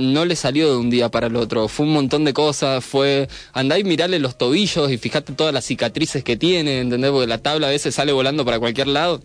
no 0.00 0.24
le 0.24 0.34
salió 0.36 0.70
de 0.70 0.76
un 0.78 0.90
día 0.90 1.08
para 1.10 1.28
el 1.28 1.36
otro. 1.36 1.68
Fue 1.68 1.86
un 1.86 1.92
montón 1.92 2.24
de 2.24 2.32
cosas. 2.32 2.84
Fue 2.84 3.28
andá 3.52 3.78
y 3.78 3.84
mirarle 3.84 4.18
los 4.18 4.36
tobillos 4.38 4.90
y 4.90 4.98
fijate 4.98 5.32
todas 5.34 5.54
las 5.54 5.64
cicatrices 5.64 6.24
que 6.24 6.36
tiene, 6.36 6.80
¿entendés? 6.80 7.10
Porque 7.10 7.26
la 7.26 7.38
tabla 7.38 7.68
a 7.68 7.70
veces 7.70 7.94
sale 7.94 8.12
volando 8.12 8.44
para 8.44 8.58
cualquier 8.58 8.88
lado. 8.88 9.20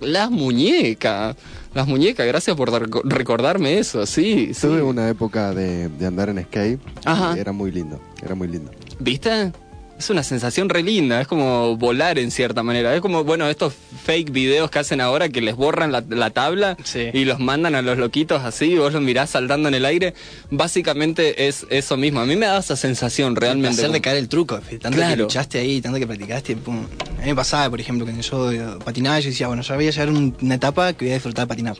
Las 0.00 0.30
muñecas. 0.30 1.36
Las 1.74 1.88
muñecas, 1.88 2.26
gracias 2.26 2.56
por 2.56 2.70
reco- 2.70 3.02
recordarme 3.04 3.78
eso, 3.78 4.06
sí. 4.06 4.54
sí. 4.54 4.60
Tuve 4.60 4.80
una 4.82 5.08
época 5.08 5.52
de, 5.52 5.88
de 5.88 6.06
andar 6.06 6.28
en 6.28 6.40
skate 6.44 6.78
Ajá. 7.04 7.34
y 7.36 7.40
era 7.40 7.50
muy 7.52 7.72
lindo, 7.72 8.00
era 8.22 8.36
muy 8.36 8.46
lindo. 8.46 8.70
¿Viste? 9.00 9.50
Es 9.98 10.10
una 10.10 10.24
sensación 10.24 10.68
re 10.68 10.82
linda, 10.82 11.20
es 11.20 11.28
como 11.28 11.76
volar 11.76 12.18
en 12.18 12.30
cierta 12.32 12.62
manera. 12.64 12.94
Es 12.94 13.00
como, 13.00 13.22
bueno, 13.22 13.48
estos 13.48 13.72
fake 14.04 14.32
videos 14.32 14.68
que 14.70 14.80
hacen 14.80 15.00
ahora 15.00 15.28
que 15.28 15.40
les 15.40 15.54
borran 15.54 15.92
la, 15.92 16.02
la 16.08 16.30
tabla 16.30 16.76
Sí. 16.82 17.10
y 17.14 17.24
los 17.24 17.38
mandan 17.38 17.74
a 17.76 17.80
los 17.82 17.96
loquitos 17.96 18.42
así 18.42 18.72
y 18.72 18.76
vos 18.78 18.92
los 18.92 19.00
mirás 19.00 19.30
saltando 19.30 19.68
en 19.68 19.74
el 19.74 19.84
aire. 19.84 20.12
Básicamente 20.50 21.46
es 21.46 21.64
eso 21.70 21.96
mismo. 21.96 22.20
A 22.20 22.26
mí 22.26 22.34
me 22.34 22.46
da 22.46 22.58
esa 22.58 22.74
sensación 22.76 23.36
realmente. 23.36 23.68
Hacer 23.80 23.84
de 23.86 23.98
como- 23.98 24.02
caer 24.02 24.16
el 24.16 24.28
truco, 24.28 24.58
tanto 24.58 24.90
que 24.90 24.94
Claro. 24.96 25.22
luchaste 25.24 25.58
ahí, 25.60 25.80
tanto 25.80 25.98
que 25.98 26.06
practicaste, 26.06 26.56
pum. 26.56 26.86
A 27.18 27.20
mí 27.20 27.26
me 27.26 27.34
pasaba, 27.36 27.70
por 27.70 27.80
ejemplo, 27.80 28.04
que 28.04 28.20
yo 28.20 28.50
eh, 28.52 28.62
patinaba, 28.84 29.20
yo 29.20 29.30
decía, 29.30 29.46
bueno, 29.46 29.62
ya 29.62 29.76
voy 29.76 29.86
a 29.86 29.90
llegar 29.90 30.08
a 30.08 30.10
un- 30.10 30.36
una 30.42 30.54
etapa 30.56 30.92
que 30.92 31.04
voy 31.04 31.12
a 31.12 31.14
disfrutar 31.14 31.44
de 31.44 31.48
patinar. 31.48 31.76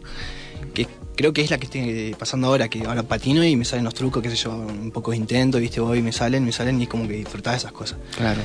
Que 0.75 0.87
creo 1.17 1.33
que 1.33 1.43
es 1.43 1.51
la 1.51 1.59
que 1.59 1.67
estoy 1.67 2.15
pasando 2.19 2.49
ahora, 2.49 2.69
que 2.69 2.85
ahora 2.85 3.03
patino 3.03 3.45
y 3.45 3.57
me 3.57 3.65
salen 3.65 3.85
los 3.85 3.95
trucos, 3.95 4.23
qué 4.23 4.31
sé 4.31 4.37
yo, 4.37 4.51
un 4.53 4.91
poco 4.91 5.13
de 5.13 5.17
intento, 5.17 5.59
viste, 5.59 5.81
voy 5.81 5.99
y 5.99 6.03
me 6.03 6.13
salen, 6.13 6.45
me 6.45 6.53
salen 6.53 6.81
y 6.81 6.85
es 6.85 6.89
como 6.89 7.07
que 7.09 7.15
disfrutar 7.15 7.53
de 7.53 7.59
esas 7.59 7.73
cosas. 7.73 7.99
Claro. 8.17 8.41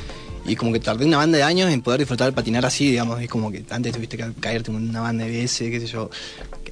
Y 0.45 0.55
como 0.55 0.71
que 0.71 0.79
tardé 0.79 1.05
una 1.05 1.17
banda 1.17 1.37
de 1.37 1.43
años 1.43 1.69
en 1.71 1.81
poder 1.81 1.99
disfrutar 1.99 2.33
patinar 2.33 2.65
así, 2.65 2.91
digamos, 2.91 3.21
es 3.21 3.29
como 3.29 3.51
que 3.51 3.65
antes 3.69 3.93
tuviste 3.93 4.17
que 4.17 4.31
caerte 4.39 4.71
en 4.71 4.77
una 4.77 5.01
banda 5.01 5.25
de 5.25 5.31
veces, 5.31 5.69
qué 5.69 5.79
sé 5.79 5.87
yo. 5.87 6.09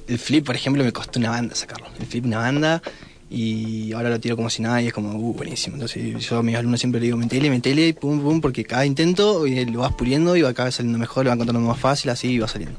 El 0.06 0.18
flip, 0.18 0.46
por 0.46 0.56
ejemplo, 0.56 0.82
me 0.82 0.92
costó 0.92 1.18
una 1.18 1.30
banda 1.30 1.54
sacarlo. 1.54 1.86
El 1.98 2.06
flip, 2.06 2.24
una 2.24 2.38
banda, 2.38 2.82
y 3.30 3.92
ahora 3.92 4.08
lo 4.08 4.18
tiro 4.18 4.36
como 4.36 4.48
si 4.48 4.62
nada 4.62 4.80
y 4.80 4.86
es 4.86 4.92
como, 4.92 5.12
uh, 5.18 5.34
buenísimo. 5.34 5.76
Entonces 5.76 6.18
yo 6.24 6.38
a 6.38 6.42
mis 6.42 6.56
alumnos 6.56 6.80
siempre 6.80 7.00
le 7.00 7.06
digo, 7.06 7.18
metele, 7.18 7.50
metele, 7.50 7.92
pum, 7.94 8.20
pum, 8.20 8.40
porque 8.40 8.64
cada 8.64 8.86
intento 8.86 9.44
lo 9.46 9.80
vas 9.80 9.92
puliendo 9.92 10.36
y 10.36 10.42
va 10.42 10.54
cada 10.54 10.66
vez 10.66 10.76
saliendo 10.76 10.98
mejor, 10.98 11.24
lo 11.24 11.30
va 11.30 11.34
encontrando 11.34 11.66
más 11.68 11.78
fácil, 11.78 12.10
así 12.10 12.38
va 12.38 12.48
saliendo. 12.48 12.78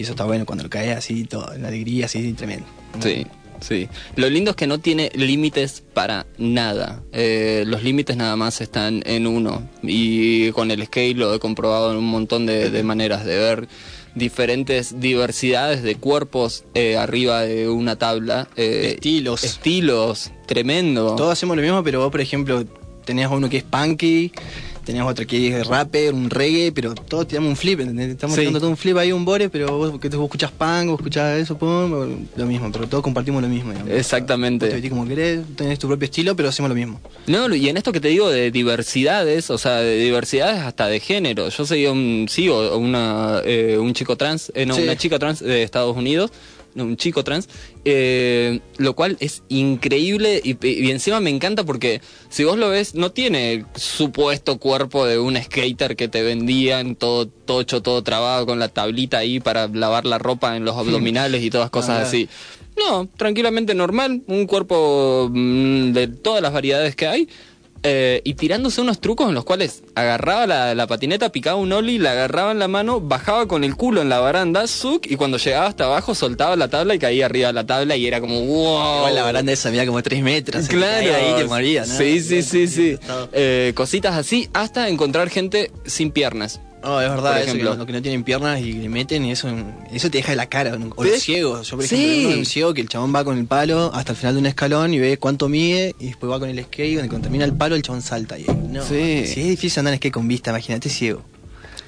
Y 0.00 0.04
eso 0.04 0.12
está 0.12 0.24
bueno 0.24 0.46
cuando 0.46 0.64
lo 0.64 0.70
caes 0.70 0.96
así, 0.96 1.24
todo, 1.24 1.52
la 1.58 1.68
alegría 1.68 2.06
así, 2.06 2.32
tremendo. 2.32 2.64
Sí, 3.02 3.26
sí. 3.60 3.86
Lo 4.16 4.30
lindo 4.30 4.52
es 4.52 4.56
que 4.56 4.66
no 4.66 4.78
tiene 4.78 5.10
límites 5.14 5.82
para 5.92 6.24
nada. 6.38 7.02
Eh, 7.12 7.64
los 7.66 7.82
límites 7.82 8.16
nada 8.16 8.34
más 8.34 8.62
están 8.62 9.02
en 9.04 9.26
uno. 9.26 9.68
Y 9.82 10.52
con 10.52 10.70
el 10.70 10.82
skate 10.86 11.18
lo 11.18 11.34
he 11.34 11.38
comprobado 11.38 11.90
en 11.92 11.98
un 11.98 12.06
montón 12.06 12.46
de, 12.46 12.70
de 12.70 12.82
maneras 12.82 13.26
de 13.26 13.36
ver 13.36 13.68
diferentes 14.14 15.00
diversidades 15.00 15.82
de 15.82 15.96
cuerpos 15.96 16.64
eh, 16.72 16.96
arriba 16.96 17.42
de 17.42 17.68
una 17.68 17.96
tabla. 17.96 18.48
eh, 18.56 18.92
Estilos. 18.94 19.44
Estilos, 19.44 20.30
tremendo. 20.46 21.14
Todos 21.14 21.32
hacemos 21.34 21.56
lo 21.58 21.62
mismo, 21.62 21.84
pero 21.84 22.00
vos, 22.00 22.10
por 22.10 22.22
ejemplo, 22.22 22.64
tenías 23.04 23.30
uno 23.30 23.50
que 23.50 23.58
es 23.58 23.64
punky, 23.64 24.32
tenías 24.90 25.06
otro 25.06 25.26
que 25.26 25.48
es 25.60 25.66
rapper, 25.66 26.12
un 26.14 26.28
reggae, 26.30 26.72
pero 26.72 26.94
todos 26.94 27.26
tiramos 27.28 27.50
un 27.50 27.56
flip, 27.56 27.80
¿entendés? 27.80 28.10
Estamos 28.10 28.34
Sí. 28.34 28.40
tirando 28.42 28.60
todo 28.60 28.70
un 28.70 28.76
flip 28.76 28.96
ahí, 28.96 29.12
un 29.12 29.24
bore, 29.24 29.48
pero 29.48 29.76
vos, 29.76 29.98
que 30.00 30.08
vos 30.10 30.24
escuchás 30.24 30.50
punk, 30.52 30.86
vos 30.88 30.98
escuchás 31.00 31.38
eso, 31.40 31.56
pum, 31.56 32.26
lo 32.36 32.46
mismo, 32.46 32.70
pero 32.72 32.86
todos 32.86 33.02
compartimos 33.02 33.42
lo 33.42 33.48
mismo. 33.48 33.72
digamos. 33.72 33.92
Exactamente. 33.92 34.66
Vos 34.66 34.70
te 34.70 34.74
vestís 34.76 34.90
como 34.90 35.06
querés, 35.06 35.40
tenés 35.56 35.78
tu 35.78 35.86
propio 35.88 36.04
estilo, 36.06 36.36
pero 36.36 36.48
hacemos 36.48 36.68
lo 36.68 36.74
mismo. 36.74 37.00
No, 37.26 37.52
y 37.54 37.68
en 37.68 37.76
esto 37.76 37.92
que 37.92 38.00
te 38.00 38.08
digo 38.08 38.28
de 38.30 38.50
diversidades, 38.50 39.50
o 39.50 39.58
sea, 39.58 39.76
de 39.76 39.96
diversidades 39.96 40.60
hasta 40.60 40.86
de 40.88 41.00
género. 41.00 41.48
Yo 41.48 41.64
seguía 41.66 41.92
un, 41.92 42.26
sigo 42.28 42.76
una, 42.76 43.40
eh, 43.44 43.78
un 43.78 43.92
chico 43.94 44.16
trans, 44.16 44.50
eh, 44.54 44.66
no, 44.66 44.74
Sí. 44.74 44.82
una 44.82 44.96
chica 44.96 45.18
trans 45.18 45.40
de 45.40 45.62
Estados 45.62 45.96
Unidos, 45.96 46.30
no, 46.74 46.84
un 46.84 46.96
chico 46.96 47.24
trans, 47.24 47.48
eh, 47.84 48.60
lo 48.78 48.94
cual 48.94 49.16
es 49.20 49.42
increíble 49.48 50.40
y, 50.42 50.56
y 50.66 50.90
encima 50.90 51.20
me 51.20 51.30
encanta 51.30 51.64
porque 51.64 52.00
si 52.28 52.44
vos 52.44 52.58
lo 52.58 52.68
ves, 52.70 52.94
no 52.94 53.10
tiene 53.12 53.52
el 53.52 53.66
supuesto 53.74 54.58
cuerpo 54.58 55.06
de 55.06 55.18
un 55.18 55.36
skater 55.36 55.96
que 55.96 56.08
te 56.08 56.22
vendían, 56.22 56.94
todo 56.96 57.26
tocho, 57.26 57.82
todo 57.82 58.02
trabado 58.02 58.46
con 58.46 58.58
la 58.58 58.68
tablita 58.68 59.18
ahí 59.18 59.40
para 59.40 59.68
lavar 59.68 60.06
la 60.06 60.18
ropa 60.18 60.56
en 60.56 60.64
los 60.64 60.76
abdominales 60.76 61.42
y 61.42 61.50
todas 61.50 61.70
cosas 61.70 61.98
Ah, 61.98 62.02
así. 62.02 62.28
No, 62.78 63.08
tranquilamente 63.16 63.74
normal, 63.74 64.22
un 64.26 64.46
cuerpo 64.46 65.28
mm, 65.32 65.92
de 65.92 66.08
todas 66.08 66.40
las 66.40 66.52
variedades 66.52 66.96
que 66.96 67.06
hay. 67.06 67.28
Eh, 67.82 68.20
y 68.24 68.34
tirándose 68.34 68.80
unos 68.80 69.00
trucos 69.00 69.28
en 69.28 69.34
los 69.34 69.44
cuales 69.44 69.82
agarraba 69.94 70.46
la, 70.46 70.74
la 70.74 70.86
patineta, 70.86 71.32
picaba 71.32 71.56
un 71.56 71.72
ollie, 71.72 71.98
la 71.98 72.12
agarraba 72.12 72.52
en 72.52 72.58
la 72.58 72.68
mano, 72.68 73.00
bajaba 73.00 73.48
con 73.48 73.64
el 73.64 73.76
culo 73.76 74.02
en 74.02 74.08
la 74.08 74.18
baranda, 74.20 74.66
zuc, 74.66 75.06
y 75.06 75.16
cuando 75.16 75.38
llegaba 75.38 75.66
hasta 75.66 75.84
abajo 75.84 76.14
soltaba 76.14 76.56
la 76.56 76.68
tabla 76.68 76.94
y 76.94 76.98
caía 76.98 77.26
arriba 77.26 77.48
de 77.48 77.54
la 77.54 77.66
tabla 77.66 77.96
y 77.96 78.06
era 78.06 78.20
como 78.20 78.40
wow. 78.44 78.98
Igual 78.98 79.14
la 79.14 79.22
baranda 79.22 79.52
esa 79.52 79.70
medía 79.70 79.86
como 79.86 80.02
3 80.02 80.22
metros. 80.22 80.68
te 80.68 80.76
Claro, 80.76 81.14
ahí 81.14 81.34
te 81.36 81.44
morías, 81.44 81.88
¿no? 81.88 81.96
sí, 81.96 82.20
sí, 82.20 82.42
sí, 82.42 82.68
sí. 82.68 82.98
Eh, 83.32 83.72
cositas 83.74 84.14
así, 84.14 84.48
hasta 84.52 84.88
encontrar 84.88 85.30
gente 85.30 85.70
sin 85.84 86.10
piernas. 86.10 86.60
No, 86.82 87.00
es 87.00 87.10
verdad, 87.10 87.32
Por 87.32 87.36
eso 87.36 87.44
que 87.44 87.50
ejemplo. 87.58 87.74
no, 87.76 87.86
que 87.86 87.92
no 87.92 88.00
tienen 88.02 88.24
piernas 88.24 88.60
y 88.60 88.72
le 88.72 88.88
meten 88.88 89.24
y 89.26 89.32
eso, 89.32 89.48
eso 89.92 90.10
te 90.10 90.18
deja 90.18 90.30
de 90.32 90.36
la 90.36 90.46
cara. 90.48 90.78
O 90.96 91.04
Sí. 91.04 91.10
los 91.10 91.20
ciegos. 91.20 91.68
Yo, 91.70 91.76
por 91.76 91.86
Sí. 91.86 91.94
ejemplo, 92.20 92.38
un 92.38 92.46
ciego 92.46 92.72
que 92.74 92.80
el 92.80 92.88
chabón 92.88 93.14
va 93.14 93.22
con 93.24 93.36
el 93.38 93.44
palo 93.44 93.90
hasta 93.94 94.12
el 94.12 94.18
final 94.18 94.34
de 94.34 94.40
un 94.40 94.46
escalón 94.46 94.94
y 94.94 94.98
ve 94.98 95.18
cuánto 95.18 95.48
mide 95.48 95.94
y 96.00 96.06
después 96.06 96.32
va 96.32 96.38
con 96.40 96.48
el 96.48 96.58
skate 96.64 96.92
y 96.92 97.08
cuando 97.08 97.20
termina 97.20 97.44
el 97.44 97.52
palo 97.52 97.74
el 97.76 97.82
chabón 97.82 98.00
salta. 98.02 98.38
Y, 98.38 98.44
no, 98.44 98.82
Sí. 98.82 99.26
Si 99.26 99.40
es 99.42 99.48
difícil 99.48 99.80
andar 99.80 99.92
en 99.94 99.98
skate 99.98 100.14
con 100.14 100.26
vista, 100.26 100.50
imagínate 100.50 100.88
ciego. 100.88 101.22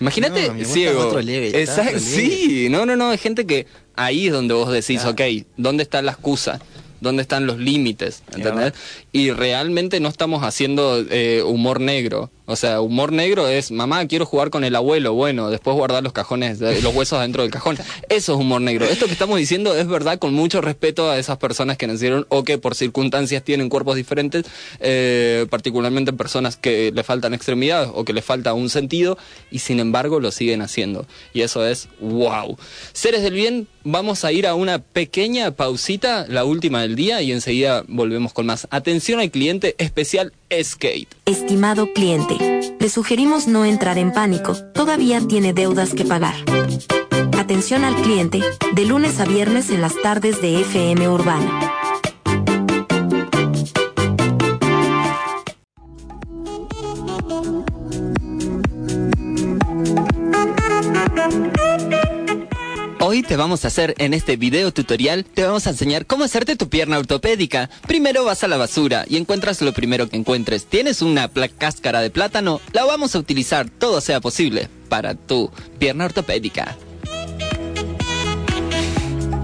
Imagínate 0.00 0.48
No, 0.52 0.64
ciego. 0.64 1.06
otro 1.06 1.20
level, 1.22 1.54
Exacto, 1.54 1.98
sí, 2.00 2.66
no, 2.70 2.84
no, 2.86 2.96
no, 2.96 3.10
hay 3.10 3.18
gente 3.18 3.46
que 3.46 3.66
ahí 3.94 4.26
es 4.26 4.32
donde 4.32 4.52
vos 4.54 4.70
decís, 4.72 5.00
Claro. 5.00 5.10
ok, 5.12 5.46
¿dónde 5.56 5.84
está 5.84 6.02
la 6.02 6.12
excusa? 6.12 6.60
¿Dónde 7.00 7.22
están 7.22 7.46
los 7.46 7.58
límites? 7.58 8.22
¿Entendés? 8.34 8.74
Y 9.12 9.30
realmente 9.32 9.98
no 10.00 10.08
estamos 10.08 10.44
haciendo 10.44 11.04
eh, 11.10 11.42
humor 11.44 11.80
negro. 11.80 12.30
O 12.46 12.56
sea, 12.56 12.80
humor 12.80 13.12
negro 13.12 13.46
es, 13.46 13.70
mamá, 13.70 14.06
quiero 14.06 14.26
jugar 14.26 14.50
con 14.50 14.64
el 14.64 14.74
abuelo. 14.74 15.14
Bueno, 15.14 15.50
después 15.50 15.76
guardar 15.76 16.02
los 16.02 16.12
cajones, 16.12 16.60
los 16.60 16.94
huesos 16.94 17.20
dentro 17.20 17.42
del 17.42 17.52
cajón. 17.52 17.78
Eso 18.08 18.32
es 18.32 18.38
humor 18.38 18.60
negro. 18.60 18.84
Esto 18.84 19.06
que 19.06 19.12
estamos 19.12 19.38
diciendo 19.38 19.76
es 19.76 19.86
verdad 19.86 20.18
con 20.18 20.34
mucho 20.34 20.60
respeto 20.60 21.08
a 21.08 21.18
esas 21.18 21.38
personas 21.38 21.76
que 21.76 21.86
nacieron 21.86 22.26
o 22.30 22.42
que 22.42 22.58
por 22.58 22.74
circunstancias 22.74 23.44
tienen 23.44 23.68
cuerpos 23.68 23.96
diferentes, 23.96 24.44
eh, 24.80 25.46
particularmente 25.50 26.12
personas 26.12 26.56
que 26.56 26.90
le 26.92 27.04
faltan 27.04 27.32
extremidades 27.32 27.90
o 27.94 28.04
que 28.04 28.12
le 28.12 28.22
falta 28.22 28.54
un 28.54 28.70
sentido 28.70 29.18
y 29.50 29.60
sin 29.60 29.78
embargo 29.78 30.18
lo 30.18 30.32
siguen 30.32 30.62
haciendo. 30.62 31.06
Y 31.32 31.42
eso 31.42 31.64
es 31.66 31.88
wow. 32.00 32.56
Seres 32.92 33.22
del 33.22 33.34
bien, 33.34 33.68
vamos 33.84 34.24
a 34.24 34.32
ir 34.32 34.46
a 34.46 34.54
una 34.54 34.80
pequeña 34.80 35.52
pausita, 35.52 36.26
la 36.28 36.44
última 36.44 36.82
del 36.82 36.96
día, 36.96 37.22
y 37.22 37.32
enseguida 37.32 37.84
volvemos 37.88 38.32
con 38.32 38.46
más. 38.46 38.66
Atención 38.70 39.20
al 39.20 39.30
cliente 39.30 39.74
especial 39.78 40.32
Skate. 40.62 41.08
Estimado 41.24 41.92
cliente, 41.94 42.74
le 42.78 42.88
sugerimos 42.90 43.48
no 43.48 43.64
entrar 43.64 43.96
en 43.96 44.12
pánico, 44.12 44.54
todavía 44.74 45.20
tiene 45.26 45.54
deudas 45.54 45.94
que 45.94 46.04
pagar. 46.04 46.34
Atención 47.38 47.84
al 47.84 47.94
cliente, 47.96 48.40
de 48.74 48.84
lunes 48.84 49.18
a 49.18 49.24
viernes 49.24 49.70
en 49.70 49.80
las 49.80 50.00
tardes 50.02 50.42
de 50.42 50.60
FM 50.60 51.08
Urbana. 51.08 51.72
Hoy 63.04 63.24
te 63.24 63.34
vamos 63.36 63.64
a 63.64 63.66
hacer 63.66 63.96
en 63.98 64.14
este 64.14 64.36
video 64.36 64.72
tutorial, 64.72 65.24
te 65.24 65.42
vamos 65.42 65.66
a 65.66 65.70
enseñar 65.70 66.06
cómo 66.06 66.22
hacerte 66.22 66.54
tu 66.54 66.68
pierna 66.68 66.98
ortopédica. 66.98 67.68
Primero 67.88 68.24
vas 68.24 68.44
a 68.44 68.48
la 68.48 68.56
basura 68.56 69.06
y 69.08 69.16
encuentras 69.16 69.60
lo 69.60 69.72
primero 69.72 70.08
que 70.08 70.16
encuentres. 70.16 70.66
¿Tienes 70.66 71.02
una 71.02 71.28
cáscara 71.58 72.00
de 72.00 72.10
plátano? 72.10 72.60
La 72.72 72.84
vamos 72.84 73.16
a 73.16 73.18
utilizar, 73.18 73.68
todo 73.68 74.00
sea 74.00 74.20
posible, 74.20 74.68
para 74.88 75.16
tu 75.16 75.50
pierna 75.80 76.04
ortopédica. 76.04 76.76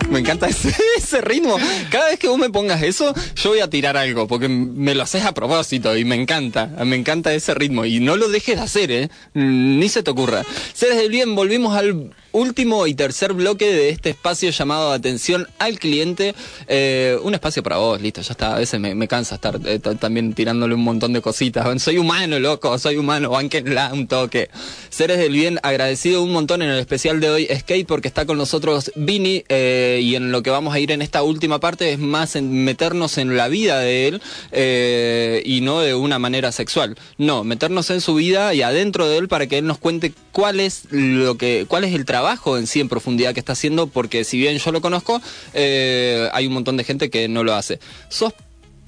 Me 0.09 0.21
encanta 0.21 0.49
ese, 0.97 1.21
ritmo. 1.21 1.57
Cada 1.91 2.11
vez 2.11 2.19
que 2.19 2.29
vos 2.29 2.39
me 2.39 2.51
pongas 2.51 2.83
eso, 2.83 3.13
yo 3.35 3.51
voy 3.51 3.61
a 3.61 3.69
tirar 3.69 3.97
algo, 3.97 4.27
porque 4.27 4.49
me 4.49 4.95
lo 4.95 5.03
haces 5.03 5.25
a 5.25 5.35
propósito 5.35 5.97
y 5.97 6.05
me 6.05 6.15
encanta. 6.15 6.67
Me 6.85 6.97
encanta 6.97 7.35
ese 7.35 7.55
ritmo. 7.55 7.85
Y 7.85 8.01
no 8.01 8.17
lo 8.17 8.29
dejes 8.29 8.57
de 8.57 8.63
hacer, 8.63 8.91
¿eh? 8.93 9.11
Ni 9.35 9.89
se 9.89 10.03
te 10.03 10.11
ocurra. 10.11 10.45
Seres 10.73 10.97
del 10.97 11.11
bien, 11.11 11.35
volvimos 11.35 11.77
al 11.77 12.15
último 12.33 12.87
y 12.87 12.95
tercer 12.95 13.33
bloque 13.33 13.73
de 13.73 13.89
este 13.91 14.11
espacio 14.11 14.51
llamado 14.51 14.93
Atención 14.93 15.47
al 15.59 15.79
Cliente. 15.79 16.35
Eh, 16.67 17.17
un 17.23 17.35
espacio 17.35 17.63
para 17.63 17.79
vos, 17.79 18.01
listo, 18.01 18.21
ya 18.21 18.33
está. 18.33 18.55
A 18.55 18.59
veces 18.59 18.79
me, 18.81 19.09
cansa 19.09 19.37
estar 19.37 19.59
eh, 19.65 19.79
ta- 19.79 19.95
también 19.95 20.35
tirándole 20.35 20.75
un 20.75 20.83
montón 20.83 21.13
de 21.13 21.21
cositas. 21.23 21.83
Soy 21.83 21.99
humano, 21.99 22.39
loco, 22.39 22.79
soy 22.79 22.97
humano, 22.97 23.31
banquenla 23.31 23.91
un 23.93 24.07
toque. 24.07 24.51
Seres 24.91 25.19
del 25.19 25.33
bien, 25.33 25.59
agradecido 25.63 26.23
un 26.23 26.33
montón 26.33 26.63
en 26.63 26.71
el 26.71 26.79
especial 26.79 27.21
de 27.21 27.31
hoy 27.31 27.47
Skate 27.47 27.87
porque 27.87 28.09
está 28.09 28.27
con 28.27 28.37
nosotros 28.39 28.93
Vini 28.95 29.45
eh, 29.49 30.01
y 30.03 30.15
en 30.15 30.31
lo 30.33 30.43
que 30.43 30.51
vamos 30.51 30.75
a 30.75 30.81
ir 30.81 30.93
en 30.93 31.03
esta 31.03 31.23
última 31.23 31.61
parte 31.61 31.93
es 31.93 31.99
más 31.99 32.37
en 32.37 32.65
meternos 32.65 33.19
en 33.19 33.37
la 33.37 33.49
vida 33.49 33.79
de 33.81 34.09
él 34.09 35.43
y 35.45 35.61
no 35.63 35.81
de 35.81 35.95
una 35.95 36.19
manera 36.19 36.53
sexual. 36.53 36.97
No, 37.17 37.45
meternos 37.45 37.91
en 37.91 38.01
su 38.01 38.15
vida 38.15 38.55
y 38.55 38.63
adentro 38.63 39.09
de 39.09 39.19
él 39.19 39.29
para 39.29 39.47
que 39.47 39.59
él 39.59 39.67
nos 39.67 39.79
cuente 39.79 40.13
cuál 40.33 40.61
es 40.61 40.83
lo 40.91 41.37
que, 41.37 41.65
cuál 41.69 41.85
es 41.85 41.95
el 41.95 42.05
trabajo 42.05 42.18
en 42.57 42.67
sí 42.67 42.81
en 42.81 42.89
profundidad 42.89 43.35
que 43.35 43.41
está 43.41 43.53
haciendo, 43.53 43.87
porque 43.87 44.25
si 44.25 44.39
bien 44.39 44.57
yo 44.59 44.73
lo 44.73 44.81
conozco, 44.81 45.21
eh, 45.55 46.29
hay 46.33 46.47
un 46.47 46.53
montón 46.55 46.77
de 46.77 46.85
gente 46.85 47.11
que 47.11 47.29
no 47.29 47.45
lo 47.45 47.55
hace. 47.55 47.79
Sos 48.09 48.33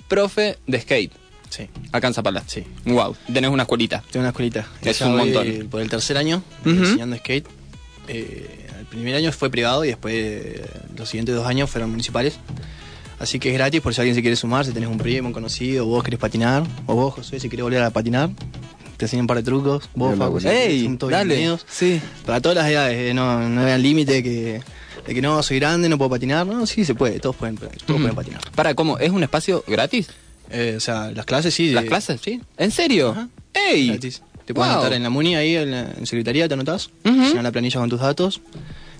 profe 0.08 0.58
de 0.66 0.80
skate. 0.80 1.12
Sí. 1.48 1.68
Acá 1.92 2.06
en 2.08 2.14
Zapala. 2.14 2.44
Sí. 2.46 2.64
Wow, 2.84 3.16
tenés 3.32 3.50
una 3.50 3.64
escuelita. 3.64 4.02
Tengo 4.10 4.20
una 4.20 4.28
escuelita. 4.30 4.66
Es 4.82 4.98
Ya 5.00 5.06
un 5.06 5.12
voy 5.18 5.32
montón. 5.32 5.68
Por 5.68 5.80
el 5.80 5.90
tercer 5.90 6.16
año, 6.16 6.42
Ujú. 6.60 6.70
enseñando 6.70 7.16
skate. 7.16 7.46
Eh, 8.08 8.66
el 8.78 8.86
primer 8.86 9.14
año 9.14 9.30
fue 9.32 9.50
privado 9.50 9.84
y 9.84 9.88
después 9.88 10.14
eh, 10.16 10.64
los 10.96 11.08
siguientes 11.08 11.34
dos 11.34 11.46
años 11.46 11.68
fueron 11.70 11.90
municipales. 11.90 12.38
Así 13.18 13.38
que 13.38 13.48
es 13.50 13.54
gratis 13.54 13.80
por 13.82 13.94
si 13.94 14.00
alguien 14.00 14.14
se 14.14 14.22
quiere 14.22 14.34
sumar, 14.36 14.64
si 14.64 14.72
tenés 14.72 14.88
un 14.88 14.96
primo, 14.96 15.28
un 15.28 15.34
conocido, 15.34 15.84
vos 15.84 16.02
querés 16.02 16.18
patinar, 16.18 16.62
o 16.86 16.94
vos, 16.94 17.14
José, 17.14 17.38
si 17.38 17.48
querés 17.50 17.64
volver 17.64 17.82
a 17.82 17.90
patinar. 17.90 18.30
Te 19.00 19.06
enseñan 19.06 19.22
un 19.22 19.28
par 19.28 19.38
de 19.38 19.42
trucos. 19.42 19.88
Vos, 19.94 20.12
Hola, 20.12 20.26
Facu, 20.26 20.46
¡Ey! 20.46 20.94
Dale. 21.08 21.56
Sí. 21.66 21.98
Para 22.26 22.38
todas 22.42 22.58
las 22.58 22.68
edades, 22.70 22.98
eh, 23.10 23.14
no, 23.14 23.48
no 23.48 23.64
vean 23.64 23.80
límite 23.82 24.22
que, 24.22 24.60
de 25.06 25.14
que 25.14 25.22
no, 25.22 25.42
soy 25.42 25.58
grande, 25.58 25.88
no 25.88 25.96
puedo 25.96 26.10
patinar. 26.10 26.46
No, 26.46 26.66
sí 26.66 26.84
se 26.84 26.94
puede, 26.94 27.18
todos 27.18 27.34
pueden, 27.34 27.56
todos 27.56 27.72
Ujú. 27.88 27.98
pueden 27.98 28.14
patinar. 28.14 28.42
Para, 28.54 28.74
¿cómo? 28.74 28.98
¿Es 28.98 29.08
un 29.10 29.22
espacio 29.22 29.64
gratis? 29.66 30.08
Eh, 30.50 30.74
o 30.76 30.80
sea, 30.80 31.10
las 31.12 31.24
clases 31.24 31.54
sí. 31.54 31.70
¿Las 31.70 31.84
clases? 31.86 32.20
Sí. 32.22 32.42
¿En 32.58 32.70
serio? 32.70 33.12
Ajá. 33.12 33.28
¡Ey! 33.54 33.88
Gratis. 33.88 34.20
Te 34.44 34.52
puedes 34.52 34.68
Wow. 34.70 34.80
anotar 34.80 34.92
en 34.92 35.02
la 35.02 35.08
MUNI, 35.08 35.34
ahí 35.36 35.56
en, 35.56 35.70
la, 35.70 35.80
en 35.96 36.06
secretaría, 36.06 36.46
te 36.46 36.52
anotás, 36.52 36.90
Ujú. 37.06 37.14
llenas 37.22 37.42
la 37.44 37.52
planilla 37.52 37.80
con 37.80 37.88
tus 37.88 38.00
datos, 38.00 38.42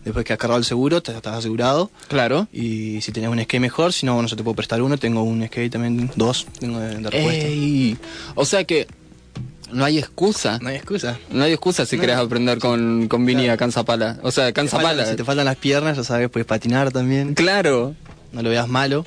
después 0.03 0.25
que 0.25 0.33
has 0.33 0.39
cargado 0.39 0.59
el 0.59 0.65
seguro, 0.65 1.03
te 1.03 1.13
estás 1.15 1.37
asegurado, 1.37 1.91
Claro. 2.09 2.49
y 2.55 3.03
si 3.03 3.13
tenés 3.13 3.29
un 3.29 3.39
skate 3.43 3.61
mejor, 3.61 3.93
si 3.93 4.07
no, 4.07 4.23
no 4.23 4.29
se 4.29 4.37
te 4.37 4.43
puedo 4.45 4.55
prestar 4.55 4.81
uno, 4.81 4.97
tengo 4.97 5.23
un 5.25 5.45
skate 5.47 5.73
también, 5.73 6.11
dos, 6.17 6.47
tengo 6.59 6.79
de, 6.79 6.89
de 6.97 7.11
repuesto. 7.11 7.47
¡Ey! 7.47 7.99
O 8.37 8.47
sea 8.47 8.65
que 8.65 8.87
no 9.73 9.85
hay 9.85 9.99
excusa. 9.99 10.59
No 10.61 10.69
hay 10.69 10.77
excusa. 10.77 11.19
No 11.31 11.45
hay 11.45 11.53
excusa 11.53 11.87
si 11.87 11.97
No. 11.97 12.01
querés 12.03 12.17
aprender 12.17 12.59
con, 12.59 13.09
con 13.09 13.25
Vini 13.27 13.43
Claro. 13.43 13.55
acá 13.55 13.65
en 13.67 13.73
Zapala. 13.73 14.19
O 14.23 14.31
sea, 14.31 14.47
acá 14.49 14.61
en 14.61 14.69
Te 14.69 14.73
faltan- 14.77 14.91
Zapala. 14.91 15.07
si 15.11 15.17
te 15.17 15.25
faltan 15.25 15.45
las 15.45 15.57
piernas, 15.57 15.97
ya 15.97 16.05
sabes, 16.05 16.29
puedes 16.31 16.47
patinar 16.47 16.91
también, 16.93 17.35
Claro, 17.35 17.95
no 18.33 18.43
lo 18.43 18.51
veas 18.51 18.69
malo. 18.69 19.05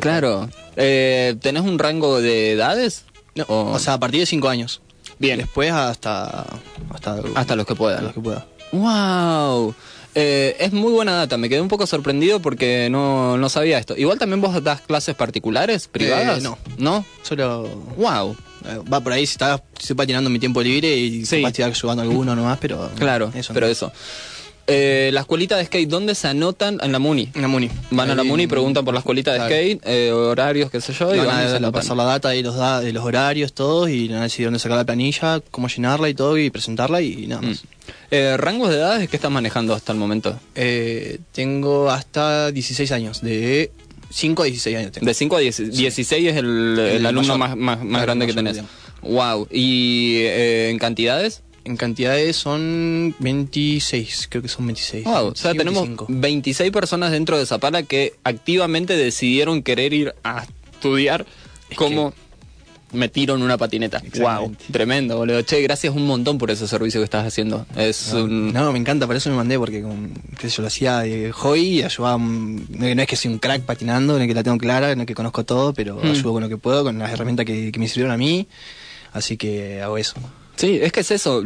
claro. 0.00 0.48
Eh, 0.76 1.36
¿Tenés 1.40 1.62
un 1.62 1.78
rango 1.78 2.20
de 2.20 2.52
edades? 2.52 3.04
No, 3.34 3.44
O- 3.48 3.72
o 3.72 3.78
sea, 3.78 3.94
a 3.94 4.00
partir 4.00 4.20
de 4.20 4.26
5 4.26 4.48
años. 4.48 4.80
Bien. 5.18 5.38
Después 5.38 5.72
hasta... 5.72 6.44
Hasta, 6.92 7.20
Hasta 7.34 7.56
los 7.56 7.66
que 7.66 7.74
puedan. 7.74 8.04
los 8.04 8.12
que 8.12 8.20
pueda. 8.20 8.46
¡Wow! 8.72 9.74
Eh, 10.14 10.56
es 10.60 10.72
muy 10.72 10.92
buena 10.92 11.12
data, 11.12 11.36
me 11.36 11.48
quedé 11.48 11.60
un 11.60 11.68
poco 11.68 11.86
sorprendido 11.86 12.40
porque 12.40 12.88
no, 12.90 13.36
no 13.36 13.48
sabía 13.50 13.78
esto. 13.78 13.94
Igual 13.96 14.18
también 14.18 14.40
vos 14.40 14.62
das 14.64 14.80
clases 14.80 15.14
particulares, 15.14 15.88
privadas. 15.88 16.38
Eh, 16.38 16.42
no. 16.42 16.58
¿No? 16.78 17.04
Solo... 17.22 17.68
¡Wow! 17.98 18.34
Eh, 18.68 18.80
Va 18.92 19.00
por 19.00 19.12
ahí 19.12 19.26
si 19.26 19.32
estás, 19.32 19.60
estoy 19.78 19.96
patinando 19.96 20.28
mi 20.30 20.38
tiempo 20.38 20.62
libre 20.62 20.94
y 20.96 21.24
Sí. 21.26 21.36
capaz 21.36 21.48
estoy 21.50 21.64
ayudando 21.64 22.02
a 22.02 22.06
alguno 22.06 22.34
nomás, 22.36 22.58
pero... 22.60 22.90
Claro, 22.98 23.30
eso 23.34 23.52
pero 23.54 23.66
no. 23.66 23.72
eso. 23.72 23.92
Eh, 24.68 25.10
la 25.12 25.20
escuelita 25.20 25.56
de 25.56 25.64
skate, 25.64 25.88
¿dónde 25.88 26.16
se 26.16 26.26
anotan? 26.26 26.80
En 26.82 26.90
la 26.90 26.98
Muni. 26.98 27.30
En 27.34 27.42
la 27.42 27.46
Muni. 27.46 27.70
Van 27.92 28.10
a 28.10 28.16
la 28.16 28.24
Muni, 28.24 28.48
preguntan 28.48 28.84
por 28.84 28.94
la 28.94 28.98
escuelita 28.98 29.30
de 29.32 29.38
claro. 29.38 29.54
skate, 29.54 29.80
eh, 29.86 30.10
horarios, 30.10 30.72
qué 30.72 30.80
sé 30.80 30.92
yo, 30.92 31.14
y 31.14 31.18
Van 31.18 31.28
van 31.28 31.46
y 31.46 31.50
se 31.60 31.64
a, 31.64 31.70
pasar 31.70 31.96
la 31.96 32.02
data 32.02 32.34
y 32.34 32.42
los, 32.42 32.56
da- 32.56 32.80
de 32.80 32.92
los 32.92 33.04
horarios, 33.04 33.52
todos, 33.52 33.88
y 33.90 34.08
van 34.08 34.18
a 34.18 34.22
decir 34.24 34.44
dónde 34.44 34.58
sacar 34.58 34.76
la 34.78 34.84
planilla, 34.84 35.40
cómo 35.52 35.68
llenarla 35.68 36.08
y 36.08 36.14
todo, 36.14 36.36
y 36.36 36.50
presentarla 36.50 37.00
y 37.00 37.28
nada 37.28 37.42
Mm. 37.42 37.46
más. 37.46 37.62
Eh, 38.10 38.36
¿Rangos 38.36 38.70
de 38.70 38.76
edades 38.78 39.08
que 39.08 39.14
estás 39.14 39.30
manejando 39.30 39.72
hasta 39.72 39.92
el 39.92 39.98
momento? 39.98 40.36
Eh, 40.56 41.20
tengo 41.30 41.88
hasta 41.88 42.50
16 42.50 42.90
años, 42.90 43.20
de 43.20 43.70
5 44.10 44.42
a 44.42 44.46
16 44.46 44.76
años 44.76 44.92
tengo. 44.92 45.06
De 45.06 45.14
5 45.14 45.36
a 45.36 45.40
10, 45.40 45.70
16 45.76 46.28
es 46.28 46.36
el, 46.36 46.44
el 46.46 46.78
El 46.78 47.06
alumno 47.06 47.36
mayor. 47.38 47.56
más, 47.56 47.78
más, 47.78 47.84
más 47.86 48.02
grande 48.02 48.26
que 48.26 48.32
tenés. 48.34 48.60
Wow. 49.02 49.48
¿Y 49.50 50.18
eh, 50.22 50.70
en 50.70 50.78
cantidades? 50.78 51.42
En 51.64 51.76
cantidades 51.76 52.36
son 52.36 53.14
26, 53.18 54.28
creo 54.30 54.42
que 54.42 54.48
son 54.48 54.66
26. 54.66 55.04
Wow. 55.04 55.26
O 55.28 55.34
sea, 55.34 55.52
Sí, 55.52 55.58
tenemos 55.58 55.82
25. 55.82 56.06
26 56.08 56.70
personas 56.70 57.10
dentro 57.10 57.38
de 57.38 57.46
Zapala 57.46 57.82
que 57.82 58.14
activamente 58.24 58.96
decidieron 58.96 59.62
querer 59.62 59.92
ir 59.92 60.14
a 60.22 60.44
estudiar 60.72 61.26
cómo 61.74 62.14
me 62.92 63.08
tiro 63.08 63.34
en 63.34 63.42
una 63.42 63.56
patineta. 63.58 64.00
Wow. 64.18 64.54
Tremendo, 64.72 65.16
boludo. 65.16 65.42
Che, 65.42 65.60
gracias 65.62 65.94
un 65.94 66.06
montón 66.06 66.38
por 66.38 66.50
ese 66.50 66.66
servicio 66.68 67.00
que 67.00 67.04
estás 67.04 67.26
haciendo. 67.26 67.66
Es 67.76 68.12
un... 68.12 68.52
No, 68.52 68.72
me 68.72 68.78
encanta, 68.78 69.06
por 69.06 69.16
eso 69.16 69.28
me 69.30 69.36
mandé, 69.36 69.58
porque 69.58 69.84
sé 70.40 70.48
yo 70.48 70.62
lo 70.62 70.68
hacía 70.68 71.00
de 71.00 71.32
hobby 71.32 71.60
y 71.80 71.82
ayudaba. 71.82 72.16
mm, 72.18 72.66
No 72.70 72.94
no 72.94 73.02
es 73.02 73.08
que 73.08 73.16
soy 73.16 73.30
un 73.32 73.38
crack 73.38 73.62
patinando, 73.62 74.14
no 74.16 74.20
es 74.22 74.28
que 74.28 74.34
la 74.34 74.42
tengo 74.42 74.56
clara, 74.58 74.94
no 74.94 75.02
es 75.02 75.06
que 75.06 75.14
conozco 75.14 75.44
todo, 75.44 75.74
pero 75.74 75.96
Mm. 76.02 76.10
ayudo 76.10 76.32
con 76.32 76.42
lo 76.42 76.48
que 76.48 76.56
puedo, 76.58 76.84
con 76.84 76.98
las 76.98 77.10
herramientas 77.12 77.44
que, 77.46 77.72
que 77.72 77.78
me 77.78 77.88
sirvieron 77.88 78.12
a 78.12 78.16
mí. 78.16 78.46
Así 79.12 79.36
que 79.36 79.82
hago 79.82 79.98
eso. 79.98 80.14
Sí, 80.56 80.78
es 80.80 80.90
que 80.90 81.00
es 81.00 81.10
eso. 81.10 81.42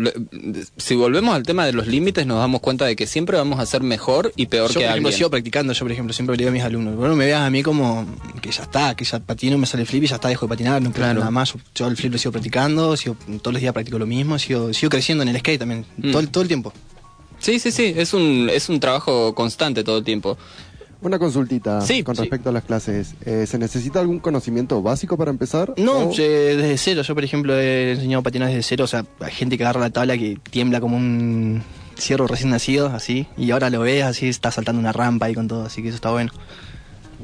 Si 0.76 0.94
volvemos 0.94 1.34
al 1.34 1.42
tema 1.42 1.66
de 1.66 1.72
los 1.72 1.86
límites, 1.88 2.26
nos 2.26 2.38
damos 2.38 2.60
cuenta 2.60 2.84
de 2.86 2.94
que 2.94 3.06
siempre 3.08 3.36
vamos 3.36 3.58
a 3.58 3.66
ser 3.66 3.82
mejor 3.82 4.32
y 4.36 4.46
peor 4.46 4.68
yo, 4.68 4.74
que 4.74 4.74
por 4.74 4.82
ejemplo, 4.84 4.94
alguien. 5.08 5.12
sigo 5.18 5.30
practicando. 5.30 5.72
Yo, 5.72 5.80
por 5.84 5.90
ejemplo, 5.92 6.12
siempre 6.14 6.36
le 6.36 6.42
digo 6.42 6.50
a 6.50 6.52
mis 6.52 6.62
alumnos, 6.62 6.94
bueno, 6.96 7.16
me 7.16 7.26
veas 7.26 7.40
a 7.42 7.50
mí 7.50 7.62
como 7.62 8.06
que 8.40 8.52
ya 8.52 8.62
está, 8.62 8.94
que 8.94 9.04
ya 9.04 9.18
patino, 9.18 9.58
me 9.58 9.66
sale 9.66 9.82
el 9.82 9.88
flip 9.88 10.04
y 10.04 10.06
ya 10.06 10.14
está, 10.14 10.28
dejo 10.28 10.46
de 10.46 10.50
patinar, 10.50 10.80
no 10.80 10.92
Claro. 10.92 11.18
nada 11.20 11.30
más. 11.32 11.52
Yo, 11.74 11.88
el 11.88 11.96
flip 11.96 12.12
lo 12.12 12.18
sigo 12.18 12.32
practicando, 12.32 12.96
sigo, 12.96 13.16
todos 13.42 13.52
los 13.54 13.60
días 13.60 13.72
practico 13.72 13.98
lo 13.98 14.06
mismo, 14.06 14.38
sigo, 14.38 14.72
sigo 14.72 14.90
creciendo 14.90 15.22
en 15.22 15.28
el 15.28 15.38
skate 15.38 15.58
también, 15.58 15.84
Mm. 15.96 16.10
todo, 16.12 16.20
el- 16.20 16.28
todo 16.28 16.42
el 16.42 16.48
tiempo. 16.48 16.72
Sí, 17.40 17.58
sí, 17.58 17.72
sí. 17.72 17.92
Es 17.96 18.12
un, 18.14 18.48
es 18.52 18.68
un 18.68 18.78
trabajo 18.80 19.34
constante 19.34 19.82
todo 19.82 19.98
el 19.98 20.04
tiempo. 20.04 20.36
Una 21.02 21.18
consultita 21.18 21.80
Sí, 21.80 22.02
con 22.02 22.14
sí. 22.14 22.20
respecto 22.22 22.50
a 22.50 22.52
las 22.52 22.62
clases. 22.64 23.14
Eh, 23.24 23.46
¿Se 23.46 23.58
necesita 23.58 24.00
algún 24.00 24.18
conocimiento 24.18 24.82
básico 24.82 25.16
para 25.16 25.30
empezar? 25.30 25.72
No, 25.78 26.08
¿O- 26.08 26.12
yo, 26.12 26.22
desde 26.24 26.76
cero. 26.76 27.00
Yo, 27.02 27.14
por 27.14 27.24
ejemplo, 27.24 27.58
he 27.58 27.92
enseñado 27.92 28.20
a 28.20 28.22
patinar 28.22 28.48
desde 28.48 28.62
cero. 28.62 28.84
O 28.84 28.86
sea, 28.86 29.06
hay 29.20 29.32
gente 29.32 29.56
que 29.56 29.64
agarra 29.64 29.80
la 29.80 29.90
tabla 29.90 30.18
que 30.18 30.38
tiembla 30.50 30.78
como 30.80 30.96
un 30.98 31.62
cierro 31.98 32.26
recién 32.26 32.50
nacido, 32.50 32.88
así. 32.88 33.26
Y 33.38 33.50
ahora 33.50 33.70
lo 33.70 33.80
ves 33.80 34.04
así, 34.04 34.28
está 34.28 34.50
saltando 34.50 34.78
una 34.78 34.92
rampa 34.92 35.24
ahí 35.26 35.34
con 35.34 35.48
todo. 35.48 35.64
Así 35.64 35.80
que 35.82 35.88
eso 35.88 35.94
está 35.96 36.10
bueno. 36.10 36.32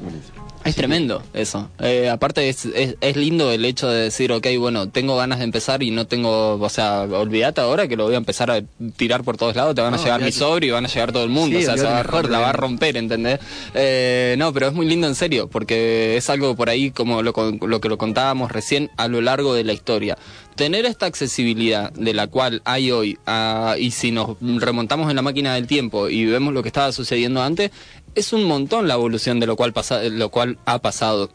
Buenísimo. 0.01 0.36
Es 0.67 0.75
tremendo 0.75 1.23
eso. 1.33 1.69
Eh, 1.79 2.09
aparte 2.09 2.49
es, 2.49 2.65
es, 2.65 2.95
es 2.99 3.15
lindo 3.15 3.51
el 3.51 3.65
hecho 3.65 3.89
de 3.89 4.03
decir, 4.03 4.31
ok, 4.31 4.47
bueno, 4.59 4.89
tengo 4.89 5.15
ganas 5.17 5.39
de 5.39 5.45
empezar 5.45 5.83
y 5.83 5.91
no 5.91 6.07
tengo, 6.07 6.53
o 6.55 6.69
sea, 6.69 7.01
olvídate 7.01 7.61
ahora 7.61 7.87
que 7.87 7.95
lo 7.95 8.05
voy 8.05 8.15
a 8.15 8.17
empezar 8.17 8.51
a 8.51 8.61
tirar 8.95 9.23
por 9.23 9.37
todos 9.37 9.55
lados, 9.55 9.75
te 9.75 9.81
van 9.81 9.93
a 9.93 9.97
llegar 9.97 10.21
mi 10.21 10.31
sobre 10.31 10.67
y 10.67 10.71
van 10.71 10.85
a 10.85 10.89
llegar 10.89 11.11
todo 11.11 11.23
el 11.23 11.29
mundo, 11.29 11.57
Sí, 11.57 11.63
o 11.63 11.67
sea, 11.67 11.77
se 11.77 11.83
va 11.83 11.99
a, 11.99 12.23
la 12.23 12.39
va 12.39 12.49
a 12.49 12.53
romper, 12.53 12.97
¿entendés? 12.97 13.39
Eh, 13.73 14.35
no, 14.37 14.53
pero 14.53 14.67
es 14.67 14.73
muy 14.73 14.85
lindo 14.85 15.07
en 15.07 15.15
serio, 15.15 15.47
porque 15.47 16.17
es 16.17 16.29
algo 16.29 16.55
por 16.55 16.69
ahí 16.69 16.91
como 16.91 17.21
lo, 17.21 17.33
lo 17.61 17.81
que 17.81 17.89
lo 17.89 17.97
contábamos 17.97 18.51
recién 18.51 18.91
a 18.97 19.07
lo 19.07 19.21
largo 19.21 19.53
de 19.53 19.63
la 19.63 19.73
historia. 19.73 20.17
Tener 20.57 20.85
esta 20.87 21.05
accesibilidad 21.05 21.91
de 21.93 22.15
la 22.15 22.25
cual 22.25 22.63
hay 22.65 22.89
hoy, 22.89 23.19
ah, 23.27 23.75
y 23.77 23.91
si 23.91 24.11
nos 24.11 24.37
remontamos 24.41 25.07
en 25.07 25.15
la 25.15 25.21
máquina 25.21 25.53
del 25.53 25.67
tiempo 25.67 26.09
y 26.09 26.25
vemos 26.25 26.51
lo 26.51 26.63
que 26.63 26.69
estaba 26.69 26.91
sucediendo 26.91 27.43
antes, 27.43 27.69
es 28.15 28.33
un 28.33 28.43
montón 28.43 28.87
la 28.87 28.95
evolución 28.95 29.39
de 29.39 29.45
lo 29.45 29.55
cual, 29.55 29.71
pasa, 29.71 30.01
lo 30.01 30.29
cual 30.29 30.57
ha 30.65 30.79
pasado. 30.79 31.29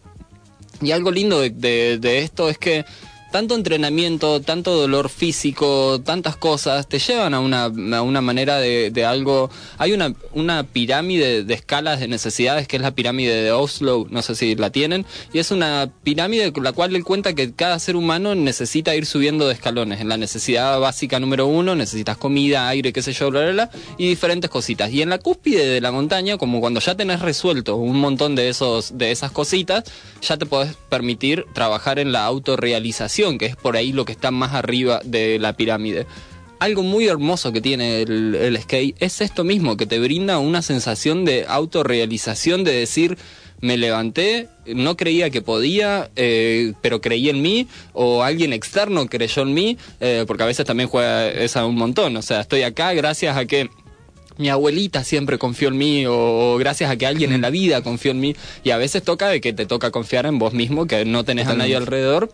Y 0.80 0.90
algo 0.90 1.12
lindo 1.12 1.40
de, 1.40 2.18
esto 2.18 2.48
es 2.48 2.58
que 2.58 2.84
tanto 3.32 3.56
entrenamiento, 3.56 4.40
tanto 4.40 4.76
dolor 4.76 5.08
físico, 5.08 6.00
tantas 6.04 6.36
cosas, 6.36 6.86
te 6.86 7.00
llevan 7.00 7.34
a 7.34 7.40
una, 7.40 7.64
a 7.64 8.02
una 8.02 8.20
manera 8.20 8.58
de, 8.58 9.04
algo. 9.04 9.50
Hay 9.78 9.92
una, 9.92 10.14
una 10.32 10.62
pirámide 10.62 11.42
de 11.42 11.54
escalas 11.54 11.98
de 11.98 12.06
necesidades 12.06 12.68
que 12.68 12.76
es 12.76 12.82
la 12.82 12.92
pirámide 12.92 13.42
de 13.42 13.50
Oslo, 13.50 14.06
no 14.10 14.22
sé 14.22 14.36
si 14.36 14.54
la 14.54 14.70
tienen, 14.70 15.04
y 15.32 15.40
es 15.40 15.50
una 15.50 15.90
pirámide 16.04 16.52
con 16.52 16.62
la 16.62 16.72
cual 16.72 16.94
él 16.94 17.02
cuenta 17.04 17.34
que 17.34 17.52
cada 17.52 17.78
ser 17.80 17.96
humano 17.96 18.34
necesita 18.34 18.94
ir 18.94 19.06
subiendo 19.06 19.48
de 19.48 19.54
escalones. 19.54 20.00
En 20.00 20.08
la 20.08 20.16
necesidad 20.16 20.78
básica 20.78 21.18
número 21.18 21.46
uno 21.46 21.74
necesitas 21.74 22.18
comida, 22.18 22.68
aire, 22.68 22.92
qué 22.92 23.02
sé 23.02 23.12
yo, 23.12 23.30
bla, 23.30 23.40
bla, 23.40 23.52
bla, 23.52 23.70
y 23.96 24.08
diferentes 24.08 24.50
cositas. 24.50 24.92
Y 24.92 25.02
en 25.02 25.08
la 25.08 25.18
cúspide 25.18 25.66
de 25.66 25.80
la 25.80 25.90
montaña, 25.90 26.36
como 26.36 26.60
cuando 26.60 26.80
ya 26.80 26.94
tenés 26.94 27.20
resuelto 27.20 27.76
un 27.76 27.98
montón 27.98 28.34
de, 28.34 28.50
esos, 28.50 28.98
de 28.98 29.10
esas 29.10 29.32
cositas, 29.32 29.84
ya 30.20 30.36
te 30.36 30.44
podés 30.44 30.76
permitir 30.90 31.46
trabajar 31.54 31.98
en 31.98 32.12
la 32.12 32.26
autorrealización, 32.26 33.21
que 33.38 33.46
es 33.46 33.56
por 33.56 33.76
ahí 33.76 33.92
lo 33.92 34.04
que 34.04 34.12
está 34.12 34.30
más 34.30 34.52
arriba 34.54 35.00
de 35.04 35.38
la 35.38 35.54
pirámide. 35.54 36.06
Algo 36.58 36.82
muy 36.82 37.06
hermoso 37.08 37.52
que 37.52 37.60
tiene 37.60 38.02
el, 38.02 38.34
el 38.34 38.60
skate 38.60 38.96
es 39.00 39.20
esto 39.20 39.42
mismo, 39.42 39.76
que 39.76 39.86
te 39.86 39.98
brinda 39.98 40.38
una 40.38 40.62
sensación 40.62 41.24
de 41.24 41.44
autorrealización, 41.48 42.62
de 42.62 42.72
decir, 42.72 43.18
me 43.62 43.76
levanté, 43.76 44.48
no 44.66 44.96
creía 44.96 45.30
que 45.30 45.40
podía, 45.40 46.10
eh, 46.16 46.72
pero 46.82 47.00
creí 47.00 47.28
en 47.30 47.42
mí, 47.42 47.68
o 47.92 48.22
alguien 48.22 48.52
externo 48.52 49.06
creyó 49.06 49.42
en 49.42 49.54
mí, 49.54 49.78
eh, 50.00 50.24
porque 50.26 50.42
a 50.42 50.46
veces 50.46 50.66
también 50.66 50.88
juega 50.88 51.28
esa 51.28 51.64
un 51.64 51.76
montón. 51.76 52.16
O 52.16 52.22
sea, 52.22 52.40
estoy 52.40 52.62
acá 52.62 52.92
gracias 52.92 53.36
a 53.36 53.44
que 53.44 53.70
mi 54.36 54.48
abuelita 54.48 55.04
siempre 55.04 55.38
confió 55.38 55.68
en 55.68 55.78
mí, 55.78 56.06
o, 56.06 56.14
o 56.14 56.58
gracias 56.58 56.90
a 56.90 56.96
que 56.96 57.06
alguien 57.06 57.32
en 57.32 57.42
la 57.42 57.50
vida 57.50 57.82
confió 57.82 58.10
en 58.10 58.20
mí, 58.20 58.34
y 58.64 58.70
a 58.70 58.78
veces 58.78 59.04
toca 59.04 59.28
de 59.28 59.40
que 59.40 59.52
te 59.52 59.64
toca 59.64 59.92
confiar 59.92 60.26
en 60.26 60.40
vos 60.40 60.54
mismo, 60.54 60.86
que 60.86 61.04
no 61.04 61.24
tenés 61.24 61.46
a 61.46 61.54
nadie 61.54 61.76
alrededor. 61.76 62.30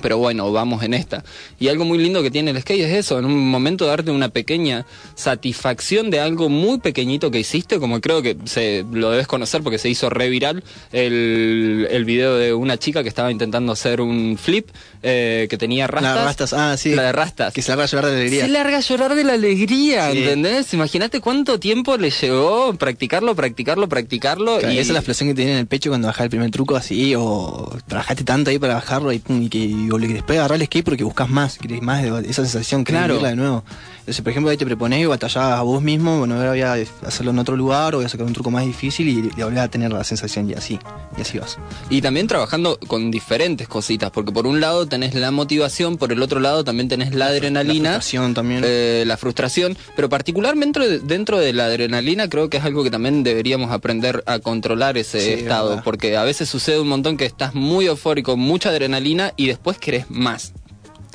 Pero 0.00 0.18
bueno, 0.18 0.50
vamos 0.52 0.82
en 0.82 0.94
esta. 0.94 1.24
Y 1.58 1.68
algo 1.68 1.84
muy 1.84 1.98
lindo 1.98 2.22
que 2.22 2.30
tiene 2.30 2.50
el 2.50 2.60
skate 2.60 2.80
es 2.82 2.92
eso, 2.92 3.18
en 3.18 3.24
un 3.26 3.50
momento 3.50 3.86
darte 3.86 4.10
una 4.10 4.28
pequeña 4.28 4.86
satisfacción 5.14 6.10
de 6.10 6.20
algo 6.20 6.48
muy 6.48 6.78
pequeñito 6.78 7.30
que 7.30 7.38
hiciste, 7.40 7.78
como 7.78 8.00
creo 8.00 8.22
que 8.22 8.36
se 8.44 8.84
lo 8.92 9.10
debes 9.10 9.26
conocer 9.26 9.62
porque 9.62 9.78
se 9.78 9.88
hizo 9.88 10.10
re 10.10 10.28
viral 10.28 10.64
el, 10.92 11.86
el 11.90 12.04
video 12.04 12.36
de 12.36 12.52
una 12.54 12.76
chica 12.78 13.02
que 13.02 13.08
estaba 13.08 13.30
intentando 13.30 13.72
hacer 13.72 14.00
un 14.00 14.36
flip 14.40 14.68
eh, 15.02 15.46
que 15.48 15.56
tenía 15.58 15.86
rastas. 15.86 16.16
La 16.16 16.24
rastas, 16.24 16.52
ah, 16.52 16.76
sí. 16.76 16.94
La 16.94 17.02
de 17.04 17.12
rastas. 17.12 17.52
Que 17.54 17.62
se 17.62 17.70
larga 17.70 17.84
a 17.84 17.86
llorar 17.86 18.10
de 18.10 18.16
alegría. 18.20 18.44
Se 18.44 18.50
larga 18.50 18.76
a 18.78 18.80
llorar 18.80 19.14
de 19.14 19.24
la 19.24 19.32
alegría, 19.34 20.10
Sí. 20.12 20.18
¿entendés? 20.18 20.72
Imagínate 20.74 21.20
cuánto 21.20 21.60
tiempo 21.60 21.96
le 21.96 22.10
llevó 22.10 22.74
practicarlo, 22.74 23.34
practicarlo, 23.34 23.88
practicarlo. 23.88 24.58
Claro, 24.58 24.74
y 24.74 24.78
esa 24.78 24.88
es 24.88 24.92
la 24.92 24.98
explosión 25.00 25.28
que 25.28 25.34
tiene 25.34 25.52
en 25.52 25.58
el 25.58 25.66
pecho 25.66 25.90
cuando 25.90 26.08
bajás 26.08 26.24
el 26.24 26.30
primer 26.30 26.50
truco 26.50 26.76
así, 26.76 27.14
o 27.16 27.70
trabajaste 27.86 28.24
tanto 28.24 28.50
ahí 28.50 28.58
para 28.58 28.74
bajarlo 28.74 29.12
y, 29.12 29.18
pum, 29.18 29.42
y 29.42 29.48
que 29.48 29.88
y, 29.98 30.00
le- 30.00 30.08
después 30.14 30.38
agarrar 30.38 30.60
el 30.60 30.66
skate 30.66 30.84
porque 30.84 31.04
buscas 31.04 31.28
más, 31.28 31.58
querés 31.58 31.82
más 31.82 32.02
de 32.02 32.08
esa 32.30 32.42
sensación, 32.44 32.84
querés 32.84 33.00
Claro. 33.00 33.14
vivirla 33.14 33.28
de 33.30 33.36
nuevo. 33.36 33.64
Entonces, 34.10 34.24
por 34.24 34.30
ejemplo, 34.32 34.50
ahí 34.50 34.56
te 34.56 34.66
proponés 34.66 35.02
y 35.02 35.06
batallabas 35.06 35.60
a 35.60 35.62
vos 35.62 35.80
mismo, 35.80 36.18
bueno, 36.18 36.34
ahora 36.34 36.50
voy 36.50 36.62
a 36.62 36.72
hacerlo 37.06 37.30
en 37.30 37.38
otro 37.38 37.56
lugar 37.56 37.94
o 37.94 37.98
voy 37.98 38.06
a 38.06 38.08
sacar 38.08 38.26
un 38.26 38.32
truco 38.32 38.50
más 38.50 38.64
difícil 38.66 39.06
y, 39.08 39.30
y 39.40 39.42
volver 39.44 39.60
a 39.60 39.68
tener 39.68 39.92
la 39.92 40.02
sensación 40.02 40.50
y 40.50 40.54
así, 40.54 40.80
y 41.16 41.20
así 41.20 41.38
vas. 41.38 41.58
Y 41.90 42.02
también 42.02 42.26
trabajando 42.26 42.76
con 42.88 43.12
diferentes 43.12 43.68
cositas, 43.68 44.10
porque 44.10 44.32
por 44.32 44.48
un 44.48 44.60
lado 44.60 44.86
tenés 44.86 45.14
la 45.14 45.30
motivación, 45.30 45.96
por 45.96 46.10
el 46.10 46.20
otro 46.22 46.40
lado 46.40 46.64
también 46.64 46.88
tenés 46.88 47.14
la 47.14 47.26
adrenalina. 47.26 47.90
La 47.90 47.94
frustración 48.00 48.34
también. 48.34 48.62
eh, 48.66 49.04
la 49.06 49.16
frustración, 49.16 49.78
pero 49.94 50.08
particularmente 50.08 50.80
dentro 50.80 50.88
de, 50.88 50.98
dentro 50.98 51.38
de 51.38 51.52
la 51.52 51.66
adrenalina 51.66 52.28
creo 52.28 52.50
que 52.50 52.56
es 52.56 52.64
algo 52.64 52.82
que 52.82 52.90
también 52.90 53.22
deberíamos 53.22 53.70
aprender 53.70 54.24
a 54.26 54.40
controlar 54.40 54.98
ese 54.98 55.20
Sí, 55.20 55.30
estado, 55.42 55.68
verdad. 55.68 55.84
porque 55.84 56.16
a 56.16 56.24
veces 56.24 56.48
sucede 56.48 56.80
un 56.80 56.88
montón 56.88 57.16
que 57.16 57.26
estás 57.26 57.54
muy 57.54 57.86
eufórico, 57.86 58.36
mucha 58.36 58.70
adrenalina 58.70 59.34
y 59.36 59.46
después 59.46 59.78
querés 59.78 60.10
más 60.10 60.52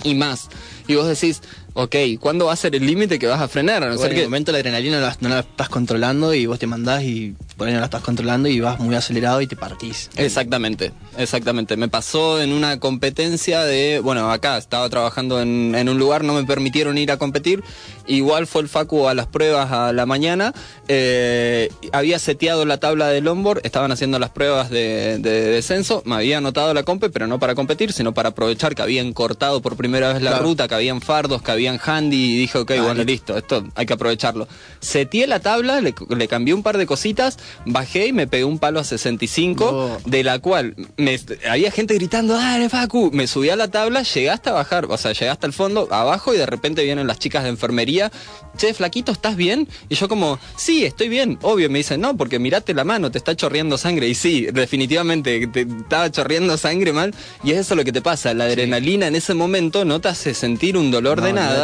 y 0.03 0.15
más. 0.15 0.47
Y 0.87 0.95
vos 0.95 1.07
decís, 1.07 1.41
ok, 1.75 1.95
¿cuándo 2.19 2.45
va 2.45 2.53
a 2.53 2.55
ser 2.55 2.75
el 2.75 2.85
límite 2.85 3.19
que 3.19 3.27
vas 3.27 3.39
a 3.41 3.47
frenar? 3.47 3.83
A 3.83 3.89
no 3.89 3.95
Bueno, 3.97 4.01
ser 4.01 4.11
en 4.11 4.15
que 4.15 4.21
el 4.23 4.29
momento 4.29 4.51
la 4.51 4.57
adrenalina 4.57 4.99
no 4.99 5.05
la, 5.05 5.17
no 5.19 5.29
la 5.29 5.39
estás 5.41 5.69
controlando 5.69 6.33
y 6.33 6.45
vos 6.47 6.57
te 6.57 6.65
mandás 6.67 7.03
y 7.03 7.35
por 7.57 7.67
ahí 7.67 7.73
no 7.73 7.79
la 7.79 7.85
estás 7.85 8.01
controlando 8.01 8.49
y 8.49 8.59
vas 8.59 8.79
muy 8.79 8.95
acelerado 8.95 9.39
y 9.41 9.47
te 9.47 9.55
partís. 9.55 10.09
Exactamente, 10.17 10.91
exactamente. 11.17 11.77
Me 11.77 11.87
pasó 11.87 12.41
en 12.41 12.51
una 12.53 12.79
competencia 12.79 13.63
de, 13.63 13.99
bueno, 14.01 14.31
acá 14.31 14.57
estaba 14.57 14.89
trabajando 14.89 15.39
en, 15.41 15.75
en 15.75 15.87
un 15.89 15.99
lugar, 15.99 16.23
no 16.23 16.33
me 16.33 16.43
permitieron 16.45 16.97
ir 16.97 17.11
a 17.11 17.17
competir. 17.17 17.63
Igual 18.07 18.47
fue 18.47 18.61
el 18.61 18.69
Facu 18.69 19.07
a 19.07 19.13
las 19.13 19.27
pruebas 19.27 19.71
a 19.71 19.91
la 19.93 20.05
mañana. 20.05 20.53
eh, 20.87 21.69
había 21.91 22.19
seteado 22.19 22.65
la 22.65 22.77
tabla 22.79 23.09
del 23.09 23.27
onboard, 23.27 23.61
estaban 23.63 23.91
haciendo 23.91 24.19
las 24.19 24.29
pruebas 24.29 24.69
de, 24.69 25.17
de 25.19 25.41
descenso. 25.49 26.01
Me 26.05 26.15
había 26.15 26.37
anotado 26.37 26.73
la 26.73 26.83
compe, 26.83 27.09
pero 27.09 27.27
no 27.27 27.39
para 27.39 27.55
competir, 27.55 27.91
sino 27.93 28.13
para 28.13 28.29
aprovechar 28.29 28.75
que 28.75 28.81
habían 28.81 29.13
cortado 29.13 29.61
por 29.61 29.75
primera 29.75 30.13
vez 30.13 30.21
la 30.21 30.31
Claro. 30.31 30.45
ruta, 30.45 30.67
que 30.67 30.75
habían 30.75 31.01
fardos, 31.01 31.41
que 31.41 31.51
habían 31.67 31.79
handy. 31.83 32.33
Y 32.35 32.37
dije, 32.37 32.57
ok, 32.59 32.71
Ah, 32.77 32.81
bueno, 32.83 33.03
listo. 33.03 33.37
esto 33.37 33.63
hay 33.75 33.85
que 33.85 33.93
aprovecharlo. 33.93 34.47
Seteé 34.79 35.27
la 35.27 35.39
tabla, 35.39 35.81
le, 35.81 35.93
le 36.09 36.27
cambié 36.27 36.53
un 36.53 36.63
par 36.63 36.77
de 36.77 36.85
cositas, 36.85 37.37
bajé 37.65 38.07
y 38.07 38.13
me 38.13 38.27
pegué 38.27 38.43
un 38.43 38.59
palo 38.59 38.79
a 38.79 38.83
65, 38.83 39.71
No. 40.05 40.09
de 40.11 40.23
la 40.23 40.39
cual 40.39 40.75
me, 40.97 41.19
había 41.49 41.71
gente 41.71 41.93
gritando, 41.95 42.35
dale 42.35 42.69
Facu, 42.69 43.09
me 43.11 43.27
subí 43.27 43.49
a 43.49 43.55
la 43.55 43.69
tabla, 43.69 44.03
llegué 44.03 44.29
hasta 44.29 44.51
bajar, 44.51 44.85
o 44.89 44.97
sea, 44.97 45.13
llegué 45.13 45.29
hasta 45.29 45.47
el 45.47 45.53
fondo, 45.53 45.87
abajo 45.91 46.33
y 46.33 46.37
de 46.37 46.45
repente 46.45 46.83
vienen 46.83 47.07
las 47.07 47.19
chicas 47.19 47.43
de 47.43 47.49
enfermería, 47.49 48.11
che, 48.57 48.73
flaquito, 48.73 49.11
¿estás 49.11 49.35
bien? 49.35 49.67
Y 49.89 49.95
yo 49.95 50.07
como, 50.07 50.39
sí, 50.57 50.85
estoy 50.85 51.09
bien, 51.09 51.37
obvio, 51.41 51.69
me 51.69 51.79
dicen, 51.79 52.01
no, 52.01 52.15
porque 52.17 52.39
mirate 52.39 52.73
la 52.73 52.83
mano, 52.83 53.11
te 53.11 53.17
está 53.17 53.35
chorreando 53.35 53.77
sangre, 53.77 54.07
y 54.07 54.15
sí, 54.15 54.47
definitivamente, 54.53 55.47
te 55.47 55.61
estaba 55.61 56.11
chorreando 56.11 56.57
sangre 56.57 56.93
mal, 56.93 57.13
y 57.43 57.51
es 57.51 57.59
eso 57.59 57.75
lo 57.75 57.83
que 57.83 57.91
te 57.91 58.01
pasa, 58.01 58.33
la 58.33 58.45
adrenalina 58.45 59.07
en 59.07 59.15
ese 59.15 59.33
momento 59.33 59.85
no 59.85 59.99
te 60.01 60.09
hace 60.09 60.33
sentir 60.33 60.77
un 60.77 60.91
dolor 60.91 61.19
No, 61.19 61.25
de 61.25 61.33
nada, 61.33 61.54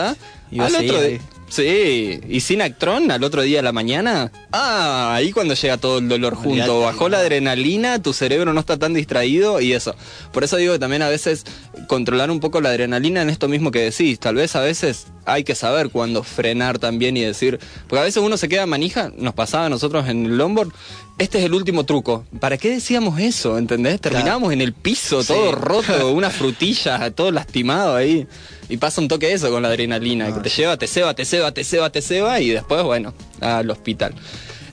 al 0.59 0.71
seguir 0.71 0.91
otro 0.91 1.07
día- 1.07 1.19
Sí, 1.51 2.21
y 2.29 2.39
sin 2.39 2.61
Actron 2.61 3.11
al 3.11 3.25
otro 3.25 3.41
día 3.41 3.57
de 3.57 3.63
la 3.63 3.73
mañana, 3.73 4.31
ah, 4.53 5.13
ahí 5.13 5.33
cuando 5.33 5.53
llega 5.53 5.75
todo 5.75 5.97
el 5.97 6.07
dolor 6.07 6.33
junto, 6.33 6.79
bajó 6.79 7.09
la 7.09 7.17
adrenalina, 7.17 8.01
tu 8.01 8.13
cerebro 8.13 8.53
no 8.53 8.61
está 8.61 8.79
tan 8.79 8.93
distraído 8.93 9.59
y 9.59 9.73
eso. 9.73 9.93
Por 10.31 10.45
eso 10.45 10.55
digo 10.55 10.71
que 10.71 10.79
también 10.79 11.01
a 11.01 11.09
veces 11.09 11.43
controlar 11.87 12.31
un 12.31 12.39
poco 12.39 12.61
la 12.61 12.69
adrenalina 12.69 13.21
en 13.21 13.29
esto 13.29 13.49
mismo 13.49 13.69
que 13.69 13.79
decís, 13.81 14.17
tal 14.17 14.35
vez 14.35 14.55
a 14.55 14.61
veces 14.61 15.07
hay 15.25 15.43
que 15.43 15.53
saber 15.55 15.89
cuándo 15.89 16.23
frenar 16.23 16.79
también 16.79 17.17
y 17.17 17.21
decir, 17.21 17.59
porque 17.89 17.99
a 17.99 18.03
veces 18.05 18.23
uno 18.23 18.37
se 18.37 18.47
queda 18.47 18.65
manija, 18.65 19.11
nos 19.17 19.33
pasaba 19.33 19.65
a 19.65 19.69
nosotros 19.69 20.07
en 20.07 20.27
el 20.27 20.37
longboard, 20.37 20.71
este 21.22 21.38
es 21.39 21.45
el 21.45 21.53
último 21.53 21.86
truco. 21.86 22.26
¿Para 22.39 22.57
qué 22.57 22.69
decíamos 22.69 23.19
eso? 23.19 23.57
¿Entendés? 23.57 24.01
Terminábamos 24.01 24.51
en 24.53 24.61
el 24.61 24.74
piso, 24.74 25.22
Sí. 25.24 25.34
todo 25.34 25.51
roto, 25.53 26.11
una 26.13 26.30
frutilla, 26.30 27.11
todo 27.11 27.32
lastimado 27.32 27.95
ahí. 27.95 28.28
Y 28.69 28.78
pasa 28.78 29.01
un 29.01 29.07
toque 29.07 29.32
eso 29.34 29.49
con 29.51 29.61
la 29.61 29.67
adrenalina, 29.67 30.28
Ah, 30.28 30.34
que 30.34 30.39
te 30.41 30.49
lleva, 30.49 30.78
te 30.78 30.88
ceba, 30.88 31.13
te 31.13 31.26
ceba, 31.26 31.51
te 31.53 31.63
ceba, 31.63 31.89
te 31.89 32.01
ceba 32.01 32.39
y 32.39 32.49
después, 32.49 32.84
bueno, 32.84 33.13
al 33.39 33.69
hospital. 33.69 34.13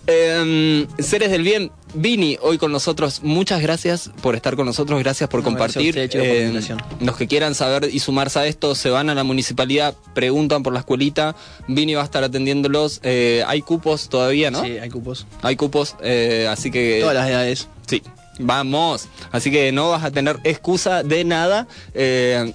Em, 0.07 0.87
seres 0.99 1.31
del 1.31 1.43
bien, 1.43 1.71
Vini, 1.95 2.37
hoy 2.43 2.59
con 2.59 2.71
nosotros, 2.71 3.23
muchas 3.23 3.63
gracias 3.63 4.11
por 4.21 4.35
estar 4.37 4.57
con 4.57 4.67
nosotros, 4.67 4.99
gracias 5.01 5.29
por 5.31 5.43
No, 5.43 5.51
gracias 5.53 5.75
compartir. 5.75 5.89
ustedes, 6.09 6.65
chicos, 6.67 6.83
por 6.91 7.03
los 7.07 7.17
que 7.17 7.27
quieran 7.27 7.55
saber 7.55 7.89
y 7.91 7.99
sumarse 8.01 8.39
a 8.39 8.47
esto, 8.47 8.75
se 8.75 8.91
van 8.91 9.09
a 9.09 9.15
la 9.15 9.25
municipalidad, 9.25 9.95
preguntan 10.15 10.63
por 10.63 10.75
la 10.75 10.81
escuelita, 10.81 11.35
Vini 11.67 11.95
va 11.95 12.03
a 12.03 12.05
estar 12.05 12.23
atendiéndolos. 12.23 13.01
Eh, 13.05 13.43
hay 13.47 13.63
cupos 13.63 14.11
todavía, 14.11 14.51
¿no? 14.51 14.63
Sí, 14.63 14.77
hay 14.79 14.91
cupos. 14.91 15.27
Hay 15.41 15.57
cupos, 15.57 15.97
eh, 16.03 16.47
así 16.51 16.71
que... 16.71 16.99
Todas 17.01 17.15
las 17.15 17.29
edades. 17.31 17.69
Sí, 17.87 18.03
vamos. 18.39 19.09
Así 19.33 19.51
que 19.51 19.73
no 19.73 19.89
vas 19.91 20.05
a 20.05 20.11
tener 20.11 20.39
excusa 20.45 21.03
de 21.03 21.25
nada. 21.25 21.67
eh, 21.95 22.53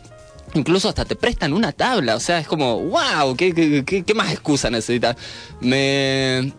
incluso 0.54 0.88
hasta 0.88 1.06
te 1.06 1.16
prestan 1.16 1.52
una 1.54 1.72
tabla. 1.72 2.16
O 2.16 2.20
sea, 2.20 2.38
es 2.38 2.46
como, 2.48 2.78
wow, 2.80 3.36
¿qué, 3.36 3.52
qué, 3.56 3.84
qué- 3.84 4.04
qué 4.04 4.14
más 4.14 4.32
excusa 4.32 4.70
necesitas? 4.70 5.16
Me 5.60 6.54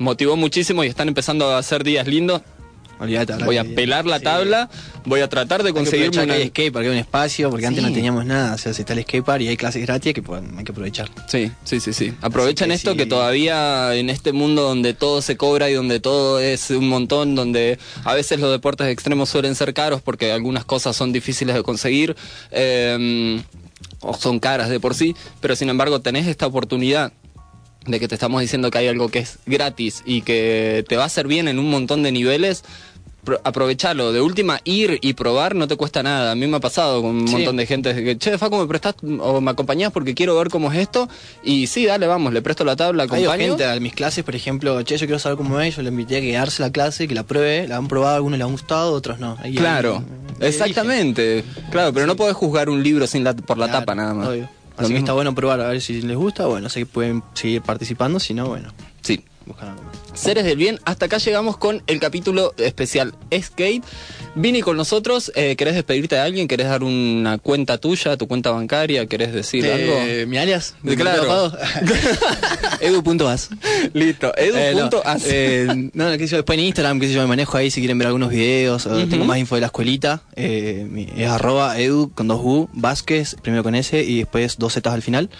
motivó 0.00 0.36
muchísimo 0.36 0.82
y 0.82 0.88
están 0.88 1.06
empezando 1.06 1.50
a 1.50 1.58
hacer 1.58 1.84
días 1.84 2.08
lindos. 2.08 2.42
Olvídate. 2.98 3.32
Voy 3.44 3.56
a 3.56 3.64
pelar 3.64 4.04
la 4.04 4.18
sí. 4.18 4.24
tabla, 4.24 4.68
voy 5.06 5.20
a 5.20 5.28
tratar 5.28 5.62
de 5.62 5.70
aprovechar 5.70 6.24
una... 6.24 6.36
que 6.50 6.70
hay 6.74 6.88
un 6.88 6.96
espacio, 6.96 7.48
porque 7.48 7.66
antes 7.66 7.82
no 7.82 7.90
teníamos 7.90 8.26
nada. 8.26 8.54
O 8.54 8.58
sea, 8.58 8.74
si 8.74 8.82
está 8.82 8.92
el 8.92 9.00
skatepark 9.00 9.40
y 9.40 9.48
hay 9.48 9.56
clases 9.56 9.80
gratis, 9.86 10.12
que 10.12 10.20
pues, 10.20 10.42
hay 10.54 10.64
que 10.64 10.72
aprovechar. 10.72 11.08
Sí, 11.26 11.50
sí, 11.64 11.80
sí, 11.80 11.94
sí. 11.94 12.12
Aprovechen 12.20 12.68
que 12.68 12.74
esto 12.74 12.92
sí. 12.92 12.98
que 12.98 13.06
todavía 13.06 13.94
en 13.94 14.10
este 14.10 14.32
mundo 14.32 14.62
donde 14.62 14.92
todo 14.92 15.22
se 15.22 15.38
cobra 15.38 15.70
y 15.70 15.74
donde 15.74 15.98
todo 15.98 16.40
es 16.40 16.68
un 16.68 16.90
montón, 16.90 17.34
donde 17.34 17.78
a 18.04 18.12
veces 18.12 18.38
los 18.38 18.50
deportes 18.50 18.86
extremos 18.88 19.30
suelen 19.30 19.54
ser 19.54 19.72
caros 19.72 20.02
porque 20.02 20.32
algunas 20.32 20.66
cosas 20.66 20.94
son 20.94 21.10
difíciles 21.10 21.54
de 21.54 21.62
conseguir 21.62 22.16
eh, 22.50 23.40
o 24.00 24.14
son 24.14 24.40
caras 24.40 24.68
de 24.68 24.78
por 24.78 24.94
sí, 24.94 25.16
pero 25.40 25.56
sin 25.56 25.70
embargo 25.70 26.00
tenés 26.00 26.26
esta 26.26 26.46
oportunidad 26.46 27.12
de 27.86 27.98
que 28.00 28.08
te 28.08 28.14
estamos 28.14 28.40
diciendo 28.40 28.70
que 28.70 28.78
hay 28.78 28.88
algo 28.88 29.08
que 29.08 29.20
es 29.20 29.38
gratis 29.46 30.02
y 30.04 30.22
que 30.22 30.84
te 30.88 30.96
va 30.96 31.04
a 31.04 31.06
hacer 31.06 31.26
bien 31.26 31.48
en 31.48 31.58
un 31.58 31.70
montón 31.70 32.02
de 32.02 32.12
niveles. 32.12 32.62
pro- 33.24 33.38
Aprovechalo, 33.44 34.12
de 34.14 34.22
última 34.22 34.60
ir 34.64 34.98
y 35.02 35.12
probar 35.12 35.54
no 35.54 35.68
te 35.68 35.76
cuesta 35.76 36.02
nada. 36.02 36.32
A 36.32 36.34
mí 36.34 36.46
me 36.46 36.56
ha 36.56 36.60
pasado 36.60 37.02
con 37.02 37.16
un 37.16 37.28
Sí. 37.28 37.34
montón 37.34 37.58
de 37.58 37.66
gente 37.66 37.94
que, 38.02 38.16
che, 38.16 38.38
Facu, 38.38 38.56
me 38.56 38.66
prestás 38.66 38.94
o 39.02 39.42
me 39.42 39.50
acompañás 39.50 39.92
porque 39.92 40.14
quiero 40.14 40.34
ver 40.38 40.48
cómo 40.48 40.72
es 40.72 40.78
esto. 40.78 41.06
Y 41.44 41.66
sí, 41.66 41.84
dale, 41.84 42.06
vamos, 42.06 42.32
le 42.32 42.40
presto 42.40 42.64
la 42.64 42.76
tabla, 42.76 43.02
Hay 43.02 43.08
acompaño. 43.24 43.38
gente 43.58 43.66
a 43.66 43.78
mis 43.78 43.92
clases, 43.92 44.24
por 44.24 44.34
ejemplo, 44.34 44.80
che, 44.84 44.96
yo 44.96 45.04
quiero 45.06 45.18
saber 45.18 45.36
cómo 45.36 45.60
es, 45.60 45.76
yo 45.76 45.82
le 45.82 45.90
invité 45.90 46.16
a 46.16 46.20
quedarse 46.22 46.62
la 46.62 46.70
clase, 46.72 47.06
que 47.08 47.14
la 47.14 47.24
pruebe, 47.24 47.68
la 47.68 47.76
han 47.76 47.88
probado, 47.88 48.16
algunos 48.16 48.38
le 48.38 48.44
han 48.44 48.52
gustado, 48.52 48.92
otros 48.94 49.18
no. 49.18 49.36
Ahí- 49.42 49.54
Claro. 49.54 50.02
Exactamente. 50.40 51.44
Claro, 51.70 51.92
pero 51.92 52.06
no 52.06 52.16
podés 52.16 52.34
juzgar 52.36 52.68
un 52.70 52.82
libro 52.82 53.06
sin 53.06 53.22
la, 53.22 53.34
por 53.34 53.58
la 53.58 53.66
Claro, 53.66 53.80
tapa 53.80 53.94
nada 53.94 54.14
más. 54.14 54.28
obvio. 54.28 54.48
Así 54.80 54.88
que 54.88 54.94
mismo- 54.94 55.04
está 55.06 55.12
bueno 55.14 55.34
probar 55.34 55.60
a 55.60 55.68
ver 55.68 55.80
si 55.80 56.00
les 56.02 56.16
gusta. 56.16 56.46
Bueno, 56.46 56.68
sé 56.68 56.80
que 56.80 56.86
pueden 56.86 57.22
seguir 57.34 57.62
participando. 57.62 58.18
Si 58.20 58.34
no, 58.34 58.48
bueno, 58.48 58.72
Sí. 59.02 59.24
buscan 59.46 59.70
algo 59.70 59.82
más. 59.84 59.96
Seres 60.14 60.44
del 60.44 60.56
bien, 60.56 60.78
hasta 60.84 61.06
acá 61.06 61.18
llegamos 61.18 61.56
con 61.56 61.82
el 61.86 61.98
capítulo 62.00 62.52
especial 62.58 63.14
Escape. 63.30 63.80
Vini 64.34 64.60
con 64.60 64.76
nosotros, 64.76 65.32
eh, 65.34 65.56
¿querés 65.56 65.74
despedirte 65.74 66.14
de 66.16 66.20
alguien? 66.20 66.46
¿Querés 66.46 66.68
dar 66.68 66.82
una 66.84 67.38
cuenta 67.38 67.78
tuya, 67.78 68.16
tu 68.16 68.28
cuenta 68.28 68.50
bancaria? 68.50 69.06
¿Querés 69.06 69.32
decir 69.32 69.64
Eh, 69.64 69.72
algo? 69.72 70.28
Mi 70.28 70.36
alias, 70.36 70.74
De 70.82 70.94
claro. 70.96 71.52
Edu.as. 72.80 73.48
Listo, 73.92 74.32
Eh, 74.36 74.72
no, 74.74 74.80
edu.as. 74.88 75.22
eh, 75.26 75.90
no, 75.94 76.10
qué 76.12 76.18
sé 76.26 76.28
yo, 76.32 76.36
después 76.38 76.58
en 76.58 76.66
Instagram, 76.66 77.00
qué 77.00 77.08
sé 77.08 77.14
yo, 77.14 77.20
me 77.22 77.26
manejo 77.28 77.56
ahí 77.56 77.70
si 77.70 77.80
quieren 77.80 77.98
ver 77.98 78.06
algunos 78.08 78.30
videos, 78.30 78.86
o 78.86 79.06
tengo 79.06 79.24
más 79.24 79.38
info 79.38 79.54
de 79.54 79.62
la 79.62 79.68
escuelita, 79.68 80.22
eh, 80.36 81.08
es 81.16 81.28
arroba 81.28 81.78
edu 81.80 82.10
con 82.14 82.28
dos 82.28 82.40
U, 82.42 82.68
Vázquez, 82.72 83.36
primero 83.42 83.62
con 83.62 83.74
S 83.74 84.00
y 84.02 84.18
después 84.18 84.58
dos 84.58 84.74
Z 84.74 84.92
al 84.92 85.02
final. 85.02 85.30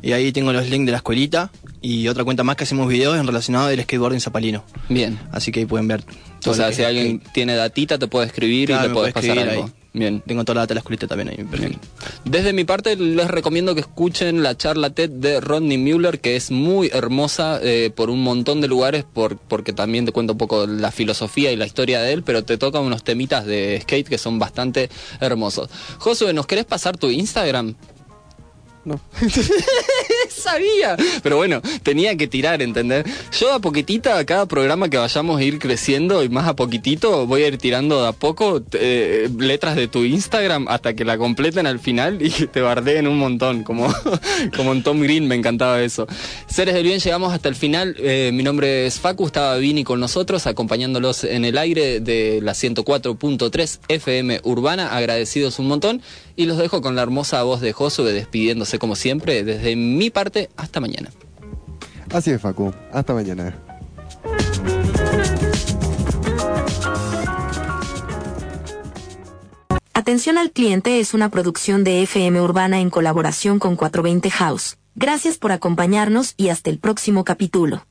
Y 0.00 0.12
ahí 0.12 0.32
tengo 0.32 0.52
los 0.52 0.68
links 0.68 0.86
de 0.86 0.92
la 0.92 0.98
escuelita 0.98 1.50
y 1.80 2.08
otra 2.08 2.24
cuenta 2.24 2.44
más 2.44 2.56
que 2.56 2.64
hacemos 2.64 2.88
videos 2.88 3.18
en 3.18 3.26
relacionado 3.26 3.68
del 3.68 3.82
skateboarding 3.82 4.20
zapalino. 4.28 4.64
Bien. 4.88 5.18
Así 5.32 5.52
que 5.52 5.60
ahí 5.60 5.66
pueden 5.66 5.88
ver. 5.88 6.02
O 6.46 6.54
sea, 6.54 6.68
que 6.68 6.74
si 6.74 6.82
alguien 6.84 7.20
tiene 7.32 7.56
datita, 7.56 7.98
te 7.98 8.06
puede 8.06 8.26
escribir 8.26 8.68
Claro, 8.68 8.80
y 8.80 8.82
le 8.84 8.88
me 8.90 8.94
podés 8.94 9.12
puede 9.12 9.28
pasar 9.28 9.48
algo. 9.48 9.64
ahí. 9.64 9.72
Bien. 9.94 10.22
Tengo 10.26 10.44
toda 10.44 10.54
la 10.56 10.66
data 10.66 10.74
la 10.74 11.08
también 11.08 11.28
ahí. 11.30 11.44
Bien. 11.58 11.76
Desde 12.24 12.52
mi 12.52 12.64
parte 12.64 12.94
les 12.94 13.28
recomiendo 13.28 13.74
que 13.74 13.80
escuchen 13.80 14.42
la 14.42 14.56
charla 14.56 14.90
TED 14.90 15.10
de 15.10 15.40
Rodney 15.40 15.78
Mueller, 15.78 16.20
que 16.20 16.36
es 16.36 16.50
muy 16.50 16.90
hermosa 16.92 17.58
eh, 17.62 17.90
por 17.94 18.10
un 18.10 18.22
montón 18.22 18.60
de 18.60 18.68
lugares, 18.68 19.04
por, 19.04 19.38
porque 19.38 19.72
también 19.72 20.04
te 20.06 20.12
cuenta 20.12 20.32
un 20.32 20.38
poco 20.38 20.66
la 20.66 20.92
filosofía 20.92 21.50
y 21.50 21.56
la 21.56 21.66
historia 21.66 22.00
de 22.00 22.12
él, 22.12 22.22
pero 22.22 22.44
te 22.44 22.58
toca 22.58 22.80
unos 22.80 23.02
temitas 23.02 23.44
de 23.46 23.80
skate 23.82 24.08
que 24.08 24.18
son 24.18 24.38
bastante 24.38 24.88
hermosos. 25.20 25.68
Josué, 25.98 26.32
¿nos 26.32 26.46
querés 26.46 26.66
pasar 26.66 26.96
tu 26.96 27.10
Instagram? 27.10 27.74
No. 28.84 29.00
Sabía, 30.28 30.96
pero 31.22 31.36
bueno, 31.36 31.60
tenía 31.82 32.16
que 32.16 32.26
tirar, 32.26 32.62
¿entendés? 32.62 33.04
Yo 33.38 33.52
a 33.52 33.58
poquitita, 33.58 34.18
a 34.18 34.24
cada 34.24 34.46
programa 34.46 34.88
que 34.88 34.96
vayamos 34.96 35.40
a 35.40 35.42
ir 35.42 35.58
creciendo 35.58 36.22
y 36.22 36.28
más 36.28 36.46
a 36.46 36.56
poquitito, 36.56 37.26
voy 37.26 37.42
a 37.42 37.48
ir 37.48 37.58
tirando 37.58 38.02
de 38.02 38.08
a 38.08 38.12
poco 38.12 38.62
eh, 38.72 39.28
letras 39.38 39.76
de 39.76 39.88
tu 39.88 40.04
Instagram 40.04 40.68
hasta 40.68 40.94
que 40.94 41.04
la 41.04 41.18
completen 41.18 41.66
al 41.66 41.80
final 41.80 42.18
y 42.20 42.30
te 42.30 42.60
bardeen 42.60 43.08
un 43.08 43.18
montón, 43.18 43.64
como, 43.64 43.92
como 44.56 44.72
en 44.72 44.82
Tom 44.82 45.00
Green, 45.00 45.26
me 45.26 45.34
encantaba 45.34 45.82
eso. 45.82 46.06
Seres 46.46 46.74
del 46.74 46.84
bien, 46.84 47.00
llegamos 47.00 47.32
hasta 47.32 47.48
el 47.48 47.54
final. 47.54 47.96
Eh, 47.98 48.30
mi 48.32 48.42
nombre 48.42 48.86
es 48.86 49.00
Facu, 49.00 49.26
estaba 49.26 49.56
Vini 49.56 49.84
con 49.84 50.00
nosotros, 50.00 50.46
acompañándolos 50.46 51.24
en 51.24 51.44
el 51.44 51.58
aire 51.58 52.00
de 52.00 52.40
la 52.42 52.52
104.3 52.52 53.80
FM 53.88 54.40
Urbana, 54.44 54.96
agradecidos 54.96 55.58
un 55.58 55.68
montón. 55.68 56.02
Y 56.36 56.46
los 56.46 56.56
dejo 56.56 56.80
con 56.80 56.94
la 56.94 57.02
hermosa 57.02 57.42
voz 57.42 57.60
de 57.60 57.72
Josué 57.72 58.12
despidiéndose 58.12 58.67
como 58.76 58.96
siempre. 58.96 59.44
Desde 59.44 59.76
mi 59.76 60.10
parte, 60.10 60.50
hasta 60.56 60.80
mañana. 60.80 61.10
Así 62.12 62.30
es, 62.30 62.40
Facu. 62.40 62.74
Hasta 62.92 63.14
mañana. 63.14 63.56
Atención 70.08 70.38
al 70.38 70.52
cliente 70.52 71.00
es 71.00 71.12
una 71.12 71.28
producción 71.28 71.84
de 71.84 72.02
FM 72.02 72.40
Urbana 72.40 72.80
en 72.80 72.88
colaboración 72.88 73.58
con 73.58 73.76
420 73.76 74.30
House. 74.30 74.78
Gracias 74.94 75.38
por 75.38 75.52
acompañarnos 75.52 76.34
y 76.36 76.48
hasta 76.48 76.70
el 76.70 76.78
próximo 76.78 77.24
capítulo. 77.24 77.84